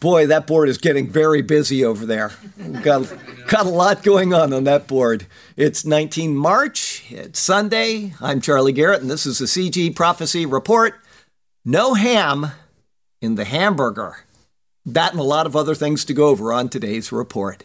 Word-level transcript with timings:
Boy, 0.00 0.26
that 0.26 0.46
board 0.46 0.68
is 0.68 0.78
getting 0.78 1.08
very 1.08 1.40
busy 1.42 1.84
over 1.84 2.04
there. 2.04 2.32
Got, 2.82 3.12
got 3.48 3.66
a 3.66 3.70
lot 3.70 4.02
going 4.02 4.34
on 4.34 4.52
on 4.52 4.64
that 4.64 4.86
board. 4.86 5.26
It's 5.56 5.86
19 5.86 6.36
March, 6.36 7.04
it's 7.10 7.40
Sunday. 7.40 8.12
I'm 8.20 8.40
Charlie 8.40 8.72
Garrett, 8.72 9.00
and 9.00 9.10
this 9.10 9.24
is 9.24 9.38
the 9.38 9.46
CG 9.46 9.96
Prophecy 9.96 10.44
Report. 10.44 10.94
No 11.64 11.94
ham 11.94 12.48
in 13.22 13.36
the 13.36 13.44
hamburger. 13.44 14.24
That 14.84 15.12
and 15.12 15.20
a 15.20 15.24
lot 15.24 15.46
of 15.46 15.56
other 15.56 15.74
things 15.74 16.04
to 16.04 16.14
go 16.14 16.28
over 16.28 16.52
on 16.52 16.68
today's 16.68 17.10
report. 17.10 17.64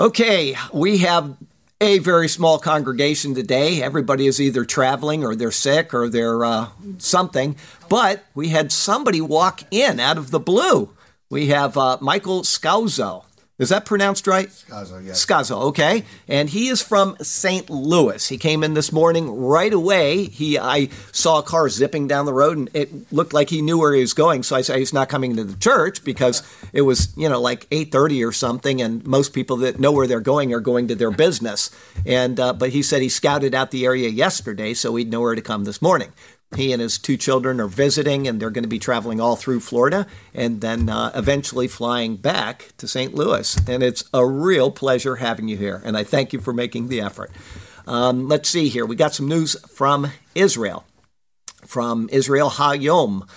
Okay, 0.00 0.56
we 0.72 0.96
have 0.98 1.36
a 1.78 1.98
very 1.98 2.26
small 2.26 2.58
congregation 2.58 3.34
today. 3.34 3.82
Everybody 3.82 4.26
is 4.26 4.40
either 4.40 4.64
traveling 4.64 5.22
or 5.22 5.36
they're 5.36 5.50
sick 5.50 5.92
or 5.92 6.08
they're 6.08 6.42
uh, 6.42 6.68
something. 6.96 7.54
But 7.90 8.24
we 8.34 8.48
had 8.48 8.72
somebody 8.72 9.20
walk 9.20 9.60
in 9.70 10.00
out 10.00 10.16
of 10.16 10.30
the 10.30 10.40
blue. 10.40 10.88
We 11.28 11.48
have 11.48 11.76
uh, 11.76 11.98
Michael 12.00 12.44
Scauzo. 12.44 13.24
Is 13.60 13.68
that 13.68 13.84
pronounced 13.84 14.26
right? 14.26 14.48
Scazzo, 14.48 15.04
yes. 15.04 15.24
Scazzo, 15.24 15.64
okay. 15.64 16.04
And 16.26 16.48
he 16.48 16.68
is 16.68 16.80
from 16.80 17.14
St. 17.20 17.68
Louis. 17.68 18.26
He 18.26 18.38
came 18.38 18.64
in 18.64 18.72
this 18.72 18.90
morning 18.90 19.30
right 19.30 19.72
away. 19.72 20.24
He, 20.24 20.58
I 20.58 20.88
saw 21.12 21.40
a 21.40 21.42
car 21.42 21.68
zipping 21.68 22.08
down 22.08 22.24
the 22.24 22.32
road, 22.32 22.56
and 22.56 22.70
it 22.72 23.12
looked 23.12 23.34
like 23.34 23.50
he 23.50 23.60
knew 23.60 23.78
where 23.78 23.92
he 23.92 24.00
was 24.00 24.14
going. 24.14 24.44
So 24.44 24.56
I 24.56 24.62
said 24.62 24.78
he's 24.78 24.94
not 24.94 25.10
coming 25.10 25.36
to 25.36 25.44
the 25.44 25.58
church 25.58 26.02
because 26.04 26.42
it 26.72 26.80
was, 26.82 27.14
you 27.18 27.28
know, 27.28 27.38
like 27.38 27.66
eight 27.70 27.92
thirty 27.92 28.24
or 28.24 28.32
something, 28.32 28.80
and 28.80 29.06
most 29.06 29.34
people 29.34 29.58
that 29.58 29.78
know 29.78 29.92
where 29.92 30.06
they're 30.06 30.20
going 30.20 30.54
are 30.54 30.60
going 30.60 30.88
to 30.88 30.94
their 30.94 31.10
business. 31.10 31.70
And 32.06 32.40
uh, 32.40 32.54
but 32.54 32.70
he 32.70 32.82
said 32.82 33.02
he 33.02 33.10
scouted 33.10 33.54
out 33.54 33.72
the 33.72 33.84
area 33.84 34.08
yesterday, 34.08 34.72
so 34.72 34.96
he'd 34.96 35.10
know 35.10 35.20
where 35.20 35.34
to 35.34 35.42
come 35.42 35.64
this 35.64 35.82
morning. 35.82 36.12
He 36.56 36.72
and 36.72 36.82
his 36.82 36.98
two 36.98 37.16
children 37.16 37.60
are 37.60 37.68
visiting, 37.68 38.26
and 38.26 38.40
they're 38.40 38.50
going 38.50 38.64
to 38.64 38.68
be 38.68 38.80
traveling 38.80 39.20
all 39.20 39.36
through 39.36 39.60
Florida 39.60 40.06
and 40.34 40.60
then 40.60 40.88
uh, 40.88 41.12
eventually 41.14 41.68
flying 41.68 42.16
back 42.16 42.72
to 42.78 42.88
St. 42.88 43.14
Louis. 43.14 43.56
And 43.68 43.84
it's 43.84 44.04
a 44.12 44.26
real 44.26 44.72
pleasure 44.72 45.16
having 45.16 45.46
you 45.46 45.56
here, 45.56 45.80
and 45.84 45.96
I 45.96 46.02
thank 46.02 46.32
you 46.32 46.40
for 46.40 46.52
making 46.52 46.88
the 46.88 47.00
effort. 47.00 47.30
Um, 47.86 48.28
let's 48.28 48.48
see 48.48 48.68
here. 48.68 48.84
We 48.84 48.96
got 48.96 49.14
some 49.14 49.28
news 49.28 49.54
from 49.68 50.10
Israel, 50.34 50.84
from 51.64 52.08
Israel 52.10 52.50
Hayom. 52.50 53.28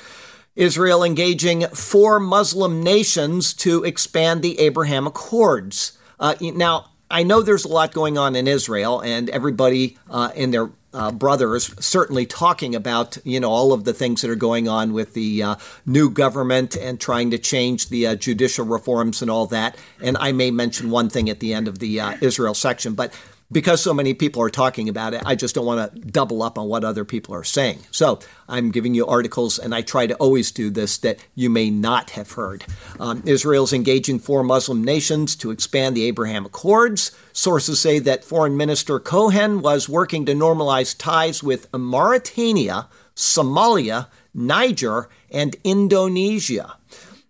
Israel 0.56 1.04
engaging 1.04 1.68
four 1.68 2.20
Muslim 2.20 2.84
nations 2.84 3.54
to 3.56 3.84
expand 3.84 4.42
the 4.42 4.60
Abraham 4.60 5.08
Accords. 5.08 5.98
Uh, 6.20 6.36
now, 6.42 6.92
I 7.10 7.24
know 7.24 7.42
there's 7.42 7.66
a 7.66 7.70
lot 7.70 7.94
going 7.94 8.18
on 8.18 8.36
in 8.36 8.48
Israel, 8.48 9.00
and 9.02 9.30
everybody 9.30 9.98
uh, 10.10 10.32
in 10.36 10.52
their 10.52 10.72
uh, 10.94 11.12
brothers 11.12 11.74
certainly 11.84 12.26
talking 12.26 12.76
about 12.76 13.18
you 13.24 13.40
know 13.40 13.50
all 13.50 13.74
of 13.74 13.84
the 13.84 13.94
things 13.94 14.22
that 14.22 14.30
are 14.30 14.36
going 14.36 14.68
on 14.68 14.94
with 14.94 15.14
the 15.14 15.44
uh, 15.44 15.56
new 15.86 16.10
government 16.10 16.76
and 16.76 17.00
trying 17.00 17.32
to 17.32 17.38
change 17.38 17.90
the 17.90 18.08
uh, 18.08 18.16
judicial 18.16 18.66
reforms 18.66 19.22
and 19.22 19.30
all 19.30 19.46
that. 19.48 19.78
And 20.02 20.18
I 20.18 20.32
may 20.32 20.52
mention 20.52 20.90
one 20.90 21.10
thing 21.10 21.30
at 21.30 21.40
the 21.40 21.54
end 21.54 21.68
of 21.68 21.80
the 21.80 22.00
uh, 22.00 22.18
Israel 22.22 22.54
section, 22.54 22.94
but 22.94 23.14
because 23.52 23.82
so 23.82 23.94
many 23.94 24.14
people 24.14 24.42
are 24.42 24.50
talking 24.50 24.90
about 24.90 25.14
it, 25.14 25.22
I 25.26 25.36
just 25.36 25.56
don't 25.56 25.66
want 25.66 25.94
to 25.94 26.00
double 26.02 26.42
up 26.42 26.58
on 26.58 26.68
what 26.68 26.84
other 26.84 27.06
people 27.06 27.36
are 27.36 27.44
saying. 27.44 27.80
So 27.92 28.20
I'm 28.48 28.72
giving 28.72 28.94
you 28.94 29.06
articles, 29.06 29.60
and 29.60 29.74
I 29.76 29.82
try 29.82 30.08
to 30.08 30.16
always 30.16 30.52
do 30.52 30.70
this 30.70 30.98
that 31.00 31.20
you 31.36 31.50
may 31.50 31.70
not 31.70 32.12
have 32.12 32.32
heard. 32.32 32.66
Um, 33.00 33.24
Israel's 33.26 33.74
engaging 33.74 34.20
four 34.20 34.44
Muslim 34.44 34.84
nations 34.84 35.36
to 35.38 35.52
expand 35.52 35.96
the 35.96 36.06
Abraham 36.06 36.46
Accords. 36.46 37.12
Sources 37.32 37.80
say 37.80 38.00
that 38.00 38.24
Foreign 38.24 38.58
Minister 38.58 39.00
Cohen 39.00 39.62
was 39.62 39.88
working 39.88 40.26
to 40.26 40.34
normalize 40.34 40.98
ties 40.98 41.44
with 41.44 41.72
Mauritania, 41.74 42.88
Somalia, 43.16 44.08
Niger, 44.34 45.10
and 45.30 45.56
Indonesia. 45.64 46.78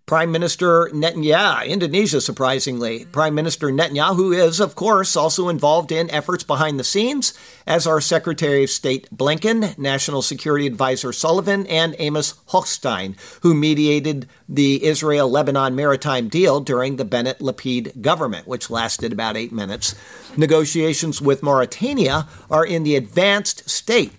Prime 0.05 0.33
Minister 0.33 0.89
Netanyahu, 0.89 1.65
Indonesia, 1.65 2.19
surprisingly. 2.19 3.05
Prime 3.05 3.33
Minister 3.33 3.69
Netanyahu 3.69 4.35
is, 4.35 4.59
of 4.59 4.75
course, 4.75 5.15
also 5.15 5.47
involved 5.47 5.93
in 5.93 6.09
efforts 6.09 6.43
behind 6.43 6.77
the 6.77 6.83
scenes, 6.83 7.33
as 7.65 7.87
are 7.87 8.01
Secretary 8.01 8.65
of 8.65 8.69
State 8.69 9.07
Blinken, 9.15 9.77
National 9.77 10.21
Security 10.21 10.67
Advisor 10.67 11.13
Sullivan, 11.13 11.65
and 11.67 11.95
Amos 11.99 12.33
Hochstein, 12.49 13.15
who 13.43 13.53
mediated 13.53 14.27
the 14.49 14.83
Israel 14.83 15.29
Lebanon 15.29 15.73
maritime 15.73 16.27
deal 16.27 16.59
during 16.59 16.97
the 16.97 17.05
Bennett 17.05 17.39
Lapid 17.39 18.01
government, 18.01 18.45
which 18.45 18.69
lasted 18.69 19.13
about 19.13 19.37
eight 19.37 19.53
minutes. 19.53 19.95
Negotiations 20.35 21.21
with 21.21 21.41
Mauritania 21.41 22.27
are 22.51 22.65
in 22.65 22.83
the 22.83 22.97
advanced 22.97 23.69
state 23.69 24.11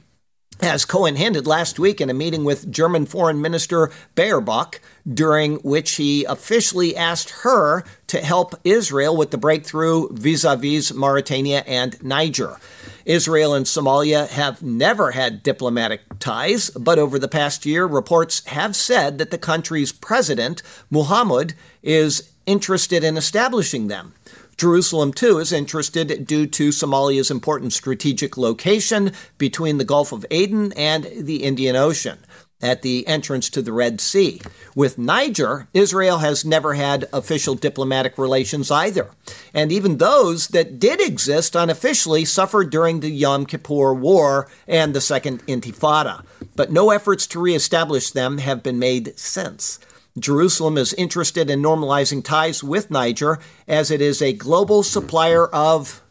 as 0.60 0.84
Cohen 0.84 1.16
hinted 1.16 1.46
last 1.46 1.78
week 1.78 2.00
in 2.00 2.10
a 2.10 2.14
meeting 2.14 2.44
with 2.44 2.70
German 2.70 3.06
Foreign 3.06 3.40
Minister 3.40 3.90
Baerbock, 4.14 4.78
during 5.12 5.56
which 5.56 5.92
he 5.92 6.24
officially 6.24 6.96
asked 6.96 7.30
her 7.42 7.84
to 8.06 8.20
help 8.20 8.54
Israel 8.64 9.16
with 9.16 9.30
the 9.30 9.38
breakthrough 9.38 10.08
vis 10.12 10.44
a 10.44 10.56
vis 10.56 10.92
Mauritania 10.92 11.64
and 11.66 12.02
Niger. 12.02 12.56
Israel 13.04 13.52
and 13.52 13.66
Somalia 13.66 14.28
have 14.28 14.62
never 14.62 15.10
had 15.10 15.42
diplomatic 15.42 16.00
ties, 16.18 16.70
but 16.70 16.98
over 16.98 17.18
the 17.18 17.28
past 17.28 17.66
year, 17.66 17.86
reports 17.86 18.44
have 18.46 18.74
said 18.74 19.18
that 19.18 19.30
the 19.30 19.38
country's 19.38 19.92
president, 19.92 20.62
Muhammad, 20.90 21.54
is 21.82 22.30
interested 22.46 23.04
in 23.04 23.16
establishing 23.16 23.88
them. 23.88 24.14
Jerusalem, 24.56 25.12
too, 25.12 25.38
is 25.38 25.52
interested 25.52 26.26
due 26.26 26.46
to 26.46 26.68
Somalia's 26.68 27.30
important 27.30 27.72
strategic 27.72 28.36
location 28.36 29.12
between 29.38 29.78
the 29.78 29.84
Gulf 29.84 30.12
of 30.12 30.26
Aden 30.30 30.72
and 30.72 31.08
the 31.18 31.42
Indian 31.42 31.76
Ocean 31.76 32.18
at 32.64 32.82
the 32.82 33.06
entrance 33.06 33.50
to 33.50 33.60
the 33.60 33.72
Red 33.72 34.00
Sea. 34.00 34.40
With 34.74 34.96
Niger, 34.96 35.68
Israel 35.74 36.18
has 36.18 36.44
never 36.44 36.74
had 36.74 37.06
official 37.12 37.54
diplomatic 37.54 38.16
relations 38.16 38.70
either. 38.70 39.10
And 39.52 39.70
even 39.70 39.98
those 39.98 40.48
that 40.48 40.78
did 40.78 41.00
exist 41.00 41.54
unofficially 41.54 42.24
suffered 42.24 42.70
during 42.70 43.00
the 43.00 43.10
Yom 43.10 43.44
Kippur 43.44 43.92
War 43.92 44.48
and 44.66 44.94
the 44.94 45.02
Second 45.02 45.44
Intifada. 45.46 46.24
But 46.56 46.72
no 46.72 46.90
efforts 46.90 47.26
to 47.28 47.40
reestablish 47.40 48.10
them 48.10 48.38
have 48.38 48.62
been 48.62 48.78
made 48.78 49.18
since. 49.18 49.78
Jerusalem 50.18 50.78
is 50.78 50.94
interested 50.94 51.50
in 51.50 51.60
normalizing 51.60 52.24
ties 52.24 52.62
with 52.62 52.88
Niger 52.88 53.40
as 53.66 53.90
it 53.90 54.00
is 54.00 54.22
a 54.22 54.32
global 54.32 54.84
supplier 54.84 55.48
of 55.48 56.02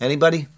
anybody? 0.00 0.48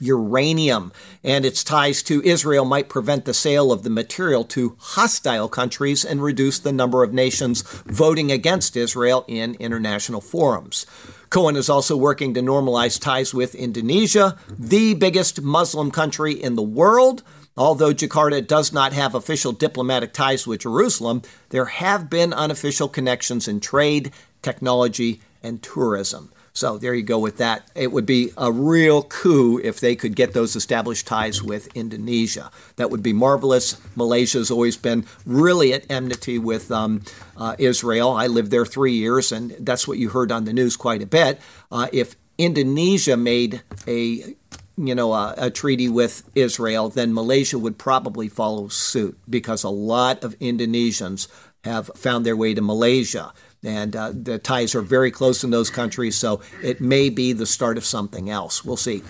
Uranium, 0.00 0.90
and 1.22 1.44
its 1.44 1.62
ties 1.62 2.02
to 2.04 2.22
Israel 2.22 2.64
might 2.64 2.88
prevent 2.88 3.26
the 3.26 3.34
sale 3.34 3.70
of 3.70 3.82
the 3.82 3.90
material 3.90 4.42
to 4.44 4.76
hostile 4.78 5.48
countries 5.48 6.04
and 6.04 6.22
reduce 6.22 6.58
the 6.58 6.72
number 6.72 7.02
of 7.02 7.12
nations 7.12 7.62
voting 7.86 8.32
against 8.32 8.76
Israel 8.76 9.24
in 9.28 9.54
international 9.56 10.20
forums. 10.20 10.86
Cohen 11.28 11.56
is 11.56 11.68
also 11.68 11.96
working 11.96 12.32
to 12.34 12.40
normalize 12.40 13.00
ties 13.00 13.34
with 13.34 13.54
Indonesia, 13.54 14.36
the 14.58 14.94
biggest 14.94 15.42
Muslim 15.42 15.90
country 15.90 16.32
in 16.32 16.54
the 16.54 16.62
world. 16.62 17.22
Although 17.56 17.94
Jakarta 17.94 18.44
does 18.44 18.72
not 18.72 18.92
have 18.92 19.14
official 19.14 19.52
diplomatic 19.52 20.12
ties 20.12 20.46
with 20.46 20.62
Jerusalem, 20.62 21.22
there 21.50 21.66
have 21.66 22.10
been 22.10 22.32
unofficial 22.32 22.88
connections 22.88 23.46
in 23.46 23.60
trade, 23.60 24.10
technology, 24.42 25.20
and 25.42 25.62
tourism. 25.62 26.32
So 26.56 26.78
there 26.78 26.94
you 26.94 27.02
go 27.02 27.18
with 27.18 27.38
that. 27.38 27.68
It 27.74 27.90
would 27.90 28.06
be 28.06 28.30
a 28.36 28.50
real 28.52 29.02
coup 29.02 29.58
if 29.58 29.80
they 29.80 29.96
could 29.96 30.14
get 30.14 30.34
those 30.34 30.54
established 30.54 31.04
ties 31.04 31.42
with 31.42 31.66
Indonesia. 31.74 32.50
That 32.76 32.90
would 32.90 33.02
be 33.02 33.12
marvelous. 33.12 33.76
Malaysia 33.96 34.38
has 34.38 34.52
always 34.52 34.76
been 34.76 35.04
really 35.26 35.72
at 35.72 35.84
enmity 35.90 36.38
with 36.38 36.70
um, 36.70 37.02
uh, 37.36 37.56
Israel. 37.58 38.12
I 38.12 38.28
lived 38.28 38.52
there 38.52 38.64
three 38.64 38.92
years, 38.92 39.32
and 39.32 39.50
that's 39.58 39.88
what 39.88 39.98
you 39.98 40.10
heard 40.10 40.30
on 40.30 40.44
the 40.44 40.52
news 40.52 40.76
quite 40.76 41.02
a 41.02 41.06
bit. 41.06 41.40
Uh, 41.72 41.88
if 41.92 42.14
Indonesia 42.38 43.16
made 43.16 43.62
a 43.88 44.36
you 44.76 44.94
know, 44.94 45.12
a, 45.12 45.34
a, 45.36 45.50
treaty 45.50 45.88
with 45.88 46.28
Israel, 46.34 46.88
then 46.88 47.14
Malaysia 47.14 47.58
would 47.58 47.78
probably 47.78 48.28
follow 48.28 48.68
suit 48.68 49.18
because 49.28 49.62
a 49.62 49.68
lot 49.68 50.24
of 50.24 50.38
Indonesians 50.40 51.28
have 51.64 51.90
found 51.94 52.26
their 52.26 52.36
way 52.36 52.54
to 52.54 52.60
Malaysia. 52.60 53.32
And 53.62 53.96
uh, 53.96 54.12
the 54.14 54.38
ties 54.38 54.74
are 54.74 54.82
very 54.82 55.10
close 55.10 55.42
in 55.42 55.50
those 55.50 55.70
countries, 55.70 56.16
so 56.16 56.42
it 56.62 56.80
may 56.80 57.08
be 57.08 57.32
the 57.32 57.46
start 57.46 57.78
of 57.78 57.84
something 57.84 58.28
else. 58.28 58.64
We'll 58.64 58.76
see. 58.76 59.02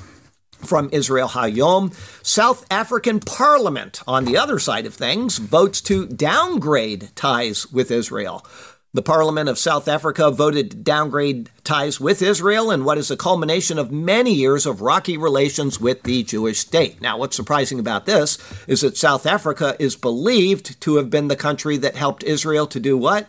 From 0.58 0.88
Israel 0.92 1.28
Hayom, 1.28 1.92
South 2.24 2.64
African 2.70 3.20
Parliament, 3.20 4.00
on 4.06 4.24
the 4.24 4.36
other 4.36 4.58
side 4.58 4.86
of 4.86 4.94
things, 4.94 5.38
votes 5.38 5.80
to 5.82 6.06
downgrade 6.06 7.10
ties 7.16 7.70
with 7.70 7.90
Israel. 7.90 8.46
The 8.94 9.02
Parliament 9.02 9.48
of 9.48 9.58
South 9.58 9.88
Africa 9.88 10.30
voted 10.30 10.70
to 10.70 10.76
downgrade 10.76 11.50
ties 11.64 11.98
with 11.98 12.22
Israel 12.22 12.70
in 12.70 12.84
what 12.84 12.96
is 12.96 13.10
a 13.10 13.16
culmination 13.16 13.76
of 13.76 13.90
many 13.90 14.32
years 14.32 14.66
of 14.66 14.80
rocky 14.80 15.16
relations 15.16 15.80
with 15.80 16.04
the 16.04 16.22
Jewish 16.22 16.60
state. 16.60 17.02
Now, 17.02 17.18
what's 17.18 17.34
surprising 17.34 17.80
about 17.80 18.06
this 18.06 18.38
is 18.68 18.82
that 18.82 18.96
South 18.96 19.26
Africa 19.26 19.74
is 19.80 19.96
believed 19.96 20.80
to 20.82 20.94
have 20.96 21.10
been 21.10 21.26
the 21.26 21.34
country 21.34 21.76
that 21.78 21.96
helped 21.96 22.22
Israel 22.22 22.68
to 22.68 22.78
do 22.78 22.96
what? 22.96 23.26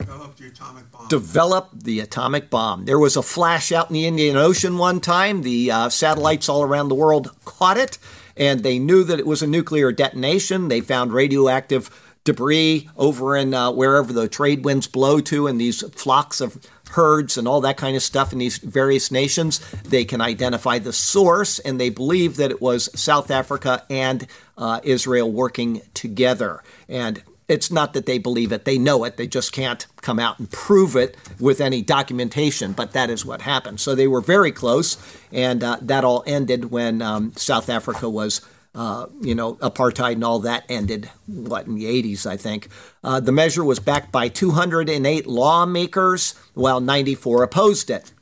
develop 0.00 0.36
the 0.36 0.48
atomic 0.48 0.90
bomb. 0.90 1.08
Develop 1.08 1.68
the 1.72 2.00
atomic 2.00 2.50
bomb. 2.50 2.84
There 2.84 2.98
was 2.98 3.16
a 3.16 3.22
flash 3.22 3.70
out 3.70 3.90
in 3.90 3.94
the 3.94 4.06
Indian 4.06 4.36
Ocean 4.36 4.76
one 4.76 5.00
time. 5.00 5.42
The 5.42 5.70
uh, 5.70 5.88
satellites 5.88 6.48
all 6.48 6.62
around 6.62 6.88
the 6.88 6.96
world 6.96 7.30
caught 7.44 7.76
it, 7.76 7.98
and 8.36 8.64
they 8.64 8.80
knew 8.80 9.04
that 9.04 9.20
it 9.20 9.26
was 9.26 9.42
a 9.42 9.46
nuclear 9.46 9.92
detonation. 9.92 10.66
They 10.66 10.80
found 10.80 11.12
radioactive 11.12 12.11
debris 12.24 12.88
over 12.96 13.36
in 13.36 13.52
uh, 13.54 13.70
wherever 13.70 14.12
the 14.12 14.28
trade 14.28 14.64
winds 14.64 14.86
blow 14.86 15.20
to, 15.20 15.46
and 15.46 15.60
these 15.60 15.82
flocks 15.90 16.40
of 16.40 16.58
herds 16.90 17.36
and 17.36 17.48
all 17.48 17.60
that 17.62 17.76
kind 17.76 17.96
of 17.96 18.02
stuff 18.02 18.32
in 18.32 18.38
these 18.38 18.58
various 18.58 19.10
nations. 19.10 19.60
They 19.82 20.04
can 20.04 20.20
identify 20.20 20.78
the 20.78 20.92
source, 20.92 21.58
and 21.58 21.80
they 21.80 21.90
believe 21.90 22.36
that 22.36 22.50
it 22.50 22.60
was 22.60 22.88
South 22.98 23.30
Africa 23.30 23.84
and 23.90 24.26
uh, 24.56 24.80
Israel 24.82 25.30
working 25.30 25.82
together. 25.94 26.62
And 26.88 27.22
it's 27.48 27.70
not 27.70 27.92
that 27.94 28.06
they 28.06 28.18
believe 28.18 28.52
it, 28.52 28.64
they 28.64 28.78
know 28.78 29.04
it. 29.04 29.16
They 29.16 29.26
just 29.26 29.52
can't 29.52 29.86
come 30.00 30.18
out 30.18 30.38
and 30.38 30.50
prove 30.50 30.96
it 30.96 31.16
with 31.40 31.60
any 31.60 31.82
documentation, 31.82 32.72
but 32.72 32.92
that 32.92 33.10
is 33.10 33.26
what 33.26 33.42
happened. 33.42 33.80
So 33.80 33.94
they 33.94 34.06
were 34.06 34.20
very 34.20 34.52
close, 34.52 34.96
and 35.32 35.62
uh, 35.62 35.78
that 35.82 36.04
all 36.04 36.22
ended 36.26 36.70
when 36.70 37.02
um, 37.02 37.32
South 37.36 37.68
Africa 37.68 38.08
was. 38.08 38.40
Uh, 38.74 39.06
you 39.20 39.34
know, 39.34 39.56
apartheid 39.56 40.12
and 40.12 40.24
all 40.24 40.38
that 40.38 40.64
ended, 40.68 41.10
what, 41.26 41.66
in 41.66 41.74
the 41.74 41.84
80s, 41.84 42.24
I 42.24 42.38
think. 42.38 42.68
Uh, 43.04 43.20
the 43.20 43.32
measure 43.32 43.64
was 43.64 43.78
backed 43.78 44.10
by 44.10 44.28
208 44.28 45.26
lawmakers, 45.26 46.34
while 46.54 46.80
94 46.80 47.42
opposed 47.42 47.90
it. 47.90 48.12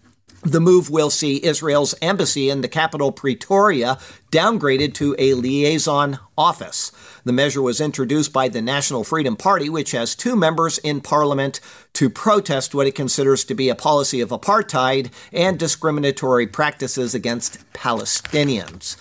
The 0.43 0.61
move 0.61 0.88
will 0.88 1.11
see 1.11 1.44
Israel's 1.44 1.94
embassy 2.00 2.49
in 2.49 2.62
the 2.62 2.69
capital, 2.69 3.12
Pretoria, 3.12 3.99
downgraded 4.32 4.94
to 4.94 5.14
a 5.19 5.35
liaison 5.35 6.19
office. 6.37 6.93
The 7.25 7.32
measure 7.32 7.61
was 7.61 7.79
introduced 7.79 8.32
by 8.32 8.49
the 8.49 8.62
National 8.62 9.05
Freedom 9.05 9.37
Party, 9.37 9.69
which 9.69 9.91
has 9.91 10.14
two 10.14 10.35
members 10.35 10.79
in 10.79 11.02
parliament 11.02 11.61
to 11.93 12.08
protest 12.08 12.75
what 12.75 12.87
it 12.87 12.94
considers 12.94 13.44
to 13.44 13.55
be 13.55 13.69
a 13.69 13.75
policy 13.75 14.23
of 14.23 14.31
apartheid 14.31 15.12
and 15.31 15.58
discriminatory 15.58 16.47
practices 16.47 17.14
against 17.14 17.70
Palestinians. 17.75 18.97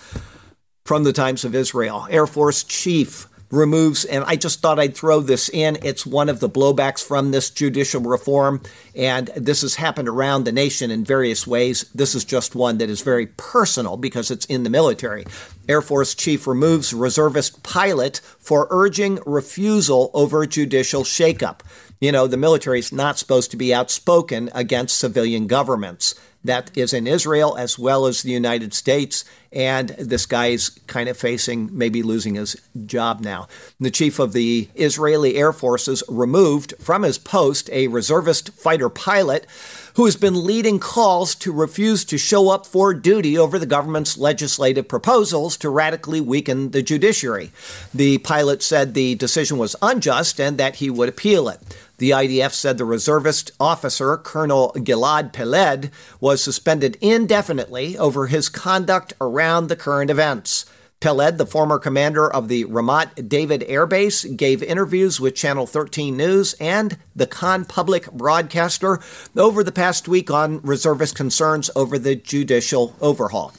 From 0.84 1.04
the 1.04 1.12
Times 1.12 1.44
of 1.44 1.54
Israel, 1.54 2.06
Air 2.10 2.26
Force 2.26 2.64
Chief 2.64 3.28
removes, 3.50 4.04
and 4.04 4.24
I 4.24 4.36
just 4.36 4.60
thought 4.60 4.78
I'd 4.78 4.96
throw 4.96 5.20
this 5.20 5.48
in. 5.48 5.78
It's 5.82 6.06
one 6.06 6.28
of 6.28 6.40
the 6.40 6.48
blowbacks 6.48 7.04
from 7.04 7.30
this 7.30 7.50
judicial 7.50 8.00
reform, 8.00 8.60
and 8.94 9.28
this 9.36 9.62
has 9.62 9.76
happened 9.76 10.08
around 10.08 10.44
the 10.44 10.52
nation 10.52 10.90
in 10.90 11.04
various 11.04 11.46
ways. 11.46 11.88
This 11.94 12.14
is 12.14 12.24
just 12.24 12.54
one 12.54 12.78
that 12.78 12.90
is 12.90 13.02
very 13.02 13.26
personal 13.26 13.96
because 13.96 14.30
it's 14.30 14.46
in 14.46 14.62
the 14.62 14.70
military. 14.70 15.24
Air 15.68 15.82
Force 15.82 16.14
Chief 16.14 16.46
removes 16.46 16.94
reservist 16.94 17.62
pilot 17.62 18.20
for 18.38 18.66
urging 18.70 19.18
refusal 19.26 20.10
over 20.14 20.46
judicial 20.46 21.02
shakeup. 21.02 21.60
You 22.00 22.12
know, 22.12 22.26
the 22.26 22.36
military 22.36 22.78
is 22.78 22.92
not 22.92 23.18
supposed 23.18 23.50
to 23.50 23.56
be 23.56 23.74
outspoken 23.74 24.48
against 24.54 24.98
civilian 24.98 25.46
governments 25.46 26.14
that 26.42 26.76
is 26.76 26.94
in 26.94 27.06
Israel 27.06 27.56
as 27.56 27.78
well 27.78 28.06
as 28.06 28.22
the 28.22 28.30
United 28.30 28.72
States. 28.72 29.24
And 29.52 29.88
this 29.90 30.26
guy 30.26 30.48
is 30.48 30.68
kind 30.86 31.08
of 31.08 31.16
facing 31.16 31.76
maybe 31.76 32.02
losing 32.02 32.36
his 32.36 32.56
job 32.86 33.20
now. 33.20 33.48
The 33.80 33.90
chief 33.90 34.18
of 34.18 34.32
the 34.32 34.68
Israeli 34.74 35.36
Air 35.36 35.52
Forces 35.52 36.04
removed 36.08 36.74
from 36.78 37.02
his 37.02 37.18
post 37.18 37.68
a 37.70 37.88
reservist 37.88 38.50
fighter 38.50 38.88
pilot 38.88 39.46
who 39.94 40.04
has 40.04 40.16
been 40.16 40.46
leading 40.46 40.78
calls 40.78 41.34
to 41.34 41.52
refuse 41.52 42.04
to 42.04 42.16
show 42.16 42.48
up 42.48 42.64
for 42.64 42.94
duty 42.94 43.36
over 43.36 43.58
the 43.58 43.66
government's 43.66 44.16
legislative 44.16 44.88
proposals 44.88 45.56
to 45.58 45.68
radically 45.68 46.20
weaken 46.20 46.70
the 46.70 46.82
judiciary. 46.82 47.50
The 47.92 48.18
pilot 48.18 48.62
said 48.62 48.94
the 48.94 49.14
decision 49.16 49.58
was 49.58 49.76
unjust 49.82 50.40
and 50.40 50.58
that 50.58 50.76
he 50.76 50.90
would 50.90 51.08
appeal 51.08 51.48
it. 51.48 51.60
The 52.00 52.12
IDF 52.12 52.54
said 52.54 52.78
the 52.78 52.86
reservist 52.86 53.52
officer, 53.60 54.16
Colonel 54.16 54.72
Gilad 54.74 55.34
Peled, 55.34 55.90
was 56.18 56.42
suspended 56.42 56.96
indefinitely 57.02 57.98
over 57.98 58.28
his 58.28 58.48
conduct 58.48 59.12
around 59.20 59.66
the 59.66 59.76
current 59.76 60.10
events. 60.10 60.64
Peled, 61.02 61.36
the 61.36 61.44
former 61.44 61.78
commander 61.78 62.26
of 62.26 62.48
the 62.48 62.64
Ramat 62.64 63.28
David 63.28 63.66
Air 63.68 63.84
Base, 63.84 64.24
gave 64.24 64.62
interviews 64.62 65.20
with 65.20 65.34
Channel 65.34 65.66
13 65.66 66.16
News 66.16 66.54
and 66.54 66.96
the 67.14 67.26
Kan 67.26 67.66
Public 67.66 68.10
broadcaster 68.10 68.98
over 69.36 69.62
the 69.62 69.70
past 69.70 70.08
week 70.08 70.30
on 70.30 70.62
reservist 70.62 71.14
concerns 71.14 71.68
over 71.76 71.98
the 71.98 72.16
judicial 72.16 72.96
overhaul. 73.02 73.52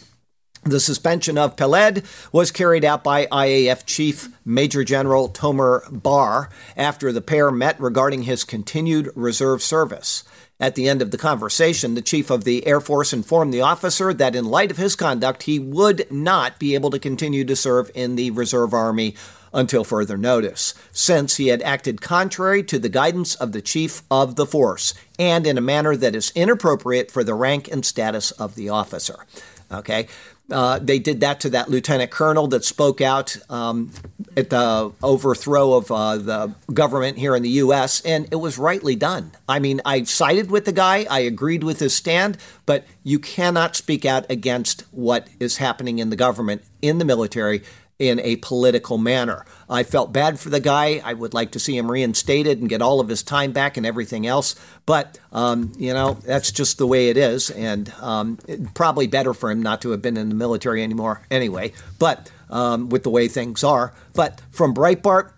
The 0.63 0.79
suspension 0.79 1.39
of 1.39 1.55
Peled 1.55 2.03
was 2.31 2.51
carried 2.51 2.85
out 2.85 3.03
by 3.03 3.25
IAF 3.25 3.83
Chief 3.87 4.29
Major 4.45 4.83
General 4.83 5.27
Tomer 5.27 5.81
Bar 5.89 6.49
after 6.77 7.11
the 7.11 7.19
pair 7.19 7.49
met 7.49 7.79
regarding 7.79 8.23
his 8.23 8.43
continued 8.43 9.09
reserve 9.15 9.63
service. 9.63 10.23
At 10.59 10.75
the 10.75 10.87
end 10.87 11.01
of 11.01 11.09
the 11.09 11.17
conversation, 11.17 11.95
the 11.95 12.01
chief 12.03 12.29
of 12.29 12.43
the 12.43 12.67
Air 12.67 12.79
Force 12.79 13.11
informed 13.11 13.51
the 13.51 13.61
officer 13.61 14.13
that 14.13 14.35
in 14.35 14.45
light 14.45 14.69
of 14.69 14.77
his 14.77 14.95
conduct, 14.95 15.43
he 15.43 15.57
would 15.57 16.05
not 16.11 16.59
be 16.59 16.75
able 16.75 16.91
to 16.91 16.99
continue 16.99 17.43
to 17.45 17.55
serve 17.55 17.89
in 17.95 18.15
the 18.15 18.29
Reserve 18.29 18.71
Army 18.71 19.15
until 19.51 19.83
further 19.83 20.17
notice, 20.17 20.75
since 20.91 21.37
he 21.37 21.47
had 21.47 21.63
acted 21.63 22.01
contrary 22.01 22.61
to 22.63 22.77
the 22.77 22.87
guidance 22.87 23.33
of 23.33 23.51
the 23.51 23.61
chief 23.63 24.03
of 24.11 24.35
the 24.35 24.45
force 24.45 24.93
and 25.17 25.47
in 25.47 25.57
a 25.57 25.61
manner 25.61 25.95
that 25.95 26.13
is 26.13 26.31
inappropriate 26.35 27.09
for 27.09 27.23
the 27.23 27.33
rank 27.33 27.67
and 27.67 27.83
status 27.83 28.29
of 28.31 28.53
the 28.53 28.69
officer. 28.69 29.25
Okay, 29.71 30.07
uh, 30.51 30.79
they 30.79 30.99
did 30.99 31.21
that 31.21 31.39
to 31.41 31.49
that 31.51 31.69
lieutenant 31.69 32.11
colonel 32.11 32.47
that 32.47 32.63
spoke 32.63 33.01
out 33.01 33.37
um, 33.49 33.91
at 34.35 34.49
the 34.49 34.91
overthrow 35.01 35.73
of 35.73 35.91
uh, 35.91 36.17
the 36.17 36.55
government 36.73 37.17
here 37.17 37.35
in 37.35 37.43
the 37.43 37.49
U.S., 37.49 38.01
and 38.01 38.27
it 38.31 38.37
was 38.37 38.57
rightly 38.57 38.95
done. 38.95 39.31
I 39.47 39.59
mean, 39.59 39.81
I 39.85 40.03
sided 40.03 40.51
with 40.51 40.65
the 40.65 40.71
guy, 40.71 41.05
I 41.09 41.21
agreed 41.21 41.63
with 41.63 41.79
his 41.79 41.95
stand, 41.95 42.37
but 42.65 42.85
you 43.03 43.19
cannot 43.19 43.75
speak 43.75 44.05
out 44.05 44.29
against 44.29 44.81
what 44.91 45.27
is 45.39 45.57
happening 45.57 45.99
in 45.99 46.09
the 46.09 46.15
government, 46.15 46.63
in 46.81 46.97
the 46.97 47.05
military, 47.05 47.63
in 47.99 48.19
a 48.21 48.35
political 48.37 48.97
manner. 48.97 49.45
I 49.71 49.83
felt 49.83 50.11
bad 50.11 50.39
for 50.39 50.49
the 50.49 50.59
guy. 50.59 51.01
I 51.03 51.13
would 51.13 51.33
like 51.33 51.51
to 51.51 51.59
see 51.59 51.77
him 51.77 51.89
reinstated 51.89 52.59
and 52.59 52.67
get 52.67 52.81
all 52.81 52.99
of 52.99 53.07
his 53.07 53.23
time 53.23 53.53
back 53.53 53.77
and 53.77 53.85
everything 53.85 54.27
else. 54.27 54.55
But, 54.85 55.17
um, 55.31 55.71
you 55.77 55.93
know, 55.93 56.15
that's 56.25 56.51
just 56.51 56.77
the 56.77 56.85
way 56.85 57.09
it 57.09 57.17
is. 57.17 57.49
And 57.49 57.91
um, 58.01 58.37
probably 58.73 59.07
better 59.07 59.33
for 59.33 59.49
him 59.49 59.63
not 59.63 59.81
to 59.83 59.91
have 59.91 60.01
been 60.01 60.17
in 60.17 60.29
the 60.29 60.35
military 60.35 60.83
anymore 60.83 61.21
anyway, 61.31 61.71
but 61.97 62.29
um, 62.49 62.89
with 62.89 63.03
the 63.03 63.09
way 63.09 63.27
things 63.27 63.63
are. 63.63 63.93
But 64.13 64.41
from 64.51 64.73
Breitbart, 64.73 65.31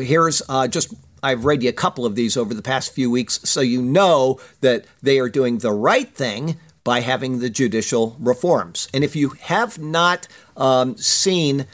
here's 0.00 0.42
uh, 0.48 0.66
just 0.66 0.92
I've 1.22 1.44
read 1.44 1.62
you 1.62 1.70
a 1.70 1.72
couple 1.72 2.04
of 2.04 2.16
these 2.16 2.36
over 2.36 2.52
the 2.52 2.62
past 2.62 2.92
few 2.92 3.10
weeks, 3.10 3.40
so 3.44 3.60
you 3.60 3.80
know 3.80 4.40
that 4.60 4.84
they 5.02 5.18
are 5.18 5.30
doing 5.30 5.58
the 5.58 5.72
right 5.72 6.12
thing 6.12 6.58
by 6.84 7.00
having 7.00 7.38
the 7.38 7.48
judicial 7.48 8.14
reforms. 8.20 8.88
And 8.92 9.02
if 9.02 9.16
you 9.16 9.30
have 9.40 9.78
not 9.78 10.28
um, 10.54 10.98
seen 10.98 11.66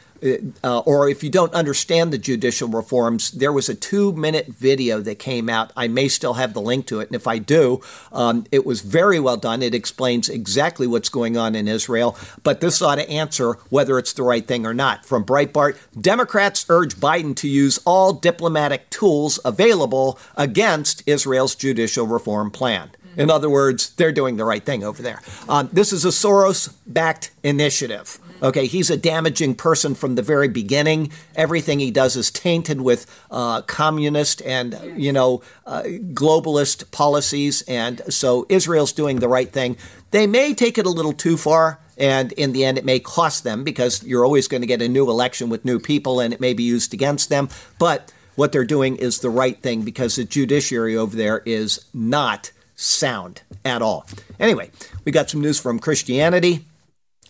uh, 0.63 0.81
or 0.81 1.09
if 1.09 1.23
you 1.23 1.31
don't 1.31 1.53
understand 1.55 2.13
the 2.13 2.19
judicial 2.19 2.69
reforms, 2.69 3.31
there 3.31 3.53
was 3.53 3.69
a 3.69 3.75
two 3.75 4.13
minute 4.13 4.49
video 4.49 5.01
that 5.01 5.19
came 5.19 5.49
out. 5.49 5.73
I 5.77 5.89
may 5.89 6.09
still 6.09 6.35
have 6.35 6.53
the 6.53 6.61
link 6.61 6.87
to 6.87 7.01
it. 7.01 7.09
And 7.09 7.17
if 7.17 7.27
I 7.27 7.39
do, 7.39 7.81
um, 8.13 8.47
it 8.51 8.67
was 8.67 8.83
very 8.83 9.19
well 9.19 9.37
done. 9.37 9.63
It 9.63 9.75
explains 9.75 10.29
exactly 10.29 10.87
what's 10.87 11.09
going 11.09 11.37
on 11.37 11.55
in 11.55 11.69
Israel. 11.69 12.17
But 12.43 12.61
this 12.61 12.83
ought 12.83 12.97
to 12.97 13.09
answer 13.09 13.55
whether 13.71 13.99
it's 13.99 14.13
the 14.13 14.23
right 14.23 14.47
thing 14.47 14.67
or 14.67 14.75
not. 14.75 15.07
From 15.07 15.25
Breitbart 15.25 15.79
Democrats 16.01 16.67
urge 16.69 16.97
Biden 16.97 17.35
to 17.37 17.49
use 17.49 17.79
all 17.85 18.13
diplomatic 18.13 18.91
tools 18.91 19.39
available 19.45 20.19
against 20.37 21.03
Israel's 21.07 21.55
judicial 21.55 22.07
reform 22.07 22.51
plan. 22.51 22.91
In 23.17 23.31
other 23.31 23.51
words, 23.51 23.91
they're 23.91 24.13
doing 24.13 24.37
the 24.37 24.45
right 24.45 24.65
thing 24.65 24.85
over 24.85 25.03
there. 25.03 25.21
Um, 25.49 25.69
this 25.73 25.93
is 25.93 26.05
a 26.05 26.09
Soros 26.09 26.73
backed 26.87 27.33
initiative. 27.43 28.19
Okay, 28.43 28.67
he's 28.67 28.91
a 28.91 28.97
damaging 28.97 29.55
person 29.55 29.95
from 29.95 30.15
the 30.15 30.23
very 30.23 30.49
beginning. 30.49 31.13
Everything 31.35 31.79
he 31.79 31.91
does 31.91 32.17
is 32.17 32.31
tainted 32.31 32.81
with 32.81 33.07
uh, 33.31 33.63
communist 33.63 34.41
and, 34.43 34.79
you 34.97 35.13
know, 35.13 35.43
uh, 35.67 35.83
globalist 35.83 36.91
policies. 36.91 37.63
And 37.63 38.01
so 38.09 38.47
Israel's 38.49 38.93
doing 38.93 39.19
the 39.19 39.29
right 39.29 39.51
thing. 39.51 39.77
They 40.11 40.27
may 40.27 40.55
take 40.55 40.79
it 40.79 40.87
a 40.87 40.91
little 40.91 41.13
too 41.13 41.37
far. 41.37 41.81
And 41.99 42.33
in 42.33 42.53
the 42.53 42.65
end, 42.65 42.79
it 42.79 42.85
may 42.85 42.99
cost 42.99 43.45
them 43.45 43.63
because 43.63 44.03
you're 44.05 44.25
always 44.25 44.49
going 44.49 44.63
to 44.63 44.67
get 44.67 44.81
a 44.81 44.89
new 44.89 45.11
election 45.11 45.51
with 45.51 45.67
new 45.67 45.79
people 45.79 46.19
and 46.19 46.33
it 46.33 46.41
may 46.41 46.55
be 46.55 46.63
used 46.63 46.95
against 46.95 47.29
them. 47.29 47.51
But 47.79 48.11
what 48.37 48.53
they're 48.53 48.65
doing 48.65 48.97
is 48.97 49.19
the 49.19 49.29
right 49.29 49.61
thing 49.61 49.83
because 49.83 50.17
the 50.17 50.25
judiciary 50.25 50.97
over 50.97 51.15
there 51.15 51.43
is 51.45 51.85
not 51.93 52.53
sound 52.75 53.43
at 53.67 53.83
all. 53.83 54.07
Anyway, 54.39 54.71
we 55.05 55.13
got 55.13 55.29
some 55.29 55.43
news 55.43 55.61
from 55.61 55.79
Christianity. 55.79 56.65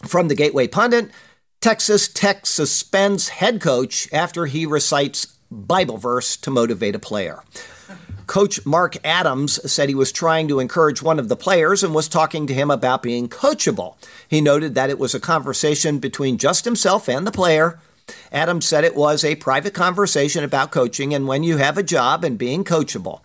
From 0.07 0.29
the 0.29 0.35
Gateway 0.35 0.67
Pundit, 0.67 1.11
Texas 1.61 2.09
Tech 2.09 2.47
suspends 2.47 3.29
head 3.29 3.61
coach 3.61 4.09
after 4.13 4.47
he 4.47 4.65
recites 4.65 5.27
Bible 5.51 5.99
verse 5.99 6.37
to 6.39 6.51
motivate 6.51 6.95
a 6.95 6.99
player. 6.99 7.43
Coach 8.27 8.65
Mark 8.65 8.97
Adams 9.05 9.61
said 9.71 9.89
he 9.89 9.95
was 9.95 10.13
trying 10.13 10.49
to 10.49 10.61
encourage 10.61 11.03
one 11.03 11.19
of 11.19 11.29
the 11.29 11.37
players 11.37 11.83
and 11.83 11.93
was 11.93 12.09
talking 12.09 12.47
to 12.47 12.55
him 12.55 12.71
about 12.71 13.03
being 13.03 13.29
coachable. 13.29 13.97
He 14.29 14.41
noted 14.41 14.75
that 14.75 14.89
it 14.89 14.99
was 14.99 15.15
a 15.15 15.21
conversation 15.21 15.99
between 15.99 16.39
just 16.39 16.65
himself 16.65 17.09
and 17.09 17.27
the 17.27 17.33
player. 17.33 17.81
Adams 18.33 18.67
said 18.67 18.85
it 18.85 18.97
was 18.97 19.25
a 19.25 19.35
private 19.37 19.75
conversation 19.75 20.45
about 20.45 20.71
coaching 20.71 21.13
and 21.13 21.27
when 21.27 21.43
you 21.43 21.57
have 21.57 21.77
a 21.77 21.83
job 21.83 22.25
and 22.25 22.39
being 22.39 22.65
coachable. 22.65 23.21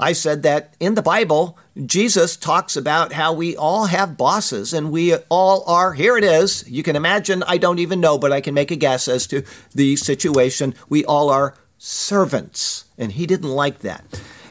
I 0.00 0.12
said 0.12 0.44
that 0.44 0.74
in 0.78 0.94
the 0.94 1.02
Bible, 1.02 1.58
Jesus 1.84 2.36
talks 2.36 2.76
about 2.76 3.12
how 3.12 3.32
we 3.32 3.56
all 3.56 3.86
have 3.86 4.16
bosses 4.16 4.72
and 4.72 4.92
we 4.92 5.16
all 5.28 5.64
are, 5.66 5.94
here 5.94 6.16
it 6.16 6.22
is. 6.22 6.64
You 6.68 6.84
can 6.84 6.94
imagine, 6.94 7.42
I 7.48 7.58
don't 7.58 7.80
even 7.80 8.00
know, 8.00 8.16
but 8.16 8.30
I 8.30 8.40
can 8.40 8.54
make 8.54 8.70
a 8.70 8.76
guess 8.76 9.08
as 9.08 9.26
to 9.28 9.42
the 9.74 9.96
situation. 9.96 10.74
We 10.88 11.04
all 11.04 11.30
are 11.30 11.54
servants. 11.78 12.84
And 12.96 13.12
he 13.12 13.26
didn't 13.26 13.50
like 13.50 13.80
that. 13.80 14.04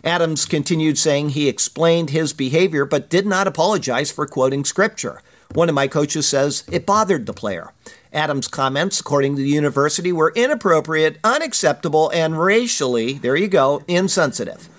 Adams 0.03 0.45
continued 0.45 0.97
saying 0.97 1.29
he 1.29 1.47
explained 1.47 2.09
his 2.09 2.33
behavior 2.33 2.83
but 2.83 3.09
did 3.09 3.25
not 3.25 3.47
apologize 3.47 4.11
for 4.11 4.25
quoting 4.25 4.65
scripture. 4.65 5.21
One 5.53 5.69
of 5.69 5.75
my 5.75 5.87
coaches 5.87 6.27
says 6.27 6.65
it 6.69 6.85
bothered 6.85 7.25
the 7.25 7.33
player. 7.33 7.71
Adams' 8.11 8.47
comments, 8.49 8.99
according 8.99 9.35
to 9.35 9.41
the 9.41 9.49
university, 9.49 10.11
were 10.11 10.33
inappropriate, 10.35 11.19
unacceptable, 11.23 12.09
and 12.09 12.39
racially, 12.39 13.13
there 13.13 13.35
you 13.35 13.47
go, 13.47 13.81
insensitive. 13.87 14.69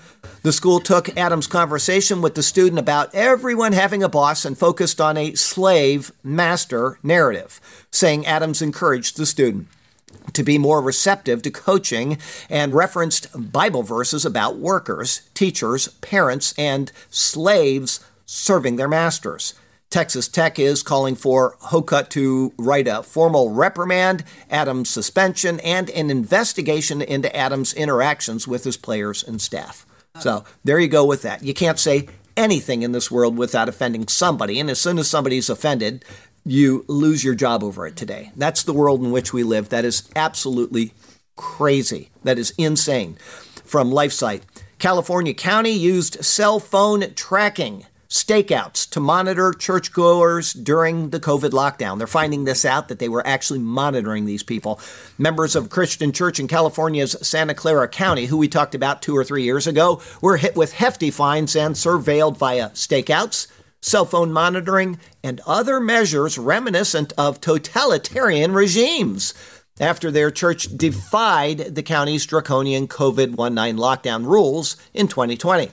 The 0.42 0.52
school 0.52 0.78
took 0.78 1.16
Adams' 1.16 1.48
conversation 1.48 2.22
with 2.22 2.36
the 2.36 2.44
student 2.44 2.78
about 2.78 3.12
everyone 3.12 3.72
having 3.72 4.04
a 4.04 4.08
boss 4.08 4.44
and 4.44 4.56
focused 4.56 5.00
on 5.00 5.16
a 5.16 5.34
slave 5.34 6.12
master 6.22 7.00
narrative, 7.02 7.60
saying 7.90 8.24
Adams 8.24 8.62
encouraged 8.62 9.16
the 9.16 9.26
student 9.26 9.66
to 10.32 10.44
be 10.44 10.56
more 10.56 10.80
receptive 10.80 11.42
to 11.42 11.50
coaching 11.50 12.18
and 12.48 12.72
referenced 12.72 13.26
Bible 13.52 13.82
verses 13.82 14.24
about 14.24 14.58
workers, 14.58 15.22
teachers, 15.34 15.88
parents, 16.02 16.54
and 16.56 16.92
slaves 17.10 18.04
serving 18.24 18.76
their 18.76 18.88
masters. 18.88 19.54
Texas 19.90 20.28
Tech 20.28 20.58
is 20.58 20.82
calling 20.82 21.16
for 21.16 21.56
Hocutt 21.62 22.10
to 22.10 22.52
write 22.58 22.86
a 22.86 23.02
formal 23.02 23.50
reprimand, 23.50 24.22
Adams' 24.50 24.90
suspension, 24.90 25.58
and 25.60 25.90
an 25.90 26.10
investigation 26.10 27.02
into 27.02 27.34
Adams' 27.34 27.72
interactions 27.72 28.46
with 28.46 28.64
his 28.64 28.76
players 28.76 29.24
and 29.24 29.40
staff. 29.40 29.84
So 30.18 30.44
there 30.64 30.78
you 30.78 30.88
go 30.88 31.04
with 31.04 31.22
that. 31.22 31.44
You 31.44 31.54
can't 31.54 31.78
say 31.78 32.08
anything 32.36 32.82
in 32.82 32.92
this 32.92 33.10
world 33.10 33.36
without 33.36 33.68
offending 33.68 34.08
somebody, 34.08 34.58
and 34.58 34.70
as 34.70 34.80
soon 34.80 34.98
as 34.98 35.08
somebody's 35.08 35.50
offended, 35.50 36.04
you 36.44 36.84
lose 36.88 37.24
your 37.24 37.34
job 37.34 37.62
over 37.62 37.86
it 37.86 37.96
today. 37.96 38.32
That's 38.36 38.62
the 38.62 38.72
world 38.72 39.02
in 39.02 39.10
which 39.10 39.32
we 39.32 39.42
live. 39.42 39.68
That 39.68 39.84
is 39.84 40.08
absolutely 40.16 40.92
crazy. 41.36 42.10
That 42.24 42.38
is 42.38 42.54
insane. 42.56 43.16
From 43.64 43.90
LifeSite, 43.90 44.42
California 44.78 45.34
County 45.34 45.72
used 45.72 46.24
cell 46.24 46.58
phone 46.58 47.12
tracking 47.14 47.86
stakeouts 48.08 48.88
to 48.88 49.00
monitor 49.00 49.52
churchgoers 49.52 50.52
during 50.54 51.10
the 51.10 51.20
COVID 51.20 51.50
lockdown. 51.50 51.98
They're 51.98 52.06
finding 52.06 52.44
this 52.44 52.64
out 52.64 52.88
that 52.88 52.98
they 52.98 53.08
were 53.08 53.26
actually 53.26 53.58
monitoring 53.58 54.24
these 54.24 54.42
people. 54.42 54.80
Members 55.18 55.54
of 55.54 55.68
Christian 55.68 56.12
Church 56.12 56.40
in 56.40 56.48
California's 56.48 57.16
Santa 57.20 57.54
Clara 57.54 57.86
County, 57.86 58.26
who 58.26 58.38
we 58.38 58.48
talked 58.48 58.74
about 58.74 59.02
two 59.02 59.16
or 59.16 59.24
three 59.24 59.42
years 59.42 59.66
ago, 59.66 60.00
were 60.22 60.38
hit 60.38 60.56
with 60.56 60.72
hefty 60.72 61.10
fines 61.10 61.54
and 61.54 61.74
surveilled 61.74 62.38
via 62.38 62.70
stakeouts, 62.70 63.46
cell 63.82 64.06
phone 64.06 64.32
monitoring, 64.32 64.98
and 65.22 65.42
other 65.46 65.78
measures 65.78 66.38
reminiscent 66.38 67.12
of 67.18 67.40
totalitarian 67.40 68.52
regimes 68.52 69.34
after 69.80 70.10
their 70.10 70.30
church 70.30 70.76
defied 70.76 71.58
the 71.58 71.82
county's 71.82 72.26
draconian 72.26 72.88
COVID 72.88 73.36
19 73.36 73.76
lockdown 73.76 74.26
rules 74.26 74.76
in 74.94 75.08
2020. 75.08 75.70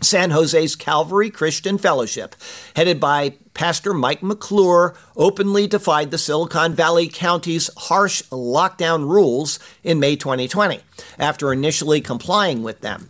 San 0.00 0.30
Jose's 0.30 0.76
Calvary 0.76 1.30
Christian 1.30 1.78
Fellowship, 1.78 2.36
headed 2.74 3.00
by 3.00 3.34
Pastor 3.54 3.94
Mike 3.94 4.22
McClure, 4.22 4.94
openly 5.16 5.66
defied 5.66 6.10
the 6.10 6.18
Silicon 6.18 6.74
Valley 6.74 7.08
County's 7.08 7.70
harsh 7.76 8.22
lockdown 8.24 9.08
rules 9.08 9.58
in 9.82 9.98
May 9.98 10.14
2020, 10.16 10.80
after 11.18 11.52
initially 11.52 12.00
complying 12.00 12.62
with 12.62 12.82
them. 12.82 13.08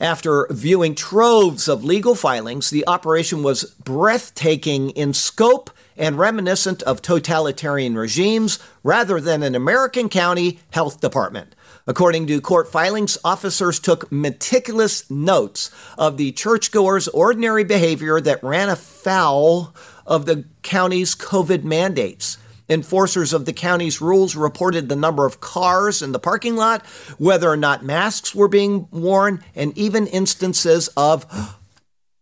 After 0.00 0.46
viewing 0.50 0.94
troves 0.94 1.66
of 1.66 1.82
legal 1.82 2.14
filings, 2.14 2.70
the 2.70 2.86
operation 2.86 3.42
was 3.42 3.64
breathtaking 3.82 4.90
in 4.90 5.12
scope 5.12 5.70
and 5.96 6.18
reminiscent 6.18 6.82
of 6.84 7.02
totalitarian 7.02 7.96
regimes 7.96 8.60
rather 8.84 9.20
than 9.20 9.42
an 9.42 9.56
American 9.56 10.08
county 10.08 10.60
health 10.70 11.00
department. 11.00 11.54
According 11.88 12.26
to 12.26 12.40
court 12.42 12.70
filings, 12.70 13.16
officers 13.24 13.80
took 13.80 14.12
meticulous 14.12 15.10
notes 15.10 15.70
of 15.96 16.18
the 16.18 16.32
churchgoers' 16.32 17.08
ordinary 17.08 17.64
behavior 17.64 18.20
that 18.20 18.44
ran 18.44 18.68
afoul 18.68 19.74
of 20.06 20.26
the 20.26 20.44
county's 20.62 21.14
COVID 21.14 21.64
mandates. 21.64 22.36
Enforcers 22.68 23.32
of 23.32 23.46
the 23.46 23.54
county's 23.54 24.02
rules 24.02 24.36
reported 24.36 24.90
the 24.90 24.96
number 24.96 25.24
of 25.24 25.40
cars 25.40 26.02
in 26.02 26.12
the 26.12 26.18
parking 26.18 26.56
lot, 26.56 26.84
whether 27.16 27.48
or 27.48 27.56
not 27.56 27.82
masks 27.82 28.34
were 28.34 28.48
being 28.48 28.86
worn, 28.90 29.42
and 29.54 29.76
even 29.78 30.06
instances 30.08 30.88
of 30.88 31.24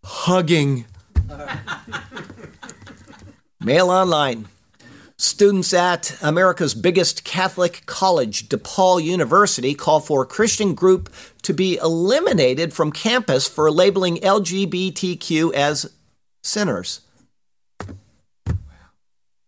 hugging. 0.04 0.87
Mail 3.61 3.90
online. 3.90 4.46
Students 5.18 5.73
at 5.73 6.23
America's 6.23 6.75
biggest 6.75 7.25
Catholic 7.25 7.87
college, 7.87 8.50
DePaul 8.50 9.02
University, 9.02 9.75
call 9.75 9.99
for 9.99 10.23
a 10.23 10.26
Christian 10.26 10.75
group 10.75 11.11
to 11.40 11.54
be 11.54 11.78
eliminated 11.78 12.75
from 12.75 12.92
campus 12.92 13.49
for 13.49 13.70
labeling 13.70 14.18
LGBTQ 14.18 15.54
as 15.54 15.90
sinners. 16.42 17.00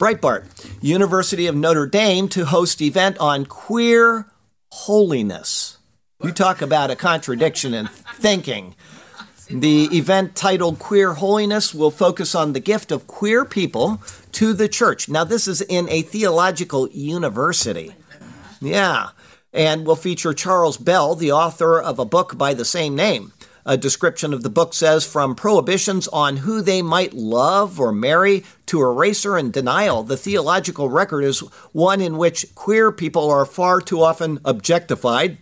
Breitbart, 0.00 0.46
University 0.80 1.46
of 1.46 1.54
Notre 1.54 1.86
Dame 1.86 2.28
to 2.28 2.46
host 2.46 2.80
event 2.80 3.18
on 3.18 3.44
queer 3.44 4.26
holiness. 4.70 5.76
You 6.22 6.32
talk 6.32 6.62
about 6.62 6.90
a 6.90 6.96
contradiction 6.96 7.74
in 7.74 7.88
thinking. 7.88 8.74
The 9.50 9.84
event 9.96 10.34
titled 10.34 10.78
Queer 10.78 11.14
Holiness 11.14 11.74
will 11.74 11.90
focus 11.90 12.34
on 12.34 12.52
the 12.52 12.60
gift 12.60 12.92
of 12.92 13.06
queer 13.06 13.46
people 13.46 14.02
to 14.32 14.52
the 14.52 14.68
church. 14.68 15.08
Now, 15.08 15.24
this 15.24 15.48
is 15.48 15.62
in 15.62 15.88
a 15.88 16.02
theological 16.02 16.86
university. 16.90 17.94
Yeah. 18.60 19.08
And 19.54 19.86
will 19.86 19.96
feature 19.96 20.34
Charles 20.34 20.76
Bell, 20.76 21.14
the 21.14 21.32
author 21.32 21.80
of 21.80 21.98
a 21.98 22.04
book 22.04 22.36
by 22.36 22.52
the 22.52 22.66
same 22.66 22.94
name. 22.94 23.32
A 23.64 23.78
description 23.78 24.34
of 24.34 24.42
the 24.42 24.50
book 24.50 24.74
says 24.74 25.06
from 25.06 25.34
prohibitions 25.34 26.08
on 26.08 26.38
who 26.38 26.60
they 26.60 26.82
might 26.82 27.14
love 27.14 27.80
or 27.80 27.90
marry 27.90 28.44
to 28.66 28.82
eraser 28.82 29.38
and 29.38 29.50
denial, 29.50 30.02
the 30.02 30.16
theological 30.18 30.90
record 30.90 31.22
is 31.22 31.40
one 31.72 32.02
in 32.02 32.18
which 32.18 32.54
queer 32.54 32.92
people 32.92 33.30
are 33.30 33.46
far 33.46 33.80
too 33.80 34.02
often 34.02 34.40
objectified 34.44 35.38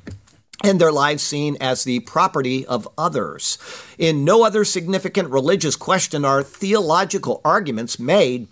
and 0.64 0.80
their 0.80 0.92
lives 0.92 1.22
seen 1.22 1.56
as 1.60 1.84
the 1.84 2.00
property 2.00 2.66
of 2.66 2.88
others. 2.96 3.58
In 3.98 4.24
no 4.24 4.44
other 4.44 4.64
significant 4.64 5.30
religious 5.30 5.76
question 5.76 6.24
are 6.24 6.42
theological 6.42 7.40
arguments 7.44 7.98
made 7.98 8.48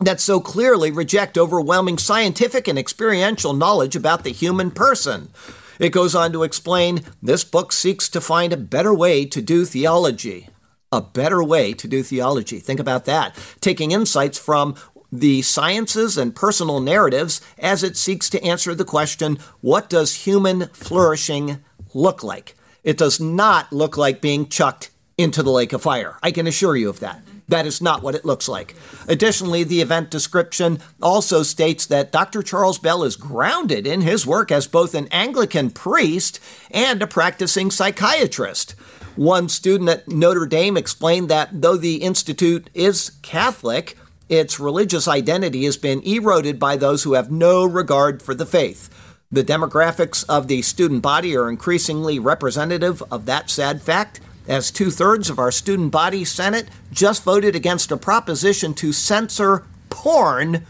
that 0.00 0.20
so 0.20 0.40
clearly 0.40 0.90
reject 0.90 1.38
overwhelming 1.38 1.98
scientific 1.98 2.68
and 2.68 2.78
experiential 2.78 3.52
knowledge 3.52 3.96
about 3.96 4.24
the 4.24 4.30
human 4.30 4.70
person. 4.70 5.30
It 5.78 5.90
goes 5.90 6.14
on 6.14 6.32
to 6.32 6.42
explain 6.42 7.02
this 7.22 7.44
book 7.44 7.72
seeks 7.72 8.08
to 8.10 8.20
find 8.20 8.52
a 8.52 8.56
better 8.56 8.94
way 8.94 9.24
to 9.26 9.42
do 9.42 9.64
theology. 9.64 10.48
A 10.90 11.00
better 11.00 11.42
way 11.42 11.72
to 11.72 11.88
do 11.88 12.02
theology. 12.02 12.58
Think 12.58 12.78
about 12.78 13.06
that. 13.06 13.34
Taking 13.60 13.92
insights 13.92 14.38
from 14.38 14.74
the 15.12 15.42
sciences 15.42 16.16
and 16.16 16.34
personal 16.34 16.80
narratives 16.80 17.42
as 17.58 17.84
it 17.84 17.96
seeks 17.96 18.30
to 18.30 18.42
answer 18.42 18.74
the 18.74 18.84
question 18.84 19.38
what 19.60 19.90
does 19.90 20.24
human 20.26 20.68
flourishing 20.68 21.62
look 21.92 22.24
like? 22.24 22.56
It 22.82 22.96
does 22.96 23.20
not 23.20 23.72
look 23.72 23.96
like 23.96 24.22
being 24.22 24.48
chucked 24.48 24.90
into 25.18 25.42
the 25.42 25.50
lake 25.50 25.72
of 25.72 25.82
fire. 25.82 26.16
I 26.22 26.30
can 26.30 26.46
assure 26.46 26.74
you 26.74 26.88
of 26.88 27.00
that. 27.00 27.22
That 27.48 27.66
is 27.66 27.82
not 27.82 28.02
what 28.02 28.14
it 28.14 28.24
looks 28.24 28.48
like. 28.48 28.74
Additionally, 29.06 29.62
the 29.62 29.82
event 29.82 30.10
description 30.10 30.78
also 31.02 31.42
states 31.42 31.84
that 31.86 32.10
Dr. 32.10 32.42
Charles 32.42 32.78
Bell 32.78 33.04
is 33.04 33.14
grounded 33.14 33.86
in 33.86 34.00
his 34.00 34.26
work 34.26 34.50
as 34.50 34.66
both 34.66 34.94
an 34.94 35.08
Anglican 35.08 35.70
priest 35.70 36.40
and 36.70 37.02
a 37.02 37.06
practicing 37.06 37.70
psychiatrist. 37.70 38.70
One 39.16 39.50
student 39.50 39.90
at 39.90 40.08
Notre 40.08 40.46
Dame 40.46 40.78
explained 40.78 41.28
that 41.28 41.50
though 41.52 41.76
the 41.76 41.96
Institute 41.96 42.70
is 42.72 43.10
Catholic, 43.20 43.98
its 44.32 44.58
religious 44.58 45.06
identity 45.06 45.66
has 45.66 45.76
been 45.76 46.00
eroded 46.04 46.58
by 46.58 46.74
those 46.74 47.02
who 47.02 47.12
have 47.12 47.30
no 47.30 47.66
regard 47.66 48.22
for 48.22 48.34
the 48.34 48.46
faith. 48.46 48.88
The 49.30 49.44
demographics 49.44 50.24
of 50.26 50.48
the 50.48 50.62
student 50.62 51.02
body 51.02 51.36
are 51.36 51.50
increasingly 51.50 52.18
representative 52.18 53.02
of 53.12 53.26
that 53.26 53.50
sad 53.50 53.82
fact, 53.82 54.20
as 54.48 54.70
two 54.70 54.90
thirds 54.90 55.28
of 55.28 55.38
our 55.38 55.50
student 55.50 55.92
body 55.92 56.24
Senate 56.24 56.66
just 56.90 57.24
voted 57.24 57.54
against 57.54 57.92
a 57.92 57.98
proposition 57.98 58.72
to 58.72 58.90
censor 58.90 59.66
porn 59.90 60.64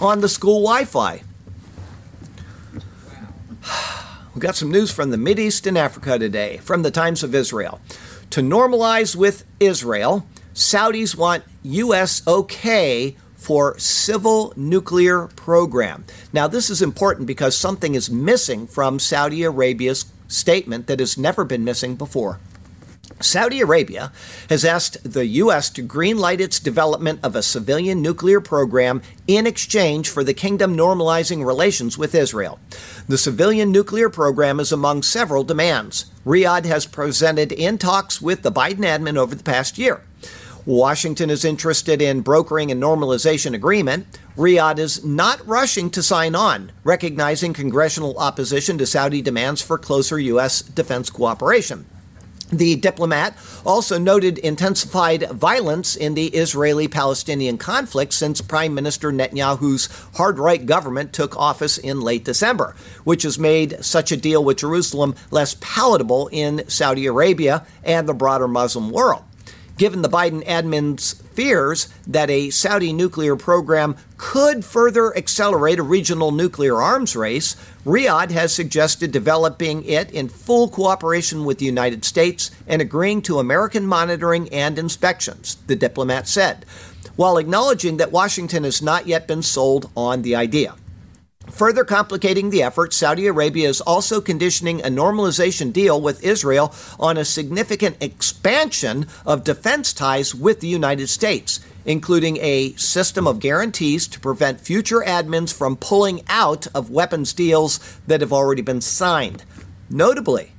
on 0.00 0.20
the 0.20 0.28
school 0.28 0.62
Wi 0.62 0.84
Fi. 0.84 1.22
We 4.34 4.40
got 4.40 4.56
some 4.56 4.70
news 4.70 4.90
from 4.90 5.10
the 5.10 5.16
Mideast 5.16 5.66
and 5.66 5.78
Africa 5.78 6.18
today, 6.18 6.58
from 6.58 6.82
the 6.82 6.90
Times 6.90 7.22
of 7.22 7.34
Israel. 7.34 7.80
To 8.30 8.42
normalize 8.42 9.16
with 9.16 9.44
Israel, 9.60 10.26
Saudis 10.56 11.14
want 11.14 11.44
U.S. 11.64 12.26
okay 12.26 13.14
for 13.34 13.78
civil 13.78 14.54
nuclear 14.56 15.26
program. 15.26 16.06
Now, 16.32 16.48
this 16.48 16.70
is 16.70 16.80
important 16.80 17.26
because 17.26 17.54
something 17.54 17.94
is 17.94 18.10
missing 18.10 18.66
from 18.66 18.98
Saudi 18.98 19.42
Arabia's 19.42 20.06
statement 20.28 20.86
that 20.86 20.98
has 20.98 21.18
never 21.18 21.44
been 21.44 21.62
missing 21.62 21.94
before. 21.94 22.40
Saudi 23.20 23.60
Arabia 23.60 24.12
has 24.48 24.64
asked 24.64 24.96
the 25.04 25.26
U.S. 25.26 25.68
to 25.70 25.82
greenlight 25.82 26.40
its 26.40 26.58
development 26.58 27.20
of 27.22 27.36
a 27.36 27.42
civilian 27.42 28.00
nuclear 28.00 28.40
program 28.40 29.02
in 29.26 29.46
exchange 29.46 30.08
for 30.08 30.24
the 30.24 30.34
kingdom 30.34 30.74
normalizing 30.74 31.44
relations 31.44 31.98
with 31.98 32.14
Israel. 32.14 32.58
The 33.08 33.18
civilian 33.18 33.70
nuclear 33.72 34.08
program 34.08 34.58
is 34.58 34.72
among 34.72 35.02
several 35.02 35.44
demands 35.44 36.06
Riyadh 36.24 36.64
has 36.64 36.86
presented 36.86 37.52
in 37.52 37.76
talks 37.76 38.22
with 38.22 38.42
the 38.42 38.50
Biden 38.50 38.78
admin 38.78 39.16
over 39.16 39.34
the 39.34 39.44
past 39.44 39.78
year. 39.78 40.02
Washington 40.66 41.30
is 41.30 41.44
interested 41.44 42.02
in 42.02 42.22
brokering 42.22 42.72
a 42.72 42.74
normalization 42.74 43.54
agreement. 43.54 44.04
Riyadh 44.36 44.80
is 44.80 45.04
not 45.04 45.46
rushing 45.46 45.90
to 45.90 46.02
sign 46.02 46.34
on, 46.34 46.72
recognizing 46.82 47.52
congressional 47.52 48.18
opposition 48.18 48.76
to 48.78 48.84
Saudi 48.86 49.22
demands 49.22 49.62
for 49.62 49.78
closer 49.78 50.18
U.S. 50.18 50.62
defense 50.62 51.08
cooperation. 51.08 51.86
The 52.50 52.74
diplomat 52.74 53.36
also 53.64 53.96
noted 53.96 54.38
intensified 54.38 55.30
violence 55.30 55.94
in 55.94 56.14
the 56.14 56.26
Israeli 56.26 56.88
Palestinian 56.88 57.58
conflict 57.58 58.12
since 58.12 58.40
Prime 58.40 58.74
Minister 58.74 59.12
Netanyahu's 59.12 59.88
hard 60.16 60.40
right 60.40 60.66
government 60.66 61.12
took 61.12 61.36
office 61.36 61.78
in 61.78 62.00
late 62.00 62.24
December, 62.24 62.74
which 63.04 63.22
has 63.22 63.38
made 63.38 63.84
such 63.84 64.10
a 64.10 64.16
deal 64.16 64.42
with 64.42 64.58
Jerusalem 64.58 65.14
less 65.30 65.56
palatable 65.60 66.28
in 66.32 66.68
Saudi 66.68 67.06
Arabia 67.06 67.64
and 67.84 68.08
the 68.08 68.14
broader 68.14 68.48
Muslim 68.48 68.90
world 68.90 69.22
given 69.76 70.02
the 70.02 70.08
Biden 70.08 70.44
admin's 70.46 71.14
fears 71.34 71.88
that 72.06 72.30
a 72.30 72.50
Saudi 72.50 72.92
nuclear 72.92 73.36
program 73.36 73.96
could 74.16 74.64
further 74.64 75.16
accelerate 75.16 75.78
a 75.78 75.82
regional 75.82 76.32
nuclear 76.32 76.80
arms 76.80 77.14
race, 77.14 77.56
Riyadh 77.84 78.30
has 78.30 78.52
suggested 78.52 79.12
developing 79.12 79.84
it 79.84 80.10
in 80.10 80.28
full 80.28 80.68
cooperation 80.68 81.44
with 81.44 81.58
the 81.58 81.66
United 81.66 82.04
States 82.04 82.50
and 82.66 82.80
agreeing 82.80 83.22
to 83.22 83.38
American 83.38 83.86
monitoring 83.86 84.48
and 84.48 84.78
inspections, 84.78 85.58
the 85.66 85.76
diplomat 85.76 86.26
said, 86.26 86.64
while 87.16 87.38
acknowledging 87.38 87.98
that 87.98 88.12
Washington 88.12 88.64
has 88.64 88.80
not 88.80 89.06
yet 89.06 89.26
been 89.26 89.42
sold 89.42 89.90
on 89.96 90.22
the 90.22 90.34
idea. 90.34 90.74
Further 91.52 91.84
complicating 91.84 92.50
the 92.50 92.62
effort, 92.62 92.92
Saudi 92.92 93.26
Arabia 93.26 93.68
is 93.68 93.80
also 93.80 94.20
conditioning 94.20 94.80
a 94.80 94.88
normalization 94.88 95.72
deal 95.72 96.00
with 96.00 96.24
Israel 96.24 96.74
on 96.98 97.16
a 97.16 97.24
significant 97.24 97.96
expansion 98.02 99.06
of 99.24 99.44
defense 99.44 99.92
ties 99.92 100.34
with 100.34 100.60
the 100.60 100.68
United 100.68 101.08
States, 101.08 101.60
including 101.84 102.36
a 102.38 102.72
system 102.74 103.26
of 103.26 103.40
guarantees 103.40 104.08
to 104.08 104.20
prevent 104.20 104.60
future 104.60 105.00
admins 105.00 105.52
from 105.52 105.76
pulling 105.76 106.22
out 106.28 106.66
of 106.74 106.90
weapons 106.90 107.32
deals 107.32 107.78
that 108.06 108.20
have 108.20 108.32
already 108.32 108.62
been 108.62 108.80
signed. 108.80 109.44
Notably, 109.88 110.52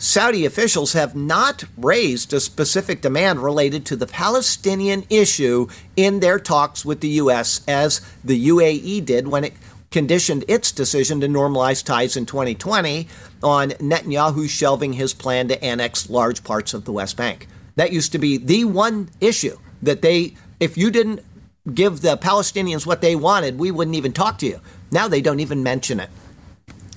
Saudi 0.00 0.44
officials 0.44 0.94
have 0.94 1.14
not 1.14 1.64
raised 1.76 2.32
a 2.32 2.40
specific 2.40 3.00
demand 3.00 3.40
related 3.40 3.86
to 3.86 3.96
the 3.96 4.06
Palestinian 4.06 5.04
issue 5.08 5.68
in 5.96 6.20
their 6.20 6.38
talks 6.38 6.84
with 6.84 7.00
the 7.00 7.08
U.S., 7.08 7.62
as 7.68 8.00
the 8.24 8.48
UAE 8.48 9.04
did 9.04 9.28
when 9.28 9.44
it 9.44 9.54
conditioned 9.94 10.44
its 10.48 10.72
decision 10.72 11.20
to 11.20 11.28
normalize 11.28 11.82
ties 11.82 12.16
in 12.16 12.26
2020 12.26 13.06
on 13.44 13.70
Netanyahu 13.70 14.48
shelving 14.48 14.94
his 14.94 15.14
plan 15.14 15.46
to 15.46 15.64
annex 15.64 16.10
large 16.10 16.42
parts 16.42 16.74
of 16.74 16.84
the 16.84 16.90
West 16.90 17.16
Bank. 17.16 17.46
That 17.76 17.92
used 17.92 18.10
to 18.10 18.18
be 18.18 18.36
the 18.36 18.64
one 18.64 19.08
issue 19.20 19.56
that 19.80 20.02
they, 20.02 20.34
if 20.58 20.76
you 20.76 20.90
didn't 20.90 21.20
give 21.72 22.00
the 22.00 22.18
Palestinians 22.18 22.84
what 22.84 23.02
they 23.02 23.14
wanted, 23.14 23.56
we 23.56 23.70
wouldn't 23.70 23.96
even 23.96 24.12
talk 24.12 24.36
to 24.38 24.46
you. 24.46 24.60
Now 24.90 25.06
they 25.06 25.20
don't 25.20 25.38
even 25.38 25.62
mention 25.62 26.00
it. 26.00 26.10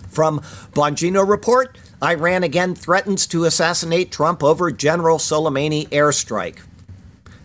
From 0.09 0.39
Bongino 0.73 1.27
Report, 1.27 1.77
Iran 2.03 2.41
again 2.41 2.73
threatens 2.73 3.27
to 3.27 3.43
assassinate 3.45 4.11
Trump 4.11 4.43
over 4.43 4.71
General 4.71 5.19
Soleimani 5.19 5.87
airstrike. 5.89 6.61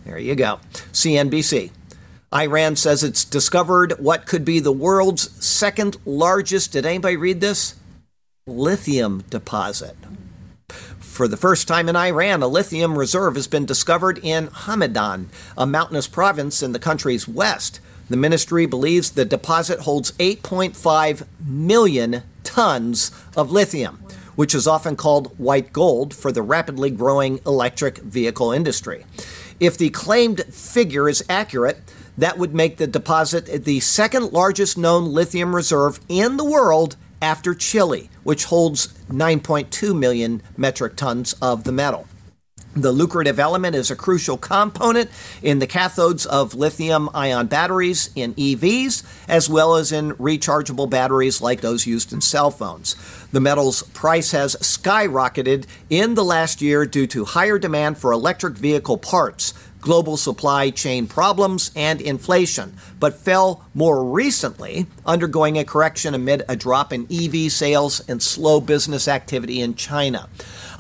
There 0.07 0.19
you 0.19 0.35
go. 0.35 0.61
CNBC. 0.93 1.73
Iran 2.35 2.77
says 2.77 3.05
it's 3.05 3.25
discovered 3.25 3.93
what 3.99 4.27
could 4.27 4.45
be 4.45 4.59
the 4.59 4.73
world's 4.73 5.31
second 5.45 5.99
largest, 6.07 6.73
did 6.73 6.87
anybody 6.87 7.17
read 7.17 7.43
this? 7.43 7.75
Lithium 8.47 9.23
deposit. 9.29 9.97
For 10.99 11.29
the 11.29 11.37
first 11.37 11.69
time 11.69 11.91
in 11.91 11.97
Iran, 11.97 12.43
a 12.43 12.47
lithium 12.47 12.99
reserve 12.99 13.35
has 13.35 13.47
been 13.47 13.67
discovered 13.67 14.19
in 14.23 14.49
Hamadan, 14.49 15.27
a 15.59 15.67
mountainous 15.67 16.09
province 16.09 16.63
in 16.63 16.73
the 16.73 16.79
country's 16.79 17.29
west. 17.29 17.81
The 18.09 18.17
ministry 18.17 18.65
believes 18.65 19.11
the 19.11 19.27
deposit 19.27 19.81
holds 19.81 20.13
8.5 20.13 21.27
million 21.39 22.23
tons 22.45 23.11
of 23.37 23.53
lithium, 23.53 23.97
which 24.37 24.55
is 24.55 24.67
often 24.67 24.97
called 24.97 25.39
white 25.39 25.71
gold 25.75 26.15
for 26.15 26.33
the 26.33 26.43
rapidly 26.43 26.91
growing 26.91 27.41
electric 27.45 27.99
vehicle 27.99 28.53
industry. 28.53 29.05
If 29.61 29.77
the 29.77 29.91
claimed 29.91 30.43
figure 30.47 31.11
is 31.11 31.23
accurate, 31.29 31.83
that 32.19 32.39
would 32.39 32.55
make 32.55 32.77
the 32.77 32.87
deposit 32.87 33.65
the 33.65 33.81
second 33.81 34.33
largest 34.33 34.77
known 34.77 35.13
lithium 35.13 35.55
reserve 35.55 36.01
in 36.09 36.37
the 36.37 36.45
world 36.45 36.97
after 37.21 37.55
Chile, 37.55 38.11
which 38.25 38.47
holds 38.47 38.89
9.2 39.09 39.97
million 39.97 40.43
metric 40.57 40.97
tons 40.97 41.35
of 41.35 41.65
the 41.65 41.73
metal. 41.73 42.07
The 42.75 42.93
lucrative 42.93 43.39
element 43.39 43.77
is 43.77 43.91
a 43.91 43.97
crucial 43.97 44.39
component 44.39 45.11
in 45.43 45.59
the 45.59 45.67
cathodes 45.67 46.27
of 46.27 46.55
lithium 46.55 47.11
ion 47.13 47.47
batteries 47.47 48.09
in 48.15 48.33
EVs, 48.35 49.05
as 49.29 49.47
well 49.51 49.77
as 49.77 49.93
in 49.93 50.13
rechargeable 50.13 50.89
batteries 50.89 51.43
like 51.43 51.61
those 51.61 51.87
used 51.87 52.15
in 52.15 52.23
cell 52.23 52.51
phones. 52.51 52.97
The 53.31 53.41
metal's 53.41 53.83
price 53.83 54.31
has 54.31 54.57
skyrocketed 54.57 55.67
in 55.91 56.15
the 56.15 56.25
last 56.25 56.63
year 56.63 56.87
due 56.87 57.07
to 57.09 57.27
higher 57.27 57.59
demand 57.59 57.99
for 57.99 58.11
electric 58.11 58.55
vehicle 58.55 58.97
parts, 58.97 59.53
global 59.83 60.17
supply 60.17 60.71
chain 60.71 61.07
problems, 61.07 61.71
and 61.77 62.01
inflation, 62.01 62.73
but 63.03 63.19
fell 63.19 63.65
more 63.75 64.05
recently, 64.05 64.87
undergoing 65.05 65.59
a 65.59 65.65
correction 65.65 66.15
amid 66.15 66.45
a 66.49 66.55
drop 66.55 66.93
in 66.93 67.05
EV 67.11 67.51
sales 67.51 67.99
and 68.09 68.23
slow 68.23 68.61
business 68.61 69.09
activity 69.09 69.61
in 69.61 69.75
China. 69.75 70.29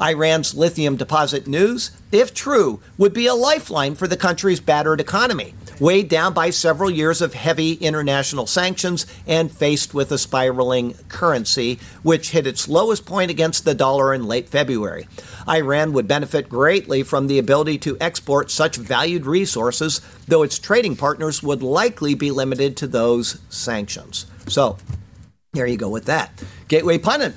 Iran's 0.00 0.54
lithium 0.54 0.94
deposit 0.94 1.48
news, 1.48 1.90
if 2.12 2.32
true, 2.32 2.80
would 2.96 3.12
be 3.12 3.26
a 3.26 3.34
lifeline 3.34 3.96
for 3.96 4.06
the 4.06 4.16
country's 4.16 4.60
battered 4.60 5.00
economy 5.00 5.52
weighed 5.82 6.08
down 6.08 6.32
by 6.32 6.48
several 6.48 6.88
years 6.88 7.20
of 7.20 7.34
heavy 7.34 7.72
international 7.74 8.46
sanctions 8.46 9.04
and 9.26 9.50
faced 9.50 9.94
with 9.94 10.12
a 10.12 10.18
spiraling 10.18 10.94
currency, 11.08 11.76
which 12.04 12.30
hit 12.30 12.46
its 12.46 12.68
lowest 12.68 13.04
point 13.04 13.32
against 13.32 13.64
the 13.64 13.74
dollar 13.74 14.14
in 14.14 14.24
late 14.24 14.48
February. 14.48 15.08
Iran 15.48 15.92
would 15.92 16.06
benefit 16.06 16.48
greatly 16.48 17.02
from 17.02 17.26
the 17.26 17.38
ability 17.38 17.78
to 17.78 17.96
export 18.00 18.48
such 18.48 18.76
valued 18.76 19.26
resources, 19.26 20.00
though 20.32 20.42
its 20.42 20.58
trading 20.58 20.96
partners 20.96 21.42
would 21.42 21.62
likely 21.62 22.14
be 22.14 22.30
limited 22.30 22.74
to 22.74 22.86
those 22.86 23.38
sanctions. 23.50 24.24
So, 24.48 24.78
there 25.52 25.66
you 25.66 25.76
go 25.76 25.90
with 25.90 26.06
that. 26.06 26.42
Gateway 26.68 26.96
Pundit. 26.96 27.34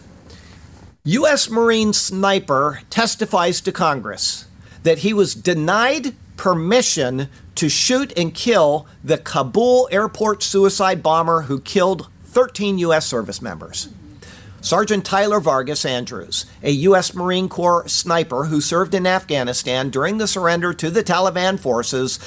U.S. 1.04 1.50
Marine 1.50 1.92
sniper 1.92 2.84
testifies 2.90 3.60
to 3.60 3.74
Congress 3.74 4.46
that 4.84 5.00
he 5.00 5.12
was 5.12 5.36
denied 5.36 6.16
permission 6.38 7.28
to 7.56 7.68
shoot 7.68 8.18
and 8.18 8.34
kill 8.34 8.88
the 9.04 9.18
Kabul 9.18 9.90
airport 9.92 10.42
suicide 10.42 11.04
bomber 11.04 11.42
who 11.42 11.60
killed 11.60 12.08
13 12.24 12.78
U.S. 12.78 13.06
service 13.06 13.42
members. 13.42 13.90
Sergeant 14.62 15.06
Tyler 15.06 15.40
Vargas 15.40 15.86
Andrews, 15.86 16.46
a 16.64 16.72
U.S. 16.72 17.14
Marine 17.14 17.50
Corps 17.50 17.88
sniper 17.88 18.46
who 18.46 18.60
served 18.60 18.96
in 18.96 19.06
Afghanistan 19.06 19.92
during 19.92 20.18
the 20.18 20.28
surrender 20.28 20.74
to 20.74 20.90
the 20.90 21.04
Taliban 21.04 21.60
forces, 21.60 22.20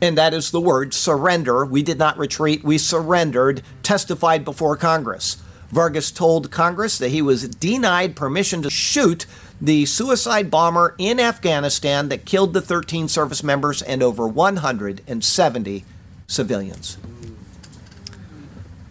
and 0.00 0.18
that 0.18 0.34
is 0.34 0.50
the 0.50 0.60
word 0.60 0.94
surrender. 0.94 1.64
We 1.64 1.82
did 1.82 1.98
not 1.98 2.18
retreat, 2.18 2.64
we 2.64 2.78
surrendered, 2.78 3.62
testified 3.82 4.44
before 4.44 4.76
Congress. 4.76 5.42
Vargas 5.70 6.10
told 6.10 6.50
Congress 6.50 6.98
that 6.98 7.08
he 7.08 7.22
was 7.22 7.48
denied 7.48 8.14
permission 8.14 8.62
to 8.62 8.70
shoot 8.70 9.26
the 9.60 9.86
suicide 9.86 10.50
bomber 10.50 10.94
in 10.98 11.18
Afghanistan 11.18 12.08
that 12.08 12.24
killed 12.24 12.52
the 12.52 12.60
13 12.60 13.08
service 13.08 13.42
members 13.42 13.82
and 13.82 14.02
over 14.02 14.26
170 14.26 15.84
civilians. 16.26 16.98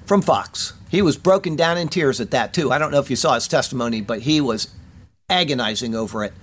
From 0.06 0.22
Fox. 0.22 0.74
He 0.90 1.02
was 1.02 1.18
broken 1.18 1.56
down 1.56 1.78
in 1.78 1.88
tears 1.88 2.20
at 2.20 2.32
that, 2.32 2.54
too. 2.54 2.72
I 2.72 2.78
don't 2.78 2.92
know 2.92 3.00
if 3.00 3.10
you 3.10 3.16
saw 3.16 3.34
his 3.34 3.48
testimony, 3.48 4.02
but 4.02 4.22
he 4.22 4.40
was 4.40 4.68
agonizing 5.30 5.96
over 5.96 6.24
it. 6.24 6.34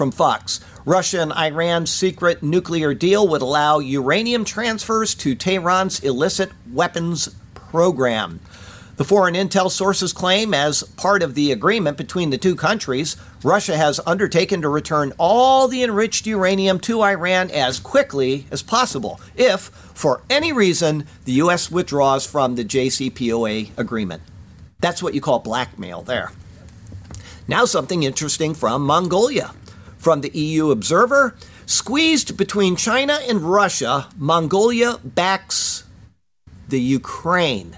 From 0.00 0.12
Fox. 0.12 0.60
Russia 0.86 1.20
and 1.20 1.30
Iran's 1.30 1.90
secret 1.90 2.42
nuclear 2.42 2.94
deal 2.94 3.28
would 3.28 3.42
allow 3.42 3.80
uranium 3.80 4.46
transfers 4.46 5.14
to 5.16 5.34
Tehran's 5.34 6.00
illicit 6.00 6.52
weapons 6.72 7.28
program. 7.54 8.40
The 8.96 9.04
foreign 9.04 9.34
intel 9.34 9.70
sources 9.70 10.14
claim, 10.14 10.54
as 10.54 10.84
part 10.84 11.22
of 11.22 11.34
the 11.34 11.52
agreement 11.52 11.98
between 11.98 12.30
the 12.30 12.38
two 12.38 12.56
countries, 12.56 13.18
Russia 13.44 13.76
has 13.76 14.00
undertaken 14.06 14.62
to 14.62 14.70
return 14.70 15.12
all 15.18 15.68
the 15.68 15.82
enriched 15.82 16.26
uranium 16.26 16.80
to 16.80 17.02
Iran 17.02 17.50
as 17.50 17.78
quickly 17.78 18.46
as 18.50 18.62
possible, 18.62 19.20
if, 19.36 19.64
for 19.92 20.22
any 20.30 20.50
reason, 20.50 21.04
the 21.26 21.32
U.S. 21.32 21.70
withdraws 21.70 22.24
from 22.24 22.54
the 22.54 22.64
JCPOA 22.64 23.76
agreement. 23.76 24.22
That's 24.78 25.02
what 25.02 25.12
you 25.12 25.20
call 25.20 25.40
blackmail 25.40 26.00
there. 26.00 26.32
Now, 27.46 27.66
something 27.66 28.04
interesting 28.04 28.54
from 28.54 28.82
Mongolia. 28.82 29.52
From 30.00 30.22
the 30.22 30.30
EU 30.30 30.70
Observer, 30.70 31.36
squeezed 31.66 32.38
between 32.38 32.74
China 32.74 33.18
and 33.28 33.42
Russia, 33.42 34.08
Mongolia 34.16 34.98
backs 35.04 35.84
the 36.70 36.80
Ukraine. 36.80 37.76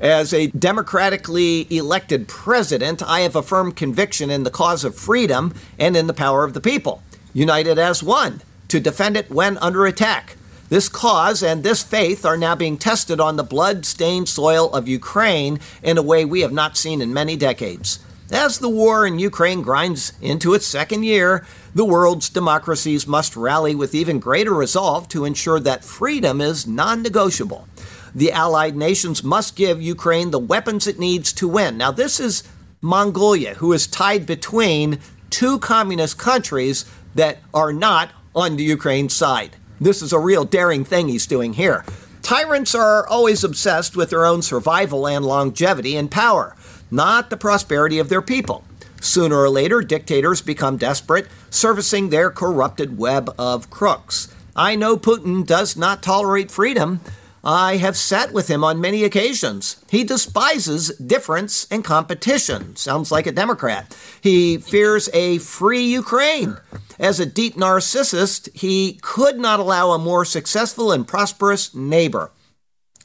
As 0.00 0.34
a 0.34 0.48
democratically 0.48 1.68
elected 1.70 2.26
president, 2.26 3.00
I 3.00 3.20
have 3.20 3.36
a 3.36 3.44
firm 3.44 3.70
conviction 3.70 4.28
in 4.28 4.42
the 4.42 4.50
cause 4.50 4.82
of 4.82 4.96
freedom 4.96 5.54
and 5.78 5.96
in 5.96 6.08
the 6.08 6.12
power 6.12 6.42
of 6.42 6.52
the 6.52 6.60
people, 6.60 7.04
united 7.32 7.78
as 7.78 8.02
one, 8.02 8.42
to 8.66 8.80
defend 8.80 9.16
it 9.16 9.30
when 9.30 9.56
under 9.58 9.86
attack. 9.86 10.34
This 10.68 10.88
cause 10.88 11.44
and 11.44 11.62
this 11.62 11.80
faith 11.80 12.26
are 12.26 12.36
now 12.36 12.56
being 12.56 12.76
tested 12.76 13.20
on 13.20 13.36
the 13.36 13.44
blood 13.44 13.86
stained 13.86 14.28
soil 14.28 14.68
of 14.72 14.88
Ukraine 14.88 15.60
in 15.80 15.96
a 15.96 16.02
way 16.02 16.24
we 16.24 16.40
have 16.40 16.52
not 16.52 16.76
seen 16.76 17.00
in 17.00 17.14
many 17.14 17.36
decades. 17.36 18.00
As 18.30 18.58
the 18.58 18.68
war 18.68 19.06
in 19.06 19.18
Ukraine 19.18 19.62
grinds 19.62 20.12
into 20.20 20.52
its 20.52 20.66
second 20.66 21.04
year, 21.04 21.46
the 21.74 21.84
world's 21.84 22.28
democracies 22.28 23.06
must 23.06 23.34
rally 23.36 23.74
with 23.74 23.94
even 23.94 24.18
greater 24.18 24.52
resolve 24.52 25.08
to 25.08 25.24
ensure 25.24 25.58
that 25.60 25.82
freedom 25.82 26.42
is 26.42 26.66
non 26.66 27.02
negotiable. 27.02 27.66
The 28.14 28.30
allied 28.30 28.76
nations 28.76 29.24
must 29.24 29.56
give 29.56 29.80
Ukraine 29.80 30.30
the 30.30 30.38
weapons 30.38 30.86
it 30.86 30.98
needs 30.98 31.32
to 31.34 31.48
win. 31.48 31.78
Now, 31.78 31.90
this 31.90 32.20
is 32.20 32.42
Mongolia, 32.82 33.54
who 33.54 33.72
is 33.72 33.86
tied 33.86 34.26
between 34.26 34.98
two 35.30 35.58
communist 35.58 36.18
countries 36.18 36.84
that 37.14 37.38
are 37.54 37.72
not 37.72 38.10
on 38.34 38.56
the 38.56 38.64
Ukraine 38.64 39.08
side. 39.08 39.56
This 39.80 40.02
is 40.02 40.12
a 40.12 40.18
real 40.18 40.44
daring 40.44 40.84
thing 40.84 41.08
he's 41.08 41.26
doing 41.26 41.54
here. 41.54 41.82
Tyrants 42.20 42.74
are 42.74 43.06
always 43.08 43.42
obsessed 43.42 43.96
with 43.96 44.10
their 44.10 44.26
own 44.26 44.42
survival 44.42 45.08
and 45.08 45.24
longevity 45.24 45.96
and 45.96 46.10
power, 46.10 46.54
not 46.90 47.30
the 47.30 47.36
prosperity 47.36 47.98
of 47.98 48.08
their 48.08 48.22
people. 48.22 48.64
Sooner 49.00 49.36
or 49.36 49.48
later, 49.48 49.80
dictators 49.80 50.42
become 50.42 50.76
desperate, 50.76 51.28
servicing 51.50 52.08
their 52.08 52.30
corrupted 52.30 52.98
web 52.98 53.32
of 53.38 53.70
crooks. 53.70 54.34
I 54.56 54.74
know 54.74 54.96
Putin 54.96 55.46
does 55.46 55.76
not 55.76 56.02
tolerate 56.02 56.50
freedom. 56.50 57.00
I 57.44 57.76
have 57.76 57.96
sat 57.96 58.32
with 58.32 58.48
him 58.48 58.64
on 58.64 58.80
many 58.80 59.04
occasions. 59.04 59.82
He 59.88 60.02
despises 60.02 60.88
difference 60.96 61.68
and 61.70 61.84
competition. 61.84 62.74
Sounds 62.74 63.12
like 63.12 63.28
a 63.28 63.32
Democrat. 63.32 63.96
He 64.20 64.58
fears 64.58 65.08
a 65.14 65.38
free 65.38 65.82
Ukraine. 65.84 66.56
As 66.98 67.20
a 67.20 67.26
deep 67.26 67.54
narcissist, 67.54 68.48
he 68.56 68.98
could 69.02 69.38
not 69.38 69.60
allow 69.60 69.92
a 69.92 69.98
more 69.98 70.24
successful 70.24 70.90
and 70.90 71.06
prosperous 71.06 71.72
neighbor. 71.72 72.32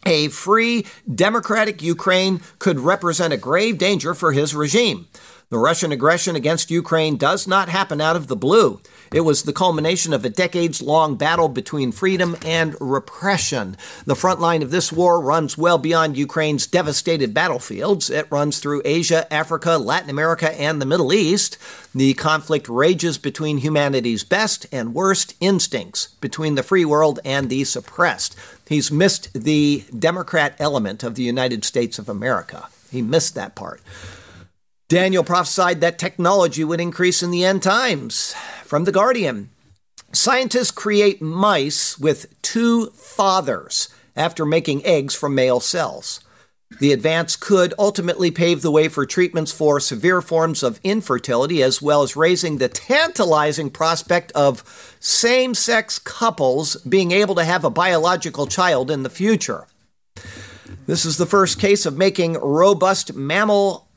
A 0.06 0.28
free, 0.30 0.86
democratic 1.14 1.82
Ukraine 1.82 2.42
could 2.60 2.80
represent 2.80 3.34
a 3.34 3.38
grave 3.38 3.78
danger 3.78 4.14
for 4.14 4.32
his 4.32 4.54
regime. 4.56 5.08
The 5.54 5.60
Russian 5.60 5.92
aggression 5.92 6.36
against 6.36 6.72
Ukraine 6.72 7.16
does 7.16 7.48
not 7.48 7.70
happen 7.70 8.02
out 8.02 8.16
of 8.16 8.26
the 8.26 8.36
blue. 8.36 8.82
It 9.14 9.22
was 9.22 9.44
the 9.44 9.54
culmination 9.54 10.12
of 10.12 10.26
a 10.26 10.30
decades 10.30 10.82
long 10.82 11.16
battle 11.16 11.48
between 11.48 11.92
freedom 11.92 12.36
and 12.44 12.76
repression. 12.82 13.78
The 14.06 14.16
front 14.16 14.40
line 14.40 14.64
of 14.64 14.72
this 14.72 14.92
war 14.92 15.22
runs 15.22 15.56
well 15.56 15.78
beyond 15.78 16.18
Ukraine's 16.18 16.66
devastated 16.66 17.36
battlefields. 17.36 18.10
It 18.10 18.32
runs 18.32 18.58
through 18.58 18.82
Asia, 18.84 19.32
Africa, 19.32 19.78
Latin 19.78 20.10
America, 20.10 20.60
and 20.60 20.82
the 20.82 20.88
Middle 20.88 21.14
East. 21.14 21.60
The 21.94 22.16
conflict 22.16 22.68
rages 22.68 23.20
between 23.20 23.60
humanity's 23.60 24.24
best 24.24 24.66
and 24.72 24.96
worst 24.96 25.36
instincts, 25.40 26.08
between 26.20 26.56
the 26.56 26.64
free 26.64 26.86
world 26.86 27.20
and 27.24 27.52
the 27.52 27.64
suppressed. 27.66 28.36
He's 28.68 28.92
missed 28.92 29.34
the 29.34 29.84
Democrat 29.98 30.56
element 30.60 31.04
of 31.04 31.16
the 31.16 31.24
United 31.24 31.64
States 31.64 32.00
of 32.00 32.10
America. 32.10 32.70
He 32.92 33.02
missed 33.02 33.36
that 33.36 33.56
part. 33.56 33.82
Daniel 34.88 35.24
prophesied 35.24 35.82
that 35.82 35.98
technology 35.98 36.64
would 36.64 36.80
increase 36.80 37.24
in 37.24 37.32
the 37.32 37.44
end 37.44 37.64
times. 37.64 38.36
From 38.64 38.84
The 38.84 38.92
Guardian 38.92 39.50
Scientists 40.14 40.70
create 40.70 41.24
mice 41.24 41.98
with 41.98 42.40
two 42.44 42.92
fathers 42.92 43.90
after 44.16 44.46
making 44.46 44.86
eggs 44.86 45.16
from 45.16 45.34
male 45.34 45.60
cells. 45.60 46.20
The 46.80 46.92
advance 46.92 47.36
could 47.36 47.74
ultimately 47.78 48.32
pave 48.32 48.62
the 48.62 48.72
way 48.72 48.88
for 48.88 49.06
treatments 49.06 49.52
for 49.52 49.80
severe 49.80 50.22
forms 50.22 50.64
of 50.64 50.80
infertility, 50.84 51.62
as 51.64 51.82
well 51.82 52.04
as 52.04 52.16
raising 52.16 52.58
the 52.58 52.70
tantalizing 52.70 53.70
prospect 53.70 54.32
of 54.34 54.96
same 55.00 55.54
sex 55.54 56.00
couples 56.00 56.76
being 56.78 57.12
able 57.12 57.36
to 57.36 57.44
have 57.44 57.64
a 57.64 57.70
biological 57.70 58.48
child 58.48 58.92
in 58.92 59.04
the 59.04 59.10
future. 59.10 59.68
This 60.86 61.06
is 61.06 61.18
the 61.18 61.26
first 61.26 61.60
case 61.60 61.86
of 61.86 61.98
making 61.98 62.34
robust 62.34 63.14
mammal 63.14 63.88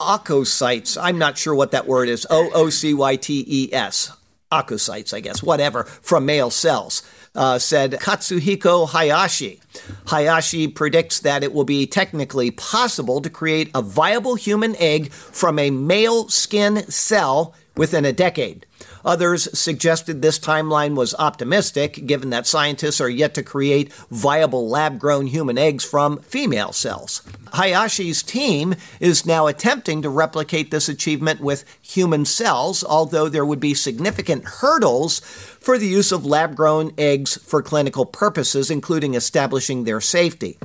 oocytes. 0.00 0.96
I'm 1.00 1.18
not 1.18 1.36
sure 1.36 1.54
what 1.54 1.72
that 1.72 1.86
word 1.86 2.08
is. 2.08 2.26
O 2.30 2.50
O 2.54 2.70
C 2.70 2.94
Y 2.94 3.16
T 3.16 3.44
E 3.46 3.72
S. 3.72 4.12
Oocytes, 4.50 5.14
I 5.14 5.20
guess, 5.20 5.42
whatever, 5.42 5.84
from 5.84 6.26
male 6.26 6.50
cells, 6.50 7.02
uh, 7.34 7.58
said 7.58 7.92
Katsuhiko 7.92 8.88
Hayashi. 8.88 9.60
Hayashi 10.08 10.66
predicts 10.68 11.20
that 11.20 11.44
it 11.44 11.52
will 11.52 11.64
be 11.64 11.86
technically 11.86 12.50
possible 12.50 13.20
to 13.20 13.30
create 13.30 13.70
a 13.74 13.82
viable 13.82 14.34
human 14.34 14.74
egg 14.76 15.12
from 15.12 15.58
a 15.58 15.70
male 15.70 16.28
skin 16.28 16.78
cell 16.90 17.54
within 17.76 18.04
a 18.04 18.12
decade. 18.12 18.66
Others 19.04 19.58
suggested 19.58 20.20
this 20.20 20.38
timeline 20.38 20.94
was 20.94 21.14
optimistic, 21.18 22.06
given 22.06 22.30
that 22.30 22.46
scientists 22.46 23.00
are 23.00 23.08
yet 23.08 23.34
to 23.34 23.42
create 23.42 23.92
viable 24.10 24.68
lab 24.68 24.98
grown 24.98 25.26
human 25.26 25.58
eggs 25.58 25.84
from 25.84 26.18
female 26.18 26.72
cells. 26.72 27.22
Hayashi's 27.54 28.22
team 28.22 28.74
is 29.00 29.26
now 29.26 29.46
attempting 29.46 30.02
to 30.02 30.08
replicate 30.08 30.70
this 30.70 30.88
achievement 30.88 31.40
with 31.40 31.64
human 31.82 32.24
cells, 32.24 32.84
although 32.84 33.28
there 33.28 33.44
would 33.44 33.60
be 33.60 33.74
significant 33.74 34.44
hurdles 34.44 35.20
for 35.20 35.78
the 35.78 35.88
use 35.88 36.12
of 36.12 36.26
lab 36.26 36.54
grown 36.54 36.92
eggs 36.96 37.36
for 37.38 37.62
clinical 37.62 38.06
purposes, 38.06 38.70
including 38.70 39.14
establishing 39.14 39.84
their 39.84 40.00
safety. 40.00 40.58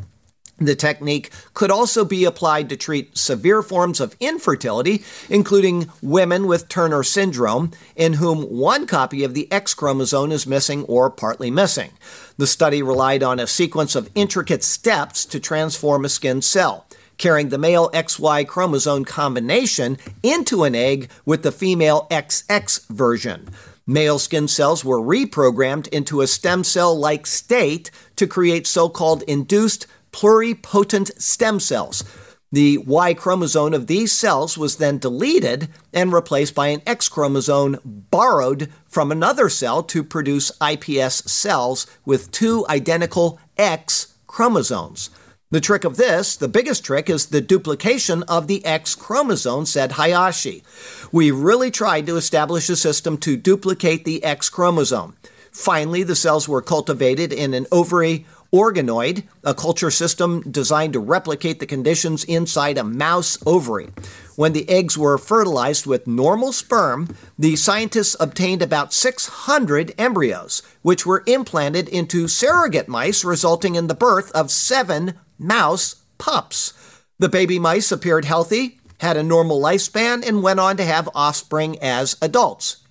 The 0.57 0.75
technique 0.75 1.31
could 1.53 1.69
also 1.69 2.05
be 2.05 2.23
applied 2.23 2.69
to 2.69 2.77
treat 2.77 3.17
severe 3.17 3.61
forms 3.61 3.99
of 3.99 4.15
infertility, 4.21 5.03
including 5.29 5.89
women 6.01 6.47
with 6.47 6.69
Turner 6.69 7.03
syndrome, 7.03 7.71
in 7.95 8.13
whom 8.13 8.43
one 8.43 8.87
copy 8.87 9.25
of 9.25 9.33
the 9.33 9.51
X 9.51 9.73
chromosome 9.73 10.31
is 10.31 10.47
missing 10.47 10.83
or 10.85 11.09
partly 11.09 11.51
missing. 11.51 11.91
The 12.37 12.47
study 12.47 12.81
relied 12.81 13.21
on 13.21 13.37
a 13.37 13.47
sequence 13.47 13.95
of 13.95 14.09
intricate 14.15 14.63
steps 14.63 15.25
to 15.25 15.41
transform 15.41 16.05
a 16.05 16.09
skin 16.09 16.41
cell, 16.41 16.85
carrying 17.17 17.49
the 17.49 17.57
male 17.57 17.89
XY 17.89 18.47
chromosome 18.47 19.03
combination 19.03 19.97
into 20.23 20.63
an 20.63 20.73
egg 20.73 21.09
with 21.25 21.43
the 21.43 21.51
female 21.51 22.07
XX 22.09 22.87
version. 22.87 23.49
Male 23.85 24.19
skin 24.19 24.47
cells 24.47 24.85
were 24.85 24.99
reprogrammed 24.99 25.87
into 25.89 26.21
a 26.21 26.27
stem 26.27 26.63
cell 26.63 26.97
like 26.97 27.27
state 27.27 27.91
to 28.15 28.25
create 28.25 28.65
so 28.65 28.87
called 28.89 29.21
induced 29.23 29.85
pluripotent 30.15 31.11
stem 31.21 31.59
cells. 31.59 32.01
The 32.49 32.77
Y 32.77 33.13
chromosome 33.13 33.73
of 33.73 33.87
these 33.87 34.13
cells 34.13 34.57
was 34.57 34.77
then 34.77 34.97
deleted 34.97 35.67
and 35.91 36.13
replaced 36.13 36.55
by 36.55 36.67
an 36.67 36.81
X 36.85 37.09
chromosome 37.09 37.77
borrowed 37.83 38.71
from 38.87 39.11
another 39.11 39.49
cell 39.49 39.83
to 39.83 40.05
produce 40.05 40.57
iPS 40.59 41.27
cells 41.27 41.85
with 42.05 42.31
two 42.31 42.65
identical 42.69 43.41
X 43.57 44.15
chromosomes. 44.25 45.09
The 45.51 45.59
trick 45.59 45.83
of 45.83 45.97
this, 45.97 46.37
the 46.37 46.47
biggest 46.47 46.85
trick, 46.85 47.09
is 47.09 47.25
the 47.25 47.41
duplication 47.41 48.23
of 48.23 48.47
the 48.47 48.65
X 48.65 48.95
chromosome, 48.95 49.65
said 49.65 49.93
Hayashi. 49.93 50.63
We 51.11 51.29
really 51.31 51.71
tried 51.71 52.05
to 52.07 52.15
establish 52.15 52.69
a 52.69 52.77
system 52.77 53.17
to 53.17 53.35
duplicate 53.35 54.05
the 54.05 54.23
X 54.23 54.49
chromosome. 54.49 55.17
Finally, 55.51 56.03
the 56.03 56.15
cells 56.15 56.49
were 56.49 56.61
cultivated 56.61 57.31
in 57.31 57.53
an 57.53 57.65
ovary 57.71 58.25
organoid, 58.55 59.23
a 59.43 59.53
culture 59.53 59.91
system 59.91 60.39
designed 60.49 60.93
to 60.93 60.99
replicate 60.99 61.59
the 61.59 61.65
conditions 61.65 62.23
inside 62.23 62.77
a 62.77 62.85
mouse 62.85 63.37
ovary. 63.45 63.89
When 64.37 64.53
the 64.53 64.69
eggs 64.69 64.97
were 64.97 65.17
fertilized 65.17 65.85
with 65.85 66.07
normal 66.07 66.53
sperm, 66.53 67.13
the 67.37 67.57
scientists 67.57 68.15
obtained 68.17 68.61
about 68.61 68.93
600 68.93 69.93
embryos, 69.97 70.61
which 70.83 71.05
were 71.05 71.23
implanted 71.25 71.89
into 71.89 72.29
surrogate 72.29 72.87
mice, 72.87 73.25
resulting 73.25 73.75
in 73.75 73.87
the 73.87 73.93
birth 73.93 74.31
of 74.31 74.51
seven 74.51 75.15
mouse 75.37 76.03
pups. 76.17 76.71
The 77.19 77.29
baby 77.29 77.59
mice 77.59 77.91
appeared 77.91 78.23
healthy, 78.23 78.79
had 78.99 79.17
a 79.17 79.23
normal 79.23 79.61
lifespan, 79.61 80.25
and 80.25 80.41
went 80.41 80.61
on 80.61 80.77
to 80.77 80.85
have 80.85 81.09
offspring 81.13 81.77
as 81.81 82.15
adults. 82.21 82.84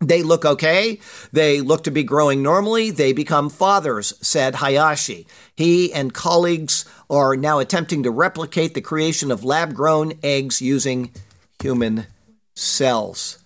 They 0.00 0.22
look 0.22 0.44
okay. 0.44 0.98
They 1.32 1.60
look 1.60 1.84
to 1.84 1.90
be 1.90 2.02
growing 2.02 2.42
normally. 2.42 2.90
They 2.90 3.12
become 3.12 3.48
fathers, 3.48 4.14
said 4.20 4.56
Hayashi. 4.56 5.26
He 5.54 5.92
and 5.92 6.12
colleagues 6.12 6.84
are 7.08 7.36
now 7.36 7.58
attempting 7.58 8.02
to 8.02 8.10
replicate 8.10 8.74
the 8.74 8.80
creation 8.80 9.30
of 9.30 9.44
lab 9.44 9.74
grown 9.74 10.14
eggs 10.22 10.60
using 10.60 11.12
human 11.62 12.06
cells. 12.54 13.38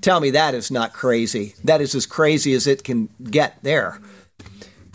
Tell 0.00 0.20
me 0.20 0.30
that 0.30 0.54
is 0.54 0.70
not 0.70 0.92
crazy. 0.92 1.54
That 1.64 1.80
is 1.80 1.94
as 1.94 2.06
crazy 2.06 2.52
as 2.54 2.66
it 2.66 2.84
can 2.84 3.08
get 3.22 3.62
there. 3.62 4.00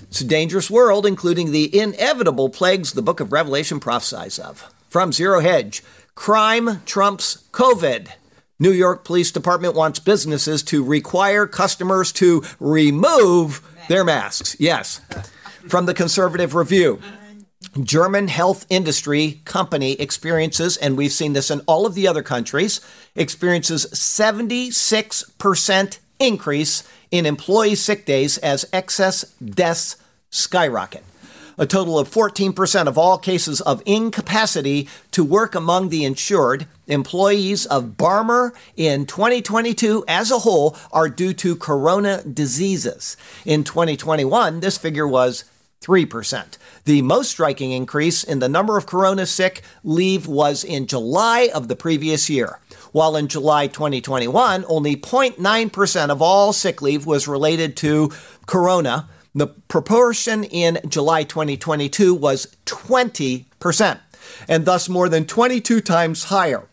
It's 0.04 0.22
a 0.22 0.26
dangerous 0.26 0.70
world, 0.70 1.06
including 1.06 1.52
the 1.52 1.78
inevitable 1.78 2.50
plagues 2.50 2.94
the 2.94 3.02
book 3.02 3.20
of 3.20 3.32
Revelation 3.32 3.80
prophesies 3.80 4.40
of. 4.40 4.74
From 4.90 5.12
Zero 5.12 5.40
Hedge 5.40 5.84
Crime 6.16 6.82
trumps 6.86 7.44
COVID. 7.52 8.10
New 8.60 8.72
York 8.72 9.06
Police 9.06 9.32
Department 9.32 9.76
wants 9.76 10.00
businesses 10.00 10.64
to 10.64 10.84
require 10.84 11.46
customers 11.46 12.12
to 12.14 12.44
remove 12.60 13.62
their 13.88 14.04
masks. 14.04 14.56
Yes. 14.60 15.00
From 15.68 15.86
the 15.86 15.94
Conservative 15.94 16.56
Review. 16.56 17.00
German 17.82 18.30
health 18.30 18.66
industry 18.70 19.42
company 19.46 19.94
experiences, 19.94 20.78
and 20.78 20.98
we've 20.98 21.12
seen 21.12 21.34
this 21.34 21.52
in 21.52 21.60
all 21.68 21.86
of 21.86 21.94
the 21.94 22.08
other 22.08 22.24
countries, 22.24 22.82
experiences 23.16 23.86
76% 23.88 26.00
increase 26.20 26.84
in 27.12 27.28
employee 27.28 27.76
sick 27.76 28.06
days 28.06 28.40
as 28.40 28.66
excess 28.74 29.22
deaths 29.34 29.98
skyrocket. 30.32 31.04
A 31.60 31.66
total 31.66 31.98
of 31.98 32.08
14% 32.08 32.88
of 32.88 33.00
all 33.00 33.18
cases 33.18 33.62
of 33.62 33.82
incapacity 33.86 34.88
to 35.10 35.24
work 35.24 35.56
among 35.56 35.90
the 35.90 36.06
insured 36.06 36.68
employees 36.86 37.66
of 37.66 37.98
Barmer 37.98 38.52
in 38.76 39.08
2022 39.08 40.06
as 40.08 40.30
a 40.30 40.40
whole 40.40 40.78
are 40.92 41.10
due 41.10 41.34
to 41.34 41.56
corona 41.56 42.22
diseases. 42.22 43.18
In 43.44 43.64
2021, 43.64 44.60
this 44.60 44.78
figure 44.78 45.08
was 45.08 45.46
3%. 45.82 46.58
The 46.86 47.02
most 47.02 47.32
striking 47.32 47.72
increase 47.72 48.24
in 48.24 48.38
the 48.38 48.50
number 48.50 48.78
of 48.78 48.86
corona 48.86 49.26
sick 49.26 49.64
leave 49.84 50.28
was 50.28 50.64
in 50.64 50.86
July 50.86 51.50
of 51.54 51.68
the 51.68 51.76
previous 51.76 52.30
year. 52.30 52.60
While 52.92 53.16
in 53.16 53.28
July 53.28 53.68
2021, 53.68 54.64
only 54.68 54.96
0.9% 54.96 56.10
of 56.10 56.22
all 56.22 56.54
sick 56.54 56.82
leave 56.82 57.06
was 57.06 57.28
related 57.28 57.76
to 57.78 58.12
corona, 58.46 59.10
the 59.38 59.48
proportion 59.48 60.44
in 60.44 60.80
July 60.88 61.24
2022 61.24 62.14
was 62.14 62.56
20%, 62.66 64.00
and 64.48 64.66
thus 64.66 64.90
more 64.90 65.08
than 65.08 65.26
22 65.26 65.80
times 65.82 66.26
higher. 66.26 66.68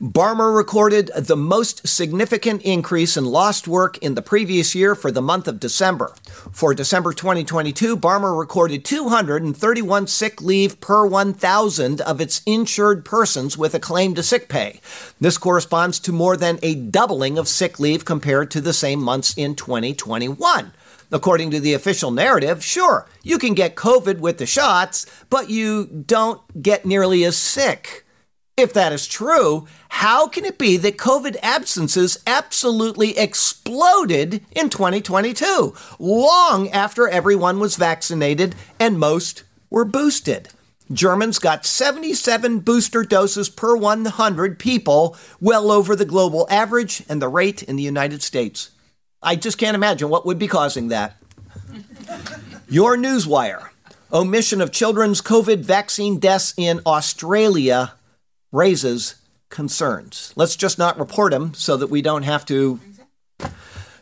Barmer 0.00 0.56
recorded 0.56 1.10
the 1.16 1.36
most 1.36 1.88
significant 1.88 2.62
increase 2.62 3.16
in 3.16 3.24
lost 3.24 3.66
work 3.66 3.98
in 3.98 4.14
the 4.14 4.22
previous 4.22 4.72
year 4.72 4.94
for 4.94 5.10
the 5.10 5.20
month 5.20 5.48
of 5.48 5.58
December. 5.58 6.14
For 6.52 6.72
December 6.72 7.12
2022, 7.12 7.96
Barmer 7.96 8.38
recorded 8.38 8.84
231 8.84 10.06
sick 10.06 10.40
leave 10.40 10.80
per 10.80 11.04
1,000 11.04 12.00
of 12.00 12.20
its 12.20 12.42
insured 12.46 13.04
persons 13.04 13.58
with 13.58 13.74
a 13.74 13.80
claim 13.80 14.14
to 14.14 14.22
sick 14.22 14.48
pay. 14.48 14.80
This 15.20 15.36
corresponds 15.36 15.98
to 16.00 16.12
more 16.12 16.36
than 16.36 16.60
a 16.62 16.76
doubling 16.76 17.36
of 17.36 17.48
sick 17.48 17.80
leave 17.80 18.04
compared 18.04 18.52
to 18.52 18.60
the 18.60 18.72
same 18.72 19.02
months 19.02 19.34
in 19.36 19.56
2021. 19.56 20.72
According 21.10 21.50
to 21.52 21.60
the 21.60 21.72
official 21.72 22.10
narrative, 22.10 22.62
sure, 22.62 23.08
you 23.22 23.38
can 23.38 23.54
get 23.54 23.76
COVID 23.76 24.18
with 24.18 24.38
the 24.38 24.46
shots, 24.46 25.06
but 25.30 25.48
you 25.48 25.86
don't 25.86 26.62
get 26.62 26.84
nearly 26.84 27.24
as 27.24 27.36
sick. 27.36 28.04
If 28.58 28.72
that 28.74 28.92
is 28.92 29.06
true, 29.06 29.66
how 29.88 30.26
can 30.28 30.44
it 30.44 30.58
be 30.58 30.76
that 30.78 30.98
COVID 30.98 31.36
absences 31.42 32.18
absolutely 32.26 33.16
exploded 33.16 34.44
in 34.50 34.68
2022, 34.68 35.74
long 35.98 36.68
after 36.70 37.08
everyone 37.08 37.60
was 37.60 37.76
vaccinated 37.76 38.54
and 38.78 38.98
most 38.98 39.44
were 39.70 39.84
boosted? 39.84 40.48
Germans 40.92 41.38
got 41.38 41.64
77 41.64 42.60
booster 42.60 43.02
doses 43.02 43.48
per 43.48 43.76
100 43.76 44.58
people, 44.58 45.16
well 45.40 45.70
over 45.70 45.94
the 45.94 46.04
global 46.04 46.46
average 46.50 47.02
and 47.08 47.22
the 47.22 47.28
rate 47.28 47.62
in 47.62 47.76
the 47.76 47.82
United 47.82 48.22
States. 48.22 48.70
I 49.22 49.36
just 49.36 49.58
can't 49.58 49.74
imagine 49.74 50.08
what 50.08 50.26
would 50.26 50.38
be 50.38 50.48
causing 50.48 50.88
that. 50.88 51.16
Your 52.68 52.96
Newswire 52.96 53.70
omission 54.12 54.60
of 54.60 54.72
children's 54.72 55.20
COVID 55.20 55.58
vaccine 55.58 56.18
deaths 56.18 56.54
in 56.56 56.80
Australia 56.86 57.94
raises 58.52 59.16
concerns. 59.50 60.32
Let's 60.36 60.56
just 60.56 60.78
not 60.78 60.98
report 60.98 61.32
them 61.32 61.54
so 61.54 61.76
that 61.76 61.88
we 61.88 62.02
don't 62.02 62.22
have 62.22 62.46
to 62.46 62.80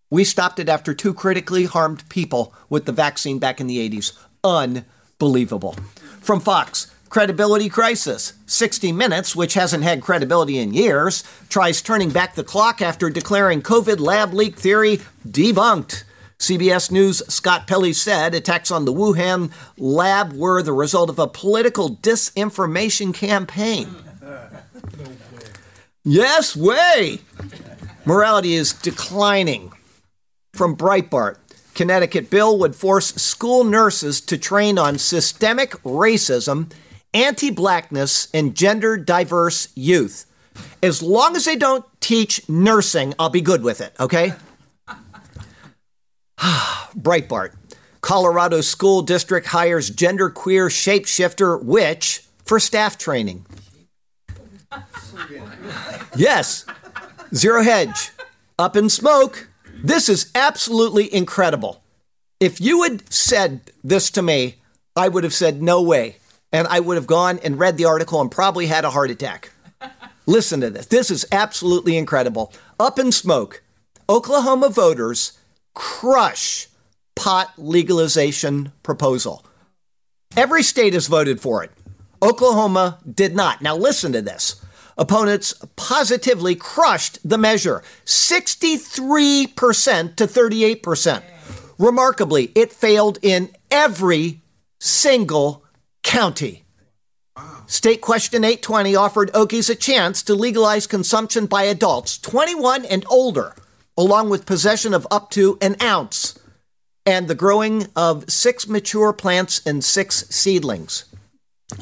We 0.10 0.24
stopped 0.24 0.60
it 0.60 0.70
after 0.70 0.94
two 0.94 1.14
critically 1.14 1.66
harmed 1.66 2.08
people 2.08 2.54
with 2.70 2.86
the 2.86 2.94
vaccine 2.94 3.40
back 3.40 3.60
in 3.60 3.68
the 3.68 3.90
80s. 3.90 4.18
Unbelievable. 4.44 5.76
From 6.22 6.40
Fox, 6.40 6.94
Credibility 7.10 7.70
crisis. 7.70 8.34
60 8.46 8.92
Minutes, 8.92 9.36
which 9.36 9.54
hasn't 9.54 9.84
had 9.84 10.02
credibility 10.02 10.58
in 10.58 10.74
years, 10.74 11.24
tries 11.50 11.82
turning 11.82 12.10
back 12.10 12.36
the 12.36 12.44
clock 12.44 12.82
after 12.82 13.10
declaring 13.10 13.62
COVID 13.62 14.00
lab 14.00 14.34
leak 14.34 14.58
theory 14.58 15.00
debunked. 15.28 16.04
CBS 16.40 16.92
News' 16.92 17.24
Scott 17.28 17.66
Pelley 17.66 17.94
said 17.94 18.36
attacks 18.36 18.70
on 18.70 18.86
the 18.86 18.94
Wuhan 18.94 19.52
lab 19.78 20.34
were 20.34 20.62
the 20.62 20.74
result 20.74 21.10
of 21.10 21.18
a 21.18 21.28
political 21.28 21.96
disinformation 21.96 23.14
campaign. 23.14 23.96
yes, 26.04 26.56
way! 26.56 27.22
Morality 28.06 28.54
is 28.54 28.74
declining. 28.74 29.72
From 30.54 30.76
Breitbart, 30.76 31.38
Connecticut 31.74 32.30
bill 32.30 32.58
would 32.60 32.76
force 32.76 33.14
school 33.16 33.64
nurses 33.64 34.22
to 34.22 34.38
train 34.38 34.78
on 34.78 34.98
systemic 34.98 35.72
racism 35.84 36.72
anti 37.14 37.52
blackness, 37.52 38.28
and 38.34 38.56
gender 38.56 38.98
diverse 38.98 39.70
youth. 39.76 40.26
As 40.82 41.02
long 41.02 41.36
as 41.36 41.46
they 41.46 41.56
don't 41.56 41.86
teach 42.00 42.48
nursing, 42.50 43.14
I'll 43.20 43.30
be 43.30 43.42
good 43.42 43.64
with 43.64 43.82
it, 43.82 43.96
okay? 44.00 44.34
Breitbart. 46.40 47.54
Colorado 48.02 48.62
School 48.62 49.02
District 49.02 49.48
hires 49.48 49.92
genderqueer 49.92 50.70
shapeshifter 50.70 51.62
witch 51.62 52.24
for 52.46 52.60
staff 52.60 52.98
training. 52.98 53.46
Yes, 56.16 56.66
Zero 57.34 57.64
Hedge. 57.64 58.12
Up 58.58 58.76
in 58.76 58.90
smoke. 58.90 59.50
This 59.84 60.10
is 60.10 60.32
absolutely 60.34 61.14
incredible. 61.14 61.84
If 62.40 62.62
you 62.62 62.84
had 62.84 63.12
said 63.12 63.72
this 63.84 64.10
to 64.12 64.22
me, 64.22 64.56
I 64.96 65.08
would 65.08 65.24
have 65.24 65.34
said, 65.34 65.62
no 65.62 65.82
way 65.82 66.18
and 66.52 66.68
I 66.68 66.80
would 66.80 66.96
have 66.96 67.08
gone 67.08 67.40
and 67.44 67.60
read 67.60 67.78
the 67.78 67.86
article 67.86 68.22
and 68.22 68.32
probably 68.32 68.68
had 68.68 68.86
a 68.86 68.92
heart 68.92 69.12
attack. 69.12 69.52
Listen 70.26 70.62
to 70.62 70.70
this. 70.70 70.88
This 70.88 71.10
is 71.10 71.26
absolutely 71.32 71.98
incredible. 71.98 72.54
Up 72.80 73.00
in 73.00 73.12
smoke, 73.12 73.64
Oklahoma 74.10 74.70
voters 74.70 75.38
crush 75.74 76.68
pot 77.16 77.54
legalization 77.58 78.72
proposal. 78.84 79.46
Every 80.36 80.64
state 80.64 80.94
has 80.94 81.08
voted 81.08 81.40
for 81.40 81.64
it. 81.64 81.72
Oklahoma 82.22 83.00
did 83.10 83.36
not. 83.36 83.62
Now, 83.62 83.76
listen 83.76 84.12
to 84.14 84.22
this. 84.22 84.64
Opponents 84.98 85.54
positively 85.76 86.56
crushed 86.56 87.20
the 87.28 87.38
measure 87.38 87.84
63% 88.06 90.16
to 90.16 90.28
38%. 90.28 91.24
Remarkably, 91.78 92.52
it 92.56 92.74
failed 92.74 93.20
in 93.22 93.52
every 93.70 94.42
single 94.80 95.64
county. 96.08 96.64
State 97.68 98.00
Question 98.00 98.46
820 98.46 98.96
offered 98.96 99.32
Okies 99.34 99.70
a 99.70 99.76
chance 99.76 100.24
to 100.24 100.34
legalize 100.34 100.88
consumption 100.88 101.46
by 101.48 101.64
adults 101.64 102.18
21 102.18 102.86
and 102.86 103.06
older, 103.10 103.54
along 103.98 104.30
with 104.30 104.46
possession 104.46 104.94
of 104.94 105.06
up 105.12 105.30
to 105.32 105.58
an 105.62 105.76
ounce 105.82 106.40
and 107.06 107.28
the 107.28 107.36
growing 107.36 107.88
of 107.94 108.32
six 108.32 108.70
mature 108.70 109.12
plants 109.12 109.62
and 109.66 109.84
six 109.84 110.26
seedlings. 110.30 111.04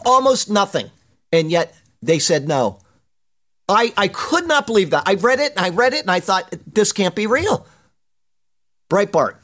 Almost 0.03 0.49
nothing. 0.49 0.89
And 1.31 1.51
yet 1.51 1.75
they 2.01 2.17
said 2.17 2.47
no. 2.47 2.79
I, 3.69 3.93
I 3.95 4.07
could 4.07 4.47
not 4.47 4.65
believe 4.65 4.89
that. 4.89 5.03
I 5.05 5.13
read 5.13 5.39
it 5.39 5.51
and 5.55 5.63
I 5.63 5.69
read 5.69 5.93
it 5.93 6.01
and 6.01 6.11
I 6.11 6.19
thought, 6.19 6.51
this 6.73 6.91
can't 6.91 7.15
be 7.15 7.27
real. 7.27 7.67
Breitbart. 8.89 9.35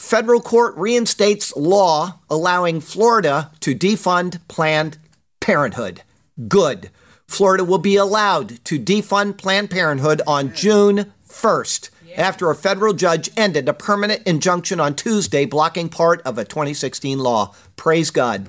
Federal 0.00 0.40
court 0.40 0.74
reinstates 0.76 1.54
law 1.54 2.20
allowing 2.28 2.80
Florida 2.80 3.52
to 3.60 3.76
defund 3.76 4.40
Planned 4.48 4.96
Parenthood. 5.40 6.02
Good. 6.48 6.90
Florida 7.28 7.62
will 7.64 7.78
be 7.78 7.94
allowed 7.94 8.64
to 8.64 8.80
defund 8.80 9.36
Planned 9.36 9.70
Parenthood 9.70 10.20
on 10.26 10.52
June 10.52 11.12
1st 11.28 11.90
after 12.16 12.50
a 12.50 12.56
federal 12.56 12.94
judge 12.94 13.30
ended 13.36 13.68
a 13.68 13.74
permanent 13.74 14.26
injunction 14.26 14.80
on 14.80 14.96
Tuesday 14.96 15.44
blocking 15.44 15.90
part 15.90 16.22
of 16.22 16.38
a 16.38 16.46
2016 16.46 17.18
law. 17.18 17.54
Praise 17.76 18.10
God. 18.10 18.48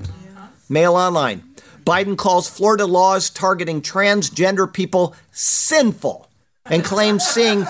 Mail 0.70 0.96
online. 0.96 1.44
Biden 1.84 2.18
calls 2.18 2.50
Florida 2.50 2.88
laws 2.88 3.30
targeting 3.30 3.82
transgender 3.82 4.72
people 4.72 5.14
sinful 5.32 6.31
and 6.66 6.84
claims 6.84 7.26
seeing 7.26 7.66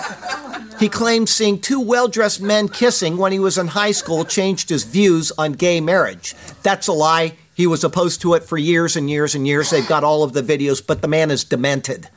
he 0.78 0.88
claims 0.88 1.30
seeing 1.30 1.60
two 1.60 1.80
well-dressed 1.80 2.40
men 2.40 2.68
kissing 2.68 3.16
when 3.16 3.30
he 3.32 3.38
was 3.38 3.56
in 3.56 3.68
high 3.68 3.92
school 3.92 4.24
changed 4.24 4.68
his 4.68 4.84
views 4.84 5.30
on 5.38 5.52
gay 5.52 5.80
marriage. 5.80 6.34
That's 6.62 6.88
a 6.88 6.92
lie. 6.92 7.36
He 7.54 7.66
was 7.66 7.84
opposed 7.84 8.20
to 8.22 8.34
it 8.34 8.42
for 8.42 8.58
years 8.58 8.96
and 8.96 9.08
years 9.08 9.34
and 9.34 9.46
years. 9.46 9.70
They've 9.70 9.86
got 9.86 10.02
all 10.02 10.24
of 10.24 10.32
the 10.32 10.42
videos, 10.42 10.84
but 10.84 11.02
the 11.02 11.08
man 11.08 11.30
is 11.30 11.44
demented. 11.44 12.08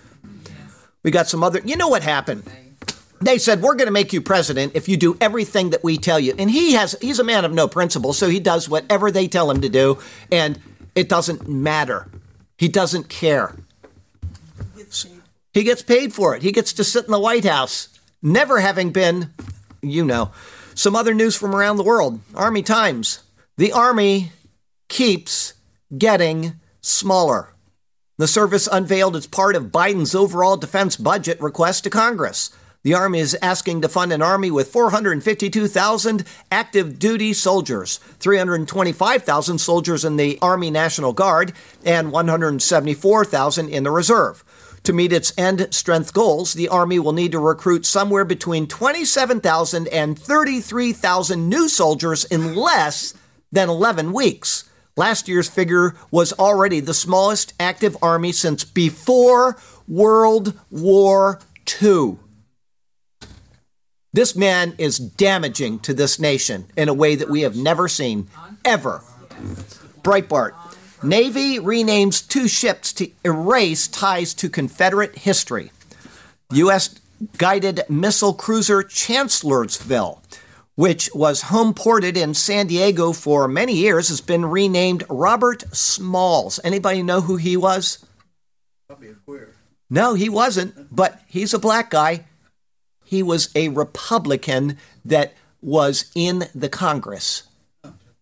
We 1.04 1.12
got 1.12 1.28
some 1.28 1.44
other 1.44 1.62
You 1.64 1.76
know 1.78 1.88
what 1.88 2.04
happened? 2.04 2.44
They 3.22 3.38
said 3.38 3.62
we're 3.62 3.76
going 3.76 3.88
to 3.88 3.92
make 3.92 4.14
you 4.14 4.22
president 4.22 4.74
if 4.76 4.90
you 4.90 4.98
do 4.98 5.18
everything 5.22 5.70
that 5.70 5.84
we 5.84 5.98
tell 5.98 6.20
you. 6.20 6.34
And 6.38 6.50
he 6.50 6.74
has 6.74 6.96
he's 7.02 7.20
a 7.20 7.24
man 7.24 7.46
of 7.46 7.54
no 7.54 7.68
principle, 7.68 8.14
so 8.14 8.30
he 8.30 8.40
does 8.40 8.68
whatever 8.68 9.12
they 9.12 9.28
tell 9.28 9.52
him 9.52 9.62
to 9.62 9.70
do 9.70 10.00
and 10.32 10.60
it 10.96 11.10
doesn't 11.10 11.48
matter. 11.48 12.08
He 12.58 12.68
doesn't 12.68 13.10
care. 13.10 13.56
He 15.56 15.63
gets 15.63 15.82
paid 15.82 16.13
for 16.13 16.36
it. 16.36 16.44
He 16.44 16.52
gets 16.52 16.74
to 16.74 16.84
sit 16.84 17.06
in 17.06 17.12
the 17.12 17.20
White 17.20 17.46
House, 17.46 17.88
never 18.22 18.60
having 18.60 18.91
been, 18.91 19.34
you 19.82 20.04
know. 20.04 20.32
Some 20.74 20.98
other 20.98 21.13
news 21.13 21.38
from 21.38 21.56
around 21.56 21.78
the 21.78 21.84
world 21.84 22.20
Army 22.36 22.62
Times. 22.62 23.24
The 23.56 23.72
Army 23.72 24.34
keeps 24.89 25.54
getting 25.98 26.60
smaller. 26.82 27.54
The 28.18 28.28
service 28.28 28.68
unveiled 28.70 29.15
as 29.15 29.28
part 29.28 29.56
of 29.56 29.72
Biden's 29.72 30.13
overall 30.13 30.58
defense 30.58 30.98
budget 30.98 31.39
request 31.39 31.86
to 31.86 31.89
Congress. 31.89 32.52
The 32.86 32.94
Army 32.94 33.20
is 33.20 33.36
asking 33.41 33.82
to 33.82 33.89
fund 33.89 34.13
an 34.13 34.22
Army 34.22 34.52
with 34.52 34.68
452,000 34.68 36.24
active 36.52 37.00
duty 37.00 37.34
soldiers, 37.34 37.98
325,000 38.20 39.58
soldiers 39.58 40.06
in 40.06 40.18
the 40.18 40.38
Army 40.39 40.70
National 40.70 41.12
Guard, 41.12 41.54
and 41.84 42.12
174,000 42.12 43.70
in 43.70 43.84
the 43.84 43.89
Reserve. 43.89 44.44
To 44.86 44.93
meet 44.93 45.12
its 45.12 45.34
end 45.36 45.67
strength 45.74 46.13
goals, 46.13 46.54
the 46.54 46.67
Army 46.67 47.00
will 47.00 47.12
need 47.12 47.32
to 47.32 47.39
recruit 47.39 47.88
somewhere 47.88 48.24
between 48.24 48.67
27,000 48.67 49.88
and 49.88 50.17
33,000 50.17 51.50
new 51.50 51.67
soldiers 51.67 52.24
in 52.26 52.54
less 52.54 53.15
than 53.52 53.67
11 53.67 54.13
weeks. 54.13 54.69
Last 54.95 55.28
year's 55.28 55.50
figure 55.50 55.95
was 56.12 56.34
already 56.34 56.82
the 56.82 56.93
smallest 56.93 57.56
active 57.60 57.98
army 58.00 58.32
since 58.32 58.63
before 58.63 59.58
World 59.88 60.54
War 60.69 61.39
II. 61.82 62.17
This 64.13 64.36
man 64.36 64.76
is 64.78 65.00
damaging 65.00 65.80
to 65.80 65.95
this 65.95 66.19
nation 66.19 66.67
in 66.78 66.89
a 66.89 66.93
way 66.93 67.15
that 67.15 67.30
we 67.30 67.41
have 67.41 67.56
never 67.56 67.88
seen, 67.88 68.28
ever. 68.63 69.02
Breitbart. 70.04 70.54
Navy 71.06 71.60
renames 71.60 72.28
two 72.28 72.48
ships 72.48 72.91
to 72.94 73.12
erase 73.24 73.88
ties 73.88 74.34
to 74.36 74.50
Confederate 74.50 75.20
history. 75.20 75.72
U.S. 76.52 77.00
guided 77.38 77.84
missile 77.89 78.34
cruiser 78.34 78.84
Chancellorsville, 78.84 80.22
which 80.76 81.10
was 81.13 81.44
home 81.44 81.74
ported 81.74 82.18
in 82.18 82.34
San 82.34 82.68
Diego 82.68 83.13
for 83.13 83.48
many 83.48 83.74
years, 83.74 84.10
has 84.10 84.22
been 84.22 84.46
renamed 84.46 85.04
Robert 85.10 85.63
Smalls. 85.76 86.60
Anybody 86.63 87.04
know 87.04 87.22
who 87.22 87.38
he 87.38 87.56
was? 87.56 88.06
Probably 88.88 89.10
a 89.10 89.13
queer. 89.13 89.56
No, 89.89 90.13
he 90.15 90.30
wasn't, 90.30 90.96
but 90.96 91.22
he's 91.28 91.54
a 91.54 91.60
black 91.60 91.89
guy 91.89 92.26
he 93.06 93.24
was 93.24 93.50
a 93.56 93.70
Republican 93.70 94.78
that 95.06 95.34
was 95.62 96.12
in 96.15 96.50
the 96.54 96.68
Congress. 96.68 97.44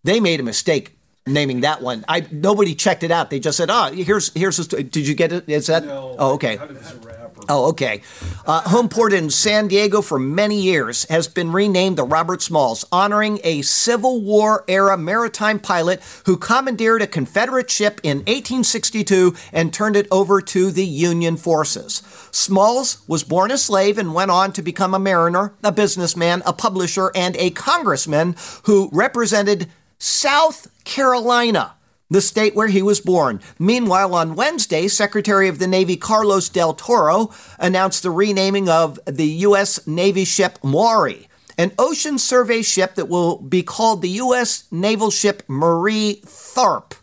They 0.04 0.20
made 0.20 0.40
a 0.40 0.44
mistake 0.44 0.98
naming 1.26 1.62
that 1.62 1.82
one. 1.82 2.04
I 2.08 2.26
nobody 2.32 2.76
checked 2.76 3.04
it 3.04 3.12
out. 3.12 3.30
They 3.30 3.40
just 3.40 3.58
said, 3.58 3.70
"Oh, 3.72 3.92
here's 3.94 4.34
here's." 4.34 4.60
A, 4.60 4.84
did 4.84 5.08
you 5.08 5.16
get 5.16 5.32
it? 5.32 5.50
Is 5.50 5.68
that? 5.68 5.86
No, 5.86 6.16
oh, 6.20 6.34
okay. 6.34 6.60
Oh, 7.50 7.70
okay. 7.70 8.02
Uh, 8.46 8.62
home 8.62 8.88
port 8.88 9.12
in 9.12 9.30
San 9.30 9.68
Diego 9.68 10.02
for 10.02 10.18
many 10.18 10.62
years 10.62 11.04
has 11.10 11.28
been 11.28 11.52
renamed 11.52 11.98
the 11.98 12.04
Robert 12.06 12.42
Smalls, 12.42 12.86
honoring 12.90 13.40
a 13.44 13.64
Civil 13.64 14.22
War 14.22 14.64
era 14.68 14.98
maritime 14.98 15.60
pilot 15.60 16.02
who 16.26 16.38
commandeered 16.38 17.02
a 17.02 17.08
Confederate 17.08 17.70
ship 17.70 18.00
in 18.02 18.20
1862 18.20 19.36
and 19.52 19.74
turned 19.74 19.98
it 19.98 20.08
over 20.10 20.40
to 20.42 20.72
the 20.72 20.86
Union 20.86 21.36
forces. 21.36 22.02
Smalls 22.32 23.04
was 23.08 23.24
born 23.24 23.52
a 23.52 23.58
slave 23.58 23.98
and 23.98 24.14
went 24.14 24.32
on 24.32 24.54
to 24.54 24.62
become 24.62 24.94
a 24.94 25.00
mariner, 25.00 25.54
a 25.64 25.72
businessman, 25.72 26.44
a 26.46 26.54
publisher, 26.54 27.12
and 27.14 27.36
a 27.36 27.50
congressman 27.50 28.36
who 28.64 28.90
represented 28.94 29.70
South 30.04 30.68
Carolina 30.84 31.76
the 32.10 32.22
state 32.22 32.54
where 32.54 32.68
he 32.68 32.82
was 32.82 33.00
born. 33.00 33.40
Meanwhile, 33.58 34.14
on 34.14 34.36
Wednesday, 34.36 34.88
Secretary 34.88 35.48
of 35.48 35.60
the 35.60 35.66
Navy 35.66 35.96
Carlos 35.96 36.50
Del 36.50 36.74
Toro 36.74 37.32
announced 37.58 38.04
the 38.04 38.12
renaming 38.12 38.70
of 38.70 39.00
the 39.08 39.26
U.S. 39.26 39.88
Navy 39.88 40.24
ship 40.24 40.60
Maury, 40.62 41.28
an 41.58 41.72
ocean 41.80 42.20
survey 42.20 42.62
ship 42.62 42.96
that 42.96 43.08
will 43.08 43.38
be 43.38 43.64
called 43.64 44.02
the 44.02 44.10
U.S. 44.10 44.66
naval 44.72 45.10
ship 45.10 45.42
Marie 45.48 46.22
Tharp. 46.26 46.94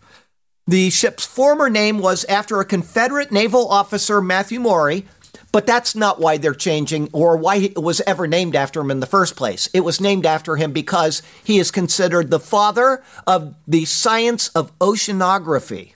The 0.66 0.90
ship's 0.90 1.26
former 1.26 1.68
name 1.68 1.98
was 1.98 2.24
after 2.26 2.60
a 2.60 2.64
Confederate 2.64 3.32
naval 3.32 3.66
officer, 3.68 4.20
Matthew 4.20 4.60
Maury, 4.60 5.06
but 5.52 5.66
that's 5.66 5.94
not 5.94 6.20
why 6.20 6.36
they're 6.36 6.54
changing 6.54 7.08
or 7.12 7.36
why 7.36 7.56
it 7.56 7.82
was 7.82 8.00
ever 8.02 8.26
named 8.26 8.54
after 8.54 8.80
him 8.80 8.90
in 8.90 9.00
the 9.00 9.06
first 9.06 9.36
place. 9.36 9.68
It 9.72 9.80
was 9.80 10.00
named 10.00 10.26
after 10.26 10.56
him 10.56 10.72
because 10.72 11.22
he 11.42 11.58
is 11.58 11.70
considered 11.70 12.30
the 12.30 12.40
father 12.40 13.02
of 13.26 13.54
the 13.66 13.84
science 13.84 14.48
of 14.48 14.76
oceanography. 14.78 15.94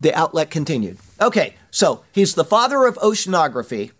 The 0.00 0.14
outlet 0.14 0.50
continued. 0.50 0.98
Okay, 1.20 1.54
so 1.70 2.04
he's 2.12 2.34
the 2.34 2.44
father 2.44 2.84
of 2.86 2.96
oceanography, 2.96 3.92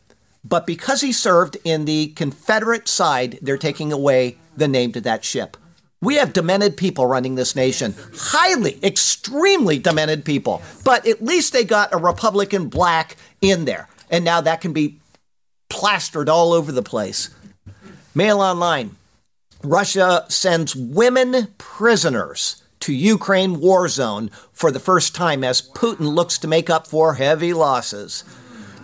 but 0.44 0.66
because 0.66 1.00
he 1.00 1.12
served 1.12 1.56
in 1.64 1.86
the 1.86 2.08
Confederate 2.08 2.88
side, 2.88 3.38
they're 3.40 3.56
taking 3.56 3.92
away 3.92 4.36
the 4.56 4.68
name 4.68 4.92
to 4.92 5.00
that 5.00 5.24
ship. 5.24 5.56
We 6.02 6.16
have 6.16 6.34
demented 6.34 6.76
people 6.76 7.06
running 7.06 7.34
this 7.34 7.56
nation. 7.56 7.94
Highly, 8.14 8.78
extremely 8.82 9.78
demented 9.78 10.26
people. 10.26 10.60
But 10.84 11.06
at 11.06 11.24
least 11.24 11.54
they 11.54 11.64
got 11.64 11.94
a 11.94 11.96
Republican 11.96 12.68
black 12.68 13.16
in 13.40 13.64
there 13.64 13.88
and 14.10 14.24
now 14.24 14.40
that 14.40 14.60
can 14.60 14.72
be 14.72 14.98
plastered 15.68 16.28
all 16.28 16.52
over 16.52 16.72
the 16.72 16.82
place. 16.82 17.30
Mail 18.14 18.40
online. 18.40 18.96
Russia 19.62 20.24
sends 20.28 20.76
women 20.76 21.48
prisoners 21.58 22.62
to 22.80 22.92
Ukraine 22.92 23.60
war 23.60 23.88
zone 23.88 24.30
for 24.52 24.70
the 24.70 24.78
first 24.78 25.14
time 25.14 25.42
as 25.42 25.62
Putin 25.62 26.14
looks 26.14 26.36
to 26.38 26.46
make 26.46 26.68
up 26.68 26.86
for 26.86 27.14
heavy 27.14 27.54
losses. 27.54 28.24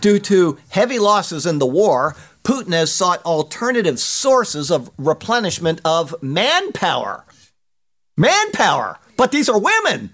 Due 0.00 0.18
to 0.20 0.58
heavy 0.70 0.98
losses 0.98 1.44
in 1.44 1.58
the 1.58 1.66
war, 1.66 2.16
Putin 2.42 2.72
has 2.72 2.90
sought 2.90 3.22
alternative 3.26 4.00
sources 4.00 4.70
of 4.70 4.90
replenishment 4.96 5.80
of 5.84 6.14
manpower. 6.22 7.26
Manpower! 8.16 8.98
But 9.16 9.32
these 9.32 9.50
are 9.50 9.58
women! 9.58 10.10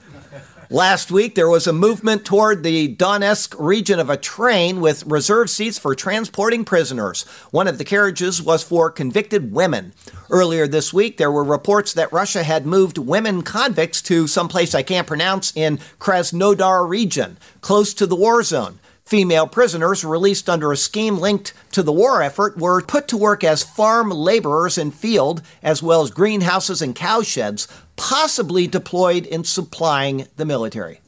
Last 0.71 1.13
week, 1.13 1.37
there 1.37 1.49
was 1.49 1.69
a 1.69 1.73
movement 1.73 2.25
toward 2.25 2.65
the 2.65 2.97
Donetsk 2.97 3.55
region 3.57 4.01
of 4.01 4.11
a 4.11 4.17
train 4.17 4.81
with 4.81 5.07
reserved 5.07 5.49
seats 5.49 5.79
for 5.79 5.95
transporting 5.95 6.65
prisoners. 6.65 7.23
One 7.53 7.69
of 7.69 7.79
the 7.79 7.85
carriages 7.85 8.43
was 8.43 8.65
for 8.65 8.91
convicted 8.91 9.53
women. 9.53 9.93
Earlier 10.29 10.67
this 10.67 10.93
week, 10.93 11.19
there 11.19 11.31
were 11.31 11.45
reports 11.45 11.93
that 11.93 12.13
Russia 12.13 12.43
had 12.43 12.67
moved 12.67 12.99
women 12.99 13.43
convicts 13.43 14.03
to 14.03 14.27
some 14.27 14.49
place 14.49 14.75
I 14.75 14.83
can't 14.83 15.07
pronounce 15.07 15.53
in 15.55 15.79
Krasnodar 16.01 16.89
region, 16.89 17.39
close 17.61 17.95
to 17.95 18.07
the 18.07 18.17
war 18.17 18.43
zone. 18.43 18.81
Female 19.07 19.47
prisoners 19.47 20.05
released 20.05 20.51
under 20.51 20.73
a 20.73 20.77
scheme 20.77 21.17
linked 21.17 21.55
to 21.71 21.85
the 21.85 21.93
war 21.93 22.23
effort 22.23 22.59
were 22.59 22.83
put 22.83 23.07
to 23.07 23.17
work 23.17 23.45
as 23.45 23.63
farm 23.63 24.11
laborers 24.11 24.77
in 24.77 24.91
field, 24.91 25.43
as 25.63 25.81
well 25.81 26.03
as 26.03 26.11
greenhouses 26.11 26.83
and 26.83 26.97
cowsheds, 26.97 27.69
possibly 27.97 28.67
deployed 28.67 29.27
in 29.27 29.45
supplying 29.45 30.27
the 30.37 30.45
military. 30.45 31.01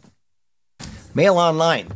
Mail 1.14 1.38
Online. 1.38 1.88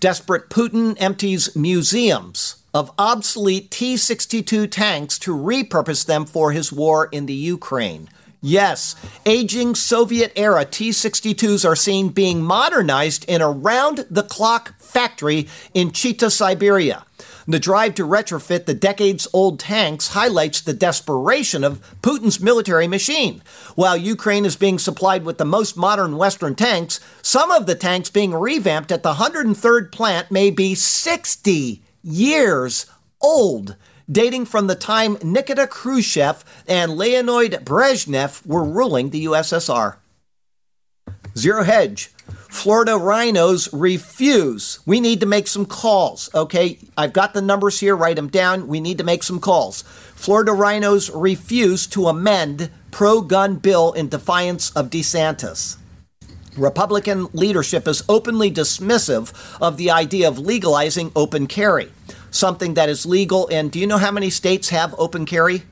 Desperate 0.00 0.48
Putin 0.48 0.96
empties 0.98 1.54
museums 1.54 2.56
of 2.72 2.92
obsolete 2.98 3.70
T 3.70 3.96
62 3.96 4.66
tanks 4.66 5.18
to 5.18 5.36
repurpose 5.36 6.06
them 6.06 6.24
for 6.24 6.52
his 6.52 6.72
war 6.72 7.08
in 7.12 7.26
the 7.26 7.34
Ukraine. 7.34 8.08
Yes, 8.42 8.96
aging 9.26 9.74
Soviet 9.74 10.32
era 10.34 10.64
T 10.64 10.90
62s 10.90 11.68
are 11.68 11.76
seen 11.76 12.08
being 12.08 12.42
modernized 12.42 13.26
in 13.28 13.42
a 13.42 13.50
round 13.50 14.06
the 14.10 14.22
clock 14.22 14.80
factory 14.80 15.46
in 15.74 15.92
Chita, 15.92 16.30
Siberia. 16.30 17.04
The 17.46 17.58
drive 17.58 17.96
to 17.96 18.06
retrofit 18.06 18.64
the 18.64 18.72
decades 18.72 19.28
old 19.34 19.60
tanks 19.60 20.08
highlights 20.08 20.62
the 20.62 20.72
desperation 20.72 21.64
of 21.64 21.82
Putin's 22.00 22.40
military 22.40 22.86
machine. 22.86 23.42
While 23.74 23.98
Ukraine 23.98 24.46
is 24.46 24.56
being 24.56 24.78
supplied 24.78 25.24
with 25.24 25.36
the 25.36 25.44
most 25.44 25.76
modern 25.76 26.16
Western 26.16 26.54
tanks, 26.54 26.98
some 27.20 27.50
of 27.50 27.66
the 27.66 27.74
tanks 27.74 28.08
being 28.08 28.32
revamped 28.32 28.90
at 28.90 29.02
the 29.02 29.14
103rd 29.14 29.92
plant 29.92 30.30
may 30.30 30.50
be 30.50 30.74
60 30.74 31.82
years 32.02 32.86
old 33.20 33.76
dating 34.10 34.46
from 34.46 34.66
the 34.66 34.74
time 34.74 35.16
Nikita 35.22 35.66
Khrushchev 35.66 36.44
and 36.66 36.96
Leonid 36.96 37.64
Brezhnev 37.64 38.44
were 38.46 38.64
ruling 38.64 39.10
the 39.10 39.26
USSR. 39.26 39.96
Zero 41.36 41.62
Hedge. 41.62 42.10
Florida 42.48 42.92
RINOs 42.92 43.68
refuse. 43.72 44.80
We 44.84 44.98
need 44.98 45.20
to 45.20 45.26
make 45.26 45.46
some 45.46 45.66
calls, 45.66 46.28
okay? 46.34 46.78
I've 46.96 47.12
got 47.12 47.32
the 47.32 47.40
numbers 47.40 47.78
here, 47.78 47.94
write 47.94 48.16
them 48.16 48.28
down. 48.28 48.66
We 48.66 48.80
need 48.80 48.98
to 48.98 49.04
make 49.04 49.22
some 49.22 49.38
calls. 49.38 49.82
Florida 50.14 50.50
RINOs 50.50 51.10
refuse 51.14 51.86
to 51.88 52.08
amend 52.08 52.70
pro 52.90 53.20
gun 53.20 53.56
bill 53.56 53.92
in 53.92 54.08
defiance 54.08 54.70
of 54.72 54.90
DeSantis. 54.90 55.76
Republican 56.56 57.28
leadership 57.32 57.86
is 57.86 58.02
openly 58.08 58.50
dismissive 58.50 59.32
of 59.60 59.76
the 59.76 59.90
idea 59.90 60.26
of 60.26 60.38
legalizing 60.38 61.12
open 61.14 61.46
carry, 61.46 61.92
something 62.30 62.74
that 62.74 62.88
is 62.88 63.06
legal. 63.06 63.48
And 63.48 63.70
do 63.70 63.78
you 63.78 63.86
know 63.86 63.98
how 63.98 64.10
many 64.10 64.30
states 64.30 64.70
have 64.70 64.94
open 64.98 65.26
carry? 65.26 65.62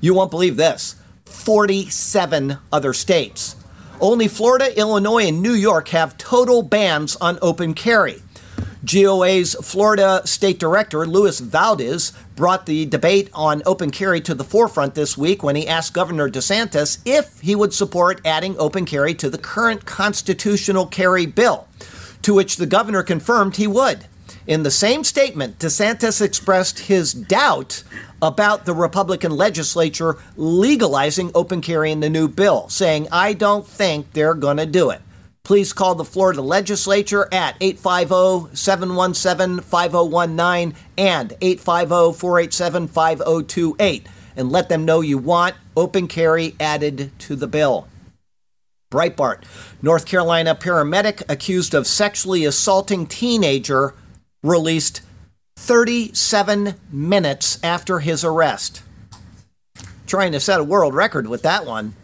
You 0.00 0.14
won't 0.14 0.30
believe 0.30 0.56
this 0.56 0.96
47 1.24 2.58
other 2.72 2.92
states. 2.92 3.56
Only 4.00 4.28
Florida, 4.28 4.76
Illinois, 4.78 5.28
and 5.28 5.40
New 5.40 5.54
York 5.54 5.88
have 5.88 6.18
total 6.18 6.62
bans 6.62 7.16
on 7.16 7.38
open 7.40 7.74
carry. 7.74 8.22
GOA's 8.84 9.54
Florida 9.62 10.20
State 10.26 10.58
Director, 10.58 11.06
Luis 11.06 11.40
Valdes, 11.40 12.12
brought 12.36 12.66
the 12.66 12.84
debate 12.84 13.30
on 13.32 13.62
open 13.64 13.90
carry 13.90 14.20
to 14.20 14.34
the 14.34 14.44
forefront 14.44 14.94
this 14.94 15.16
week 15.16 15.42
when 15.42 15.56
he 15.56 15.66
asked 15.66 15.94
Governor 15.94 16.28
DeSantis 16.28 16.98
if 17.06 17.40
he 17.40 17.54
would 17.54 17.72
support 17.72 18.20
adding 18.26 18.56
open 18.58 18.84
carry 18.84 19.14
to 19.14 19.30
the 19.30 19.38
current 19.38 19.86
constitutional 19.86 20.86
carry 20.86 21.24
bill, 21.24 21.66
to 22.20 22.34
which 22.34 22.56
the 22.56 22.66
governor 22.66 23.02
confirmed 23.02 23.56
he 23.56 23.66
would. 23.66 24.04
In 24.46 24.62
the 24.62 24.70
same 24.70 25.04
statement, 25.04 25.58
DeSantis 25.58 26.20
expressed 26.20 26.80
his 26.80 27.14
doubt 27.14 27.82
about 28.20 28.66
the 28.66 28.74
Republican 28.74 29.32
legislature 29.32 30.18
legalizing 30.36 31.30
open 31.34 31.62
carry 31.62 31.90
in 31.90 32.00
the 32.00 32.10
new 32.10 32.28
bill, 32.28 32.68
saying, 32.68 33.08
I 33.10 33.32
don't 33.32 33.66
think 33.66 34.12
they're 34.12 34.34
going 34.34 34.58
to 34.58 34.66
do 34.66 34.90
it. 34.90 35.00
Please 35.44 35.72
call 35.72 35.94
the 35.94 36.04
Florida 36.04 36.42
legislature 36.42 37.28
at 37.32 37.56
850 37.60 38.54
717 38.56 39.60
5019 39.60 40.74
and 40.96 41.32
850 41.40 42.18
487 42.18 42.88
5028 42.88 44.08
and 44.36 44.50
let 44.50 44.68
them 44.68 44.84
know 44.84 45.00
you 45.00 45.18
want 45.18 45.54
open 45.76 46.08
carry 46.08 46.56
added 46.58 47.12
to 47.18 47.36
the 47.36 47.46
bill. 47.46 47.88
Breitbart 48.90 49.42
North 49.82 50.06
Carolina 50.06 50.54
paramedic 50.54 51.22
accused 51.28 51.74
of 51.74 51.86
sexually 51.86 52.46
assaulting 52.46 53.06
teenager 53.06 53.94
released 54.44 55.00
37 55.56 56.74
minutes 56.92 57.58
after 57.64 58.00
his 58.00 58.22
arrest. 58.22 58.82
Trying 60.06 60.32
to 60.32 60.40
set 60.40 60.60
a 60.60 60.64
world 60.64 60.94
record 60.94 61.26
with 61.26 61.42
that 61.42 61.66
one. 61.66 61.94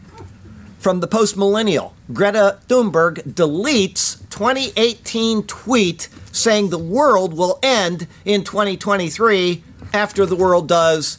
From 0.78 1.00
the 1.00 1.06
post 1.06 1.36
millennial, 1.36 1.94
Greta 2.12 2.58
Thunberg 2.66 3.34
deletes 3.34 4.18
2018 4.30 5.42
tweet 5.42 6.08
saying 6.32 6.70
the 6.70 6.78
world 6.78 7.34
will 7.34 7.58
end 7.62 8.06
in 8.24 8.42
2023 8.42 9.62
after 9.92 10.24
the 10.24 10.36
world 10.36 10.66
does 10.66 11.18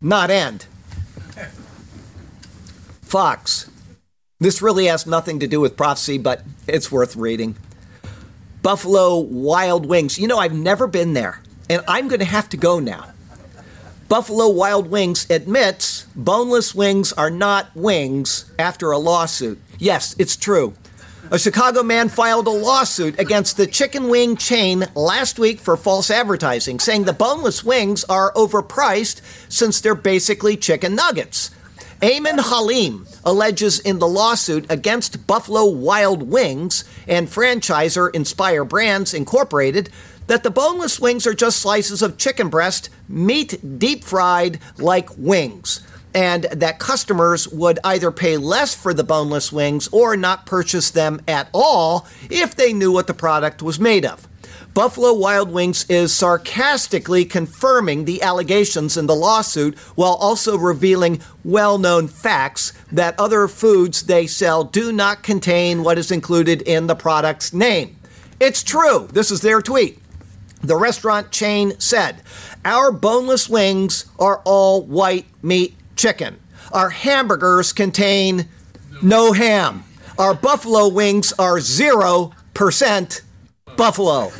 not 0.00 0.30
end. 0.30 0.66
Fox. 3.02 3.68
This 4.38 4.62
really 4.62 4.86
has 4.86 5.06
nothing 5.06 5.40
to 5.40 5.48
do 5.48 5.60
with 5.60 5.76
prophecy, 5.76 6.16
but 6.16 6.42
it's 6.68 6.92
worth 6.92 7.16
reading. 7.16 7.56
Buffalo 8.62 9.18
Wild 9.18 9.86
Wings. 9.86 10.18
You 10.18 10.28
know, 10.28 10.38
I've 10.38 10.54
never 10.54 10.86
been 10.86 11.14
there, 11.14 11.42
and 11.68 11.82
I'm 11.88 12.08
going 12.08 12.20
to 12.20 12.26
have 12.26 12.48
to 12.50 12.56
go 12.56 12.78
now. 12.78 13.12
Buffalo 14.08 14.48
Wild 14.48 14.90
Wings 14.90 15.26
admits 15.30 16.02
boneless 16.16 16.74
wings 16.74 17.12
are 17.12 17.30
not 17.30 17.74
wings 17.76 18.50
after 18.58 18.90
a 18.90 18.98
lawsuit. 18.98 19.60
Yes, 19.78 20.16
it's 20.18 20.36
true. 20.36 20.74
A 21.30 21.38
Chicago 21.38 21.84
man 21.84 22.08
filed 22.08 22.48
a 22.48 22.50
lawsuit 22.50 23.16
against 23.20 23.56
the 23.56 23.68
chicken 23.68 24.08
wing 24.08 24.36
chain 24.36 24.88
last 24.96 25.38
week 25.38 25.60
for 25.60 25.76
false 25.76 26.10
advertising, 26.10 26.80
saying 26.80 27.04
the 27.04 27.12
boneless 27.12 27.62
wings 27.62 28.02
are 28.04 28.32
overpriced 28.32 29.20
since 29.48 29.80
they're 29.80 29.94
basically 29.94 30.56
chicken 30.56 30.96
nuggets. 30.96 31.52
Aimen 32.02 32.38
Halim 32.38 33.06
alleges 33.26 33.78
in 33.78 33.98
the 33.98 34.08
lawsuit 34.08 34.64
against 34.70 35.26
Buffalo 35.26 35.66
Wild 35.66 36.22
Wings 36.22 36.82
and 37.06 37.28
franchisor 37.28 38.14
Inspire 38.14 38.64
Brands 38.64 39.12
Incorporated 39.12 39.90
that 40.26 40.42
the 40.42 40.50
boneless 40.50 40.98
wings 40.98 41.26
are 41.26 41.34
just 41.34 41.58
slices 41.58 42.00
of 42.00 42.16
chicken 42.16 42.48
breast, 42.48 42.88
meat 43.06 43.78
deep 43.78 44.02
fried 44.02 44.58
like 44.78 45.10
wings, 45.18 45.82
and 46.14 46.44
that 46.44 46.78
customers 46.78 47.46
would 47.48 47.78
either 47.84 48.10
pay 48.10 48.38
less 48.38 48.74
for 48.74 48.94
the 48.94 49.04
boneless 49.04 49.52
wings 49.52 49.86
or 49.92 50.16
not 50.16 50.46
purchase 50.46 50.90
them 50.90 51.20
at 51.28 51.50
all 51.52 52.06
if 52.30 52.54
they 52.54 52.72
knew 52.72 52.90
what 52.90 53.08
the 53.08 53.14
product 53.14 53.62
was 53.62 53.78
made 53.78 54.06
of. 54.06 54.26
Buffalo 54.74 55.12
Wild 55.12 55.50
Wings 55.50 55.84
is 55.88 56.14
sarcastically 56.14 57.24
confirming 57.24 58.04
the 58.04 58.22
allegations 58.22 58.96
in 58.96 59.06
the 59.06 59.16
lawsuit 59.16 59.76
while 59.96 60.14
also 60.14 60.56
revealing 60.56 61.20
well 61.44 61.76
known 61.76 62.06
facts 62.06 62.72
that 62.92 63.18
other 63.18 63.48
foods 63.48 64.02
they 64.04 64.28
sell 64.28 64.62
do 64.62 64.92
not 64.92 65.24
contain 65.24 65.82
what 65.82 65.98
is 65.98 66.12
included 66.12 66.62
in 66.62 66.86
the 66.86 66.94
product's 66.94 67.52
name. 67.52 67.96
It's 68.38 68.62
true. 68.62 69.08
This 69.12 69.32
is 69.32 69.40
their 69.40 69.60
tweet. 69.60 69.98
The 70.62 70.76
restaurant 70.76 71.32
chain 71.32 71.78
said, 71.80 72.22
Our 72.64 72.92
boneless 72.92 73.48
wings 73.48 74.06
are 74.20 74.40
all 74.44 74.82
white 74.82 75.26
meat 75.42 75.74
chicken. 75.96 76.38
Our 76.70 76.90
hamburgers 76.90 77.72
contain 77.72 78.48
no 79.02 79.32
ham. 79.32 79.82
Our 80.16 80.34
buffalo 80.34 80.86
wings 80.86 81.32
are 81.32 81.56
0% 81.56 83.20
buffalo. 83.80 84.30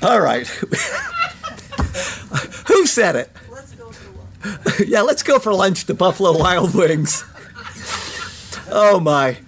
All 0.00 0.20
right. 0.20 0.46
Who 2.68 2.86
said 2.86 3.16
it? 3.16 3.30
yeah, 4.86 5.00
let's 5.02 5.24
go 5.24 5.40
for 5.40 5.52
lunch 5.52 5.86
to 5.86 5.94
Buffalo 5.94 6.38
Wild 6.38 6.72
Wings. 6.72 7.24
Oh 8.70 9.00
my. 9.00 9.38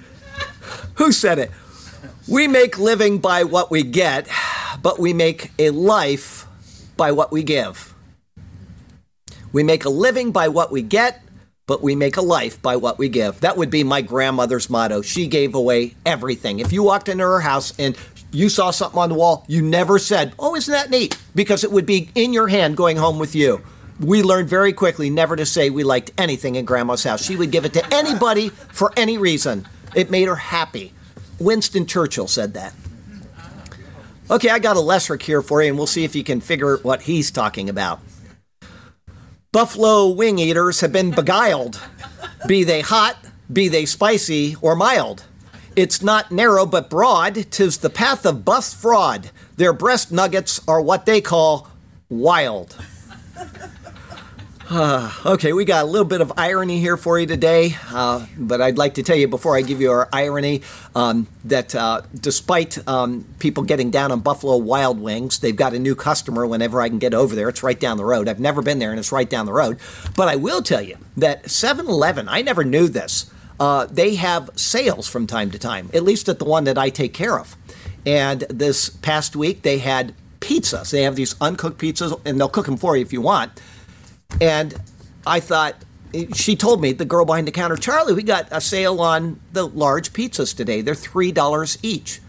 Who 0.96 1.12
said 1.12 1.38
it? 1.38 1.52
We 2.28 2.48
make 2.48 2.78
living 2.78 3.18
by 3.18 3.44
what 3.44 3.70
we 3.70 3.82
get, 3.82 4.28
but 4.82 4.98
we 4.98 5.12
make 5.12 5.50
a 5.58 5.70
life 5.70 6.46
by 6.96 7.12
what 7.12 7.32
we 7.32 7.42
give. 7.42 7.94
We 9.52 9.62
make 9.62 9.84
a 9.84 9.90
living 9.90 10.32
by 10.32 10.48
what 10.48 10.72
we 10.72 10.82
get, 10.82 11.22
but 11.66 11.82
we 11.82 11.94
make 11.94 12.16
a 12.16 12.22
life 12.22 12.60
by 12.60 12.76
what 12.76 12.98
we 12.98 13.08
give. 13.08 13.40
That 13.40 13.56
would 13.56 13.70
be 13.70 13.84
my 13.84 14.02
grandmother's 14.02 14.68
motto. 14.68 15.00
She 15.02 15.26
gave 15.26 15.54
away 15.54 15.94
everything. 16.04 16.58
If 16.58 16.72
you 16.72 16.82
walked 16.82 17.08
into 17.08 17.24
her 17.24 17.40
house 17.40 17.72
and 17.78 17.96
you 18.32 18.48
saw 18.48 18.70
something 18.70 18.98
on 18.98 19.08
the 19.08 19.14
wall, 19.14 19.44
you 19.48 19.62
never 19.62 19.98
said, 19.98 20.34
Oh, 20.38 20.56
isn't 20.56 20.72
that 20.72 20.90
neat? 20.90 21.16
Because 21.34 21.64
it 21.64 21.70
would 21.70 21.86
be 21.86 22.10
in 22.14 22.32
your 22.32 22.48
hand 22.48 22.76
going 22.76 22.96
home 22.96 23.18
with 23.18 23.34
you. 23.34 23.62
We 24.00 24.22
learned 24.22 24.48
very 24.48 24.72
quickly 24.72 25.08
never 25.08 25.36
to 25.36 25.46
say 25.46 25.70
we 25.70 25.84
liked 25.84 26.10
anything 26.18 26.56
in 26.56 26.64
grandma's 26.64 27.04
house. 27.04 27.24
She 27.24 27.36
would 27.36 27.52
give 27.52 27.64
it 27.64 27.72
to 27.74 27.94
anybody 27.94 28.48
for 28.48 28.92
any 28.96 29.18
reason. 29.18 29.68
It 29.94 30.10
made 30.10 30.26
her 30.26 30.34
happy. 30.34 30.92
Winston 31.38 31.86
Churchill 31.86 32.28
said 32.28 32.54
that. 32.54 32.74
Okay, 34.30 34.48
I 34.48 34.58
got 34.58 34.76
a 34.76 34.80
lesser 34.80 35.16
here 35.16 35.42
for 35.42 35.62
you, 35.62 35.68
and 35.68 35.76
we'll 35.76 35.86
see 35.86 36.04
if 36.04 36.16
you 36.16 36.24
can 36.24 36.40
figure 36.40 36.78
what 36.78 37.02
he's 37.02 37.30
talking 37.30 37.68
about. 37.68 38.00
Buffalo 39.52 40.08
wing 40.08 40.38
eaters 40.38 40.80
have 40.80 40.92
been 40.92 41.10
beguiled, 41.10 41.80
be 42.46 42.64
they 42.64 42.80
hot, 42.80 43.16
be 43.52 43.68
they 43.68 43.84
spicy, 43.84 44.56
or 44.60 44.74
mild. 44.74 45.24
It's 45.76 46.02
not 46.02 46.32
narrow 46.32 46.66
but 46.66 46.88
broad, 46.88 47.50
tis 47.50 47.78
the 47.78 47.90
path 47.90 48.24
of 48.24 48.44
buff 48.44 48.72
fraud. 48.72 49.30
Their 49.56 49.72
breast 49.72 50.10
nuggets 50.10 50.60
are 50.66 50.80
what 50.80 51.04
they 51.04 51.20
call 51.20 51.68
wild. 52.08 52.76
Uh, 54.68 55.12
okay, 55.26 55.52
we 55.52 55.64
got 55.64 55.84
a 55.84 55.86
little 55.86 56.06
bit 56.06 56.20
of 56.20 56.32
irony 56.36 56.80
here 56.80 56.96
for 56.96 57.18
you 57.18 57.26
today, 57.26 57.76
uh, 57.90 58.26
but 58.36 58.60
I'd 58.60 58.78
like 58.78 58.94
to 58.94 59.02
tell 59.02 59.16
you 59.16 59.28
before 59.28 59.56
I 59.56 59.62
give 59.62 59.80
you 59.80 59.90
our 59.90 60.08
irony 60.12 60.62
um, 60.94 61.26
that 61.44 61.74
uh, 61.74 62.02
despite 62.14 62.86
um, 62.88 63.26
people 63.38 63.62
getting 63.62 63.90
down 63.90 64.12
on 64.12 64.20
Buffalo 64.20 64.56
Wild 64.56 65.00
Wings, 65.00 65.38
they've 65.38 65.56
got 65.56 65.74
a 65.74 65.78
new 65.78 65.94
customer 65.94 66.46
whenever 66.46 66.80
I 66.80 66.88
can 66.88 66.98
get 66.98 67.14
over 67.14 67.34
there. 67.34 67.48
It's 67.48 67.62
right 67.62 67.78
down 67.78 67.96
the 67.96 68.04
road. 68.04 68.28
I've 68.28 68.40
never 68.40 68.62
been 68.62 68.78
there, 68.78 68.90
and 68.90 68.98
it's 68.98 69.12
right 69.12 69.28
down 69.28 69.46
the 69.46 69.52
road. 69.52 69.78
But 70.16 70.28
I 70.28 70.36
will 70.36 70.62
tell 70.62 70.82
you 70.82 70.96
that 71.16 71.50
7 71.50 71.86
Eleven, 71.86 72.28
I 72.28 72.42
never 72.42 72.64
knew 72.64 72.88
this, 72.88 73.30
uh, 73.60 73.86
they 73.86 74.16
have 74.16 74.50
sales 74.56 75.06
from 75.08 75.26
time 75.26 75.50
to 75.50 75.58
time, 75.58 75.90
at 75.94 76.02
least 76.02 76.28
at 76.28 76.38
the 76.38 76.44
one 76.44 76.64
that 76.64 76.78
I 76.78 76.90
take 76.90 77.12
care 77.12 77.38
of. 77.38 77.56
And 78.06 78.40
this 78.42 78.90
past 78.90 79.36
week, 79.36 79.62
they 79.62 79.78
had 79.78 80.14
pizzas. 80.40 80.90
They 80.90 81.02
have 81.02 81.16
these 81.16 81.34
uncooked 81.40 81.80
pizzas, 81.80 82.20
and 82.24 82.38
they'll 82.38 82.48
cook 82.48 82.66
them 82.66 82.76
for 82.76 82.96
you 82.96 83.02
if 83.02 83.12
you 83.12 83.20
want 83.20 83.52
and 84.40 84.74
I 85.26 85.40
thought, 85.40 85.76
she 86.34 86.54
told 86.54 86.80
me, 86.80 86.92
the 86.92 87.04
girl 87.04 87.24
behind 87.24 87.46
the 87.46 87.52
counter, 87.52 87.76
Charlie, 87.76 88.14
we 88.14 88.22
got 88.22 88.48
a 88.50 88.60
sale 88.60 89.00
on 89.00 89.40
the 89.52 89.66
large 89.66 90.12
pizzas 90.12 90.56
today. 90.56 90.80
They're 90.80 90.94
$3 90.94 91.78
each. 91.82 92.20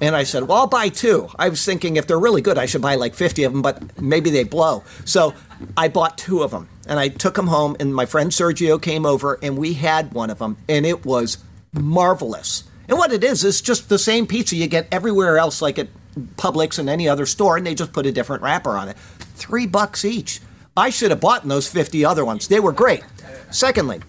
And 0.00 0.16
I 0.16 0.22
said, 0.22 0.48
well, 0.48 0.58
I'll 0.58 0.66
buy 0.66 0.88
two. 0.88 1.28
I 1.38 1.50
was 1.50 1.64
thinking 1.64 1.96
if 1.96 2.06
they're 2.06 2.18
really 2.18 2.40
good, 2.40 2.56
I 2.56 2.64
should 2.64 2.80
buy 2.80 2.94
like 2.94 3.14
50 3.14 3.44
of 3.44 3.52
them, 3.52 3.60
but 3.60 4.00
maybe 4.00 4.30
they 4.30 4.44
blow. 4.44 4.82
So 5.04 5.34
I 5.76 5.88
bought 5.88 6.16
two 6.16 6.42
of 6.42 6.50
them 6.50 6.68
and 6.86 6.98
I 6.98 7.08
took 7.08 7.34
them 7.34 7.48
home. 7.48 7.76
And 7.78 7.94
my 7.94 8.06
friend 8.06 8.30
Sergio 8.30 8.80
came 8.80 9.04
over 9.04 9.38
and 9.42 9.58
we 9.58 9.74
had 9.74 10.14
one 10.14 10.30
of 10.30 10.38
them, 10.38 10.56
and 10.68 10.86
it 10.86 11.04
was 11.04 11.38
marvelous. 11.72 12.64
And 12.88 12.96
what 12.98 13.12
it 13.12 13.22
is, 13.22 13.44
is 13.44 13.60
just 13.60 13.88
the 13.88 13.98
same 13.98 14.26
pizza 14.26 14.56
you 14.56 14.66
get 14.66 14.88
everywhere 14.90 15.38
else, 15.38 15.60
like 15.60 15.78
at 15.78 15.88
Publix 16.36 16.78
and 16.78 16.88
any 16.88 17.08
other 17.08 17.26
store, 17.26 17.56
and 17.56 17.66
they 17.66 17.74
just 17.74 17.92
put 17.92 18.06
a 18.06 18.12
different 18.12 18.42
wrapper 18.42 18.70
on 18.70 18.88
it. 18.88 18.96
Three 19.34 19.66
bucks 19.66 20.04
each. 20.04 20.40
I 20.76 20.90
should 20.90 21.10
have 21.10 21.20
bought 21.20 21.46
those 21.46 21.68
50 21.68 22.04
other 22.04 22.24
ones. 22.24 22.48
They 22.48 22.60
were 22.60 22.72
great. 22.72 23.04
Secondly, 23.50 24.00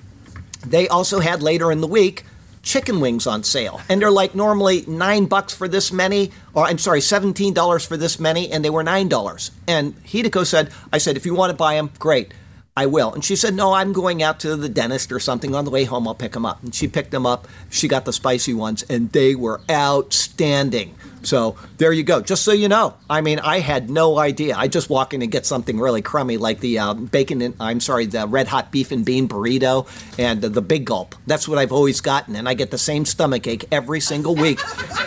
they 0.66 0.88
also 0.88 1.20
had 1.20 1.42
later 1.42 1.72
in 1.72 1.82
the 1.82 1.88
week 1.88 2.24
chicken 2.62 3.00
wings 3.00 3.26
on 3.26 3.44
sale. 3.44 3.82
And 3.90 4.02
they're 4.02 4.12
like 4.12 4.36
normally 4.36 4.86
nine 4.88 5.26
bucks 5.26 5.54
for 5.54 5.68
this 5.68 5.92
many, 5.92 6.32
or 6.54 6.66
I'm 6.66 6.78
sorry, 6.78 7.00
$17 7.00 7.88
for 7.88 7.98
this 7.98 8.20
many, 8.20 8.52
and 8.52 8.64
they 8.64 8.70
were 8.70 8.84
$9. 8.84 9.52
And 9.68 9.96
Hideko 10.04 10.46
said, 10.46 10.72
I 10.94 10.98
said, 10.98 11.18
if 11.18 11.26
you 11.26 11.34
want 11.34 11.52
to 11.52 11.58
buy 11.58 11.76
them, 11.76 11.92
great. 12.00 12.34
I 12.76 12.86
will. 12.86 13.14
And 13.14 13.24
she 13.24 13.36
said, 13.36 13.54
No, 13.54 13.74
I'm 13.74 13.92
going 13.92 14.24
out 14.24 14.40
to 14.42 14.56
the 14.56 14.70
dentist 14.70 15.12
or 15.12 15.20
something. 15.20 15.54
On 15.54 15.66
the 15.66 15.72
way 15.72 15.84
home, 15.84 16.08
I'll 16.08 16.16
pick 16.16 16.32
them 16.32 16.46
up. 16.46 16.64
And 16.64 16.74
she 16.74 16.88
picked 16.88 17.12
them 17.12 17.26
up. 17.26 17.46
She 17.70 17.90
got 17.90 18.06
the 18.06 18.14
spicy 18.14 18.54
ones, 18.54 18.82
and 18.84 19.12
they 19.12 19.36
were 19.36 19.60
outstanding. 19.70 20.96
So 21.24 21.56
there 21.78 21.92
you 21.92 22.04
go. 22.04 22.22
Just 22.22 22.44
so 22.44 22.52
you 22.52 22.68
know, 22.68 22.96
I 23.10 23.22
mean, 23.22 23.40
I 23.40 23.60
had 23.60 23.90
no 23.90 24.18
idea. 24.18 24.56
I 24.56 24.68
just 24.68 24.90
walk 24.90 25.14
in 25.14 25.22
and 25.22 25.32
get 25.32 25.46
something 25.46 25.80
really 25.80 26.02
crummy 26.02 26.38
like 26.38 26.60
the 26.60 26.80
uh, 26.80 26.94
bacon 26.94 27.42
and 27.42 27.56
I'm 27.60 27.80
sorry, 27.80 28.06
the 28.06 28.28
red 28.28 28.48
hot 28.48 28.72
beef 28.72 28.92
and 28.92 29.06
bean 29.06 29.28
burrito 29.28 29.88
and 30.18 30.42
the 30.42 30.62
big 30.62 30.86
gulp. 30.86 31.16
That's 31.28 31.48
what 31.48 31.58
I've 31.58 31.72
always 31.72 32.02
gotten, 32.02 32.36
and 32.36 32.48
I 32.50 32.54
get 32.54 32.72
the 32.72 32.78
same 32.78 33.06
stomach 33.06 33.48
ache 33.48 33.66
every 33.72 34.00
single 34.00 34.36
week. 34.36 34.60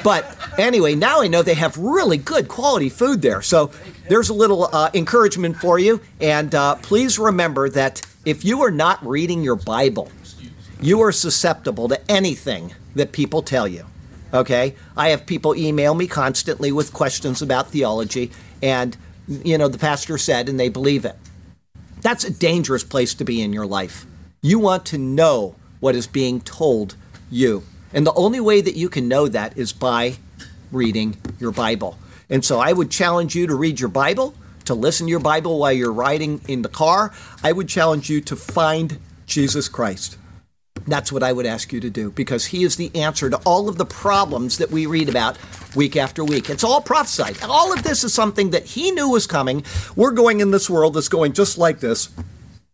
But 0.03 0.37
anyway, 0.59 0.95
now 0.95 1.21
I 1.21 1.29
know 1.29 1.43
they 1.43 1.55
have 1.55 1.77
really 1.77 2.19
good 2.19 2.49
quality 2.49 2.89
food 2.89 3.23
there. 3.23 3.43
So 3.43 3.71
there's 4.09 4.29
a 4.29 4.35
little 4.35 4.69
uh, 4.73 4.91
encouragement 4.95 5.57
for 5.57 5.79
you, 5.79 6.01
and 6.21 6.55
uh, 6.55 6.77
please 6.77 7.19
remember 7.19 7.69
that 7.71 8.03
if 8.25 8.45
you 8.45 8.63
are 8.63 8.71
not 8.71 9.05
reading 9.05 9.43
your 9.43 9.57
Bible, 9.57 10.11
you 10.81 11.01
are 11.03 11.13
susceptible 11.13 11.89
to 11.89 12.11
anything 12.11 12.75
that 12.95 13.13
people 13.13 13.43
tell 13.43 13.67
you. 13.67 13.85
Okay? 14.35 14.75
I 14.97 15.11
have 15.11 15.25
people 15.25 15.55
email 15.55 15.95
me 15.95 16.07
constantly 16.07 16.73
with 16.73 16.93
questions 16.93 17.41
about 17.41 17.71
theology, 17.71 18.33
and, 18.61 18.97
you 19.29 19.57
know, 19.57 19.69
the 19.69 19.79
pastor 19.79 20.19
said, 20.19 20.49
and 20.49 20.59
they 20.59 20.69
believe 20.69 21.05
it. 21.05 21.17
That's 22.03 22.25
a 22.25 22.33
dangerous 22.33 22.85
place 22.85 23.15
to 23.15 23.25
be 23.25 23.41
in 23.41 23.53
your 23.53 23.65
life. 23.65 24.05
You 24.43 24.59
want 24.59 24.85
to 24.87 24.99
know 24.99 25.55
what 25.81 25.95
is 25.95 26.07
being 26.07 26.41
told 26.41 26.97
you. 27.31 27.63
And 27.95 28.07
the 28.07 28.13
only 28.13 28.41
way 28.41 28.61
that 28.61 28.75
you 28.75 28.89
can 28.89 29.09
know 29.09 29.29
that 29.29 29.57
is 29.57 29.73
by 29.73 30.17
reading 30.73 31.17
your 31.39 31.53
Bible. 31.53 31.97
And 32.29 32.45
so 32.45 32.59
I 32.59 32.73
would 32.73 32.91
challenge 32.91 33.35
you 33.35 33.47
to 33.47 33.55
read 33.55 33.81
your 33.81 33.89
Bible, 33.89 34.35
to 34.65 34.75
listen 34.75 35.07
to 35.07 35.11
your 35.11 35.21
Bible 35.21 35.59
while 35.59 35.73
you're 35.73 35.93
riding 35.93 36.41
in 36.49 36.63
the 36.63 36.69
car. 36.69 37.13
I 37.43 37.53
would 37.53 37.69
challenge 37.69 38.11
you 38.11 38.21
to 38.23 38.35
find 38.35 38.99
Jesus 39.27 39.69
Christ. 39.69 40.19
That's 40.87 41.11
what 41.11 41.23
I 41.23 41.33
would 41.33 41.47
ask 41.47 41.73
you 41.73 41.81
to 41.81 41.91
do 41.91 42.11
because 42.11 42.47
he 42.47 42.63
is 42.63 42.77
the 42.77 42.95
answer 42.95 43.31
to 43.31 43.37
all 43.39 43.69
of 43.69 43.79
the 43.79 43.87
problems 43.87 44.59
that 44.59 44.71
we 44.71 44.87
read 44.87 45.09
about 45.09 45.39
week 45.75 45.97
after 45.97 46.25
week. 46.25 46.51
It's 46.51 46.65
all 46.65 46.81
prophesied. 46.81 47.43
All 47.43 47.73
of 47.73 47.83
this 47.83 48.05
is 48.05 48.13
something 48.13 48.51
that 48.51 48.67
he 48.67 48.91
knew 48.91 49.09
was 49.09 49.27
coming. 49.27 49.65
We're 49.97 50.11
going 50.11 50.41
in 50.41 50.51
this 50.51 50.69
world 50.69 50.95
that's 50.95 51.09
going 51.09 51.33
just 51.33 51.57
like 51.57 51.81
this. 51.81 52.11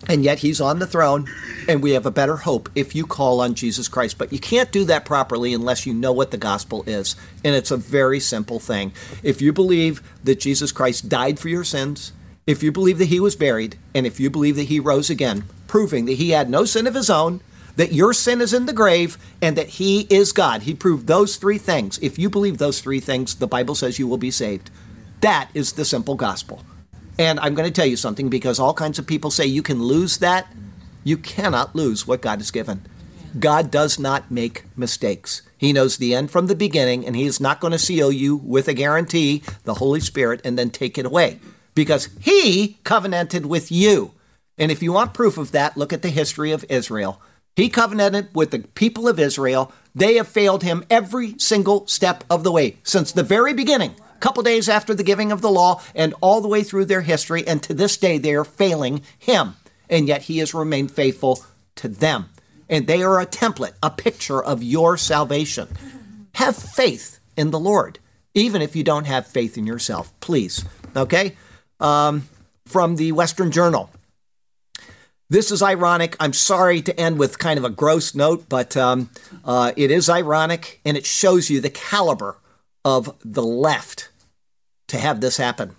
And 0.08 0.24
yet 0.24 0.38
he's 0.38 0.62
on 0.62 0.78
the 0.78 0.86
throne, 0.86 1.28
and 1.68 1.82
we 1.82 1.90
have 1.90 2.06
a 2.06 2.10
better 2.10 2.38
hope 2.38 2.70
if 2.74 2.94
you 2.94 3.06
call 3.06 3.40
on 3.40 3.54
Jesus 3.54 3.86
Christ. 3.86 4.16
But 4.16 4.32
you 4.32 4.38
can't 4.38 4.72
do 4.72 4.84
that 4.86 5.04
properly 5.04 5.52
unless 5.52 5.84
you 5.84 5.92
know 5.92 6.10
what 6.10 6.30
the 6.30 6.38
gospel 6.38 6.82
is. 6.86 7.16
And 7.44 7.54
it's 7.54 7.70
a 7.70 7.76
very 7.76 8.18
simple 8.18 8.58
thing. 8.58 8.92
If 9.22 9.42
you 9.42 9.52
believe 9.52 10.02
that 10.24 10.40
Jesus 10.40 10.72
Christ 10.72 11.10
died 11.10 11.38
for 11.38 11.50
your 11.50 11.64
sins, 11.64 12.12
if 12.46 12.62
you 12.62 12.72
believe 12.72 12.96
that 12.96 13.08
he 13.08 13.20
was 13.20 13.36
buried, 13.36 13.76
and 13.94 14.06
if 14.06 14.18
you 14.18 14.30
believe 14.30 14.56
that 14.56 14.64
he 14.64 14.80
rose 14.80 15.10
again, 15.10 15.44
proving 15.66 16.06
that 16.06 16.14
he 16.14 16.30
had 16.30 16.48
no 16.48 16.64
sin 16.64 16.86
of 16.86 16.94
his 16.94 17.10
own, 17.10 17.42
that 17.76 17.92
your 17.92 18.12
sin 18.12 18.40
is 18.40 18.52
in 18.52 18.66
the 18.66 18.72
grave 18.72 19.18
and 19.40 19.56
that 19.56 19.68
he 19.68 20.02
is 20.10 20.32
God. 20.32 20.62
He 20.62 20.74
proved 20.74 21.06
those 21.06 21.36
three 21.36 21.58
things. 21.58 21.98
If 22.02 22.18
you 22.18 22.30
believe 22.30 22.58
those 22.58 22.80
three 22.80 23.00
things, 23.00 23.34
the 23.34 23.46
Bible 23.46 23.74
says 23.74 23.98
you 23.98 24.06
will 24.06 24.18
be 24.18 24.30
saved. 24.30 24.70
That 25.20 25.50
is 25.54 25.72
the 25.72 25.84
simple 25.84 26.14
gospel. 26.14 26.64
And 27.18 27.38
I'm 27.40 27.54
going 27.54 27.68
to 27.68 27.74
tell 27.74 27.86
you 27.86 27.96
something 27.96 28.30
because 28.30 28.58
all 28.58 28.72
kinds 28.72 28.98
of 28.98 29.06
people 29.06 29.30
say 29.30 29.44
you 29.44 29.62
can 29.62 29.82
lose 29.82 30.18
that. 30.18 30.50
You 31.04 31.16
cannot 31.16 31.76
lose 31.76 32.06
what 32.06 32.22
God 32.22 32.38
has 32.38 32.50
given. 32.50 32.86
God 33.38 33.70
does 33.70 33.98
not 33.98 34.30
make 34.30 34.64
mistakes. 34.76 35.42
He 35.56 35.72
knows 35.72 35.98
the 35.98 36.14
end 36.14 36.30
from 36.30 36.46
the 36.46 36.54
beginning, 36.54 37.06
and 37.06 37.14
He 37.14 37.26
is 37.26 37.40
not 37.40 37.60
going 37.60 37.72
to 37.72 37.78
seal 37.78 38.10
you 38.10 38.36
with 38.36 38.66
a 38.66 38.74
guarantee, 38.74 39.42
the 39.64 39.74
Holy 39.74 40.00
Spirit, 40.00 40.40
and 40.44 40.58
then 40.58 40.70
take 40.70 40.98
it 40.98 41.06
away 41.06 41.38
because 41.74 42.08
He 42.20 42.78
covenanted 42.82 43.46
with 43.46 43.70
you. 43.70 44.12
And 44.58 44.72
if 44.72 44.82
you 44.82 44.92
want 44.92 45.14
proof 45.14 45.38
of 45.38 45.52
that, 45.52 45.76
look 45.76 45.92
at 45.92 46.02
the 46.02 46.08
history 46.08 46.50
of 46.50 46.64
Israel. 46.68 47.20
He 47.56 47.68
covenanted 47.68 48.28
with 48.34 48.50
the 48.50 48.60
people 48.60 49.08
of 49.08 49.18
Israel. 49.18 49.72
They 49.94 50.14
have 50.14 50.28
failed 50.28 50.62
him 50.62 50.84
every 50.88 51.38
single 51.38 51.86
step 51.86 52.24
of 52.30 52.44
the 52.44 52.52
way 52.52 52.76
since 52.82 53.12
the 53.12 53.22
very 53.22 53.52
beginning, 53.52 53.94
a 54.14 54.18
couple 54.18 54.42
days 54.42 54.68
after 54.68 54.94
the 54.94 55.02
giving 55.02 55.32
of 55.32 55.42
the 55.42 55.50
law, 55.50 55.82
and 55.94 56.14
all 56.20 56.40
the 56.40 56.48
way 56.48 56.62
through 56.62 56.86
their 56.86 57.02
history. 57.02 57.46
And 57.46 57.62
to 57.64 57.74
this 57.74 57.96
day, 57.96 58.18
they 58.18 58.34
are 58.34 58.44
failing 58.44 59.02
him. 59.18 59.56
And 59.88 60.06
yet 60.06 60.22
he 60.22 60.38
has 60.38 60.54
remained 60.54 60.92
faithful 60.92 61.44
to 61.76 61.88
them. 61.88 62.26
And 62.68 62.86
they 62.86 63.02
are 63.02 63.20
a 63.20 63.26
template, 63.26 63.74
a 63.82 63.90
picture 63.90 64.42
of 64.42 64.62
your 64.62 64.96
salvation. 64.96 65.68
Have 66.34 66.56
faith 66.56 67.18
in 67.36 67.50
the 67.50 67.58
Lord, 67.58 67.98
even 68.32 68.62
if 68.62 68.76
you 68.76 68.84
don't 68.84 69.06
have 69.06 69.26
faith 69.26 69.58
in 69.58 69.66
yourself, 69.66 70.12
please. 70.20 70.64
Okay? 70.94 71.36
Um, 71.80 72.28
from 72.64 72.96
the 72.96 73.10
Western 73.10 73.50
Journal. 73.50 73.90
This 75.30 75.52
is 75.52 75.62
ironic. 75.62 76.16
I'm 76.18 76.32
sorry 76.32 76.82
to 76.82 77.00
end 77.00 77.16
with 77.20 77.38
kind 77.38 77.56
of 77.56 77.64
a 77.64 77.70
gross 77.70 78.16
note, 78.16 78.48
but 78.48 78.76
um, 78.76 79.10
uh, 79.44 79.70
it 79.76 79.92
is 79.92 80.10
ironic 80.10 80.80
and 80.84 80.96
it 80.96 81.06
shows 81.06 81.48
you 81.48 81.60
the 81.60 81.70
caliber 81.70 82.38
of 82.84 83.16
the 83.24 83.44
left 83.44 84.08
to 84.88 84.98
have 84.98 85.20
this 85.20 85.36
happen. 85.36 85.76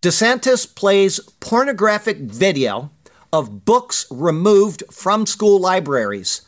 DeSantis 0.00 0.74
plays 0.74 1.20
pornographic 1.40 2.16
video 2.16 2.90
of 3.34 3.66
books 3.66 4.06
removed 4.10 4.82
from 4.90 5.26
school 5.26 5.60
libraries. 5.60 6.40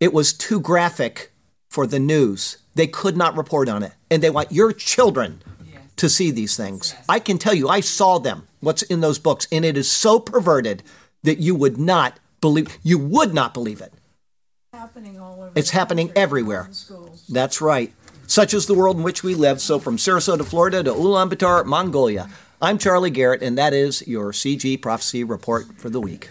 It 0.00 0.14
was 0.14 0.32
too 0.32 0.60
graphic 0.60 1.30
for 1.70 1.86
the 1.86 2.00
news. 2.00 2.56
They 2.74 2.86
could 2.86 3.18
not 3.18 3.36
report 3.36 3.68
on 3.68 3.82
it. 3.82 3.92
And 4.10 4.22
they 4.22 4.30
want 4.30 4.50
your 4.50 4.72
children 4.72 5.42
to 5.96 6.08
see 6.08 6.30
these 6.30 6.56
things. 6.56 6.94
I 7.06 7.18
can 7.18 7.36
tell 7.36 7.52
you, 7.52 7.68
I 7.68 7.80
saw 7.80 8.18
them, 8.18 8.46
what's 8.60 8.80
in 8.82 9.02
those 9.02 9.18
books, 9.18 9.46
and 9.52 9.66
it 9.66 9.76
is 9.76 9.90
so 9.90 10.18
perverted 10.18 10.82
that 11.22 11.38
you 11.38 11.54
would 11.54 11.78
not 11.78 12.18
believe. 12.40 12.78
You 12.82 12.98
would 12.98 13.34
not 13.34 13.54
believe 13.54 13.80
it. 13.80 13.92
Happening 14.72 15.20
all 15.20 15.42
over 15.42 15.52
it's 15.54 15.70
happening 15.70 16.12
everywhere. 16.16 16.70
That's 17.28 17.60
right. 17.60 17.92
Such 18.26 18.54
is 18.54 18.66
the 18.66 18.74
world 18.74 18.96
in 18.96 19.02
which 19.02 19.22
we 19.22 19.34
live. 19.34 19.60
So 19.60 19.78
from 19.78 19.96
Sarasota, 19.96 20.44
Florida 20.44 20.82
to 20.84 20.92
Ulaanbaatar, 20.92 21.64
Mongolia. 21.66 22.30
I'm 22.62 22.78
Charlie 22.78 23.10
Garrett, 23.10 23.42
and 23.42 23.58
that 23.58 23.72
is 23.72 24.06
your 24.06 24.32
CG 24.32 24.80
Prophecy 24.80 25.24
Report 25.24 25.66
for 25.78 25.90
the 25.90 26.00
week. 26.00 26.30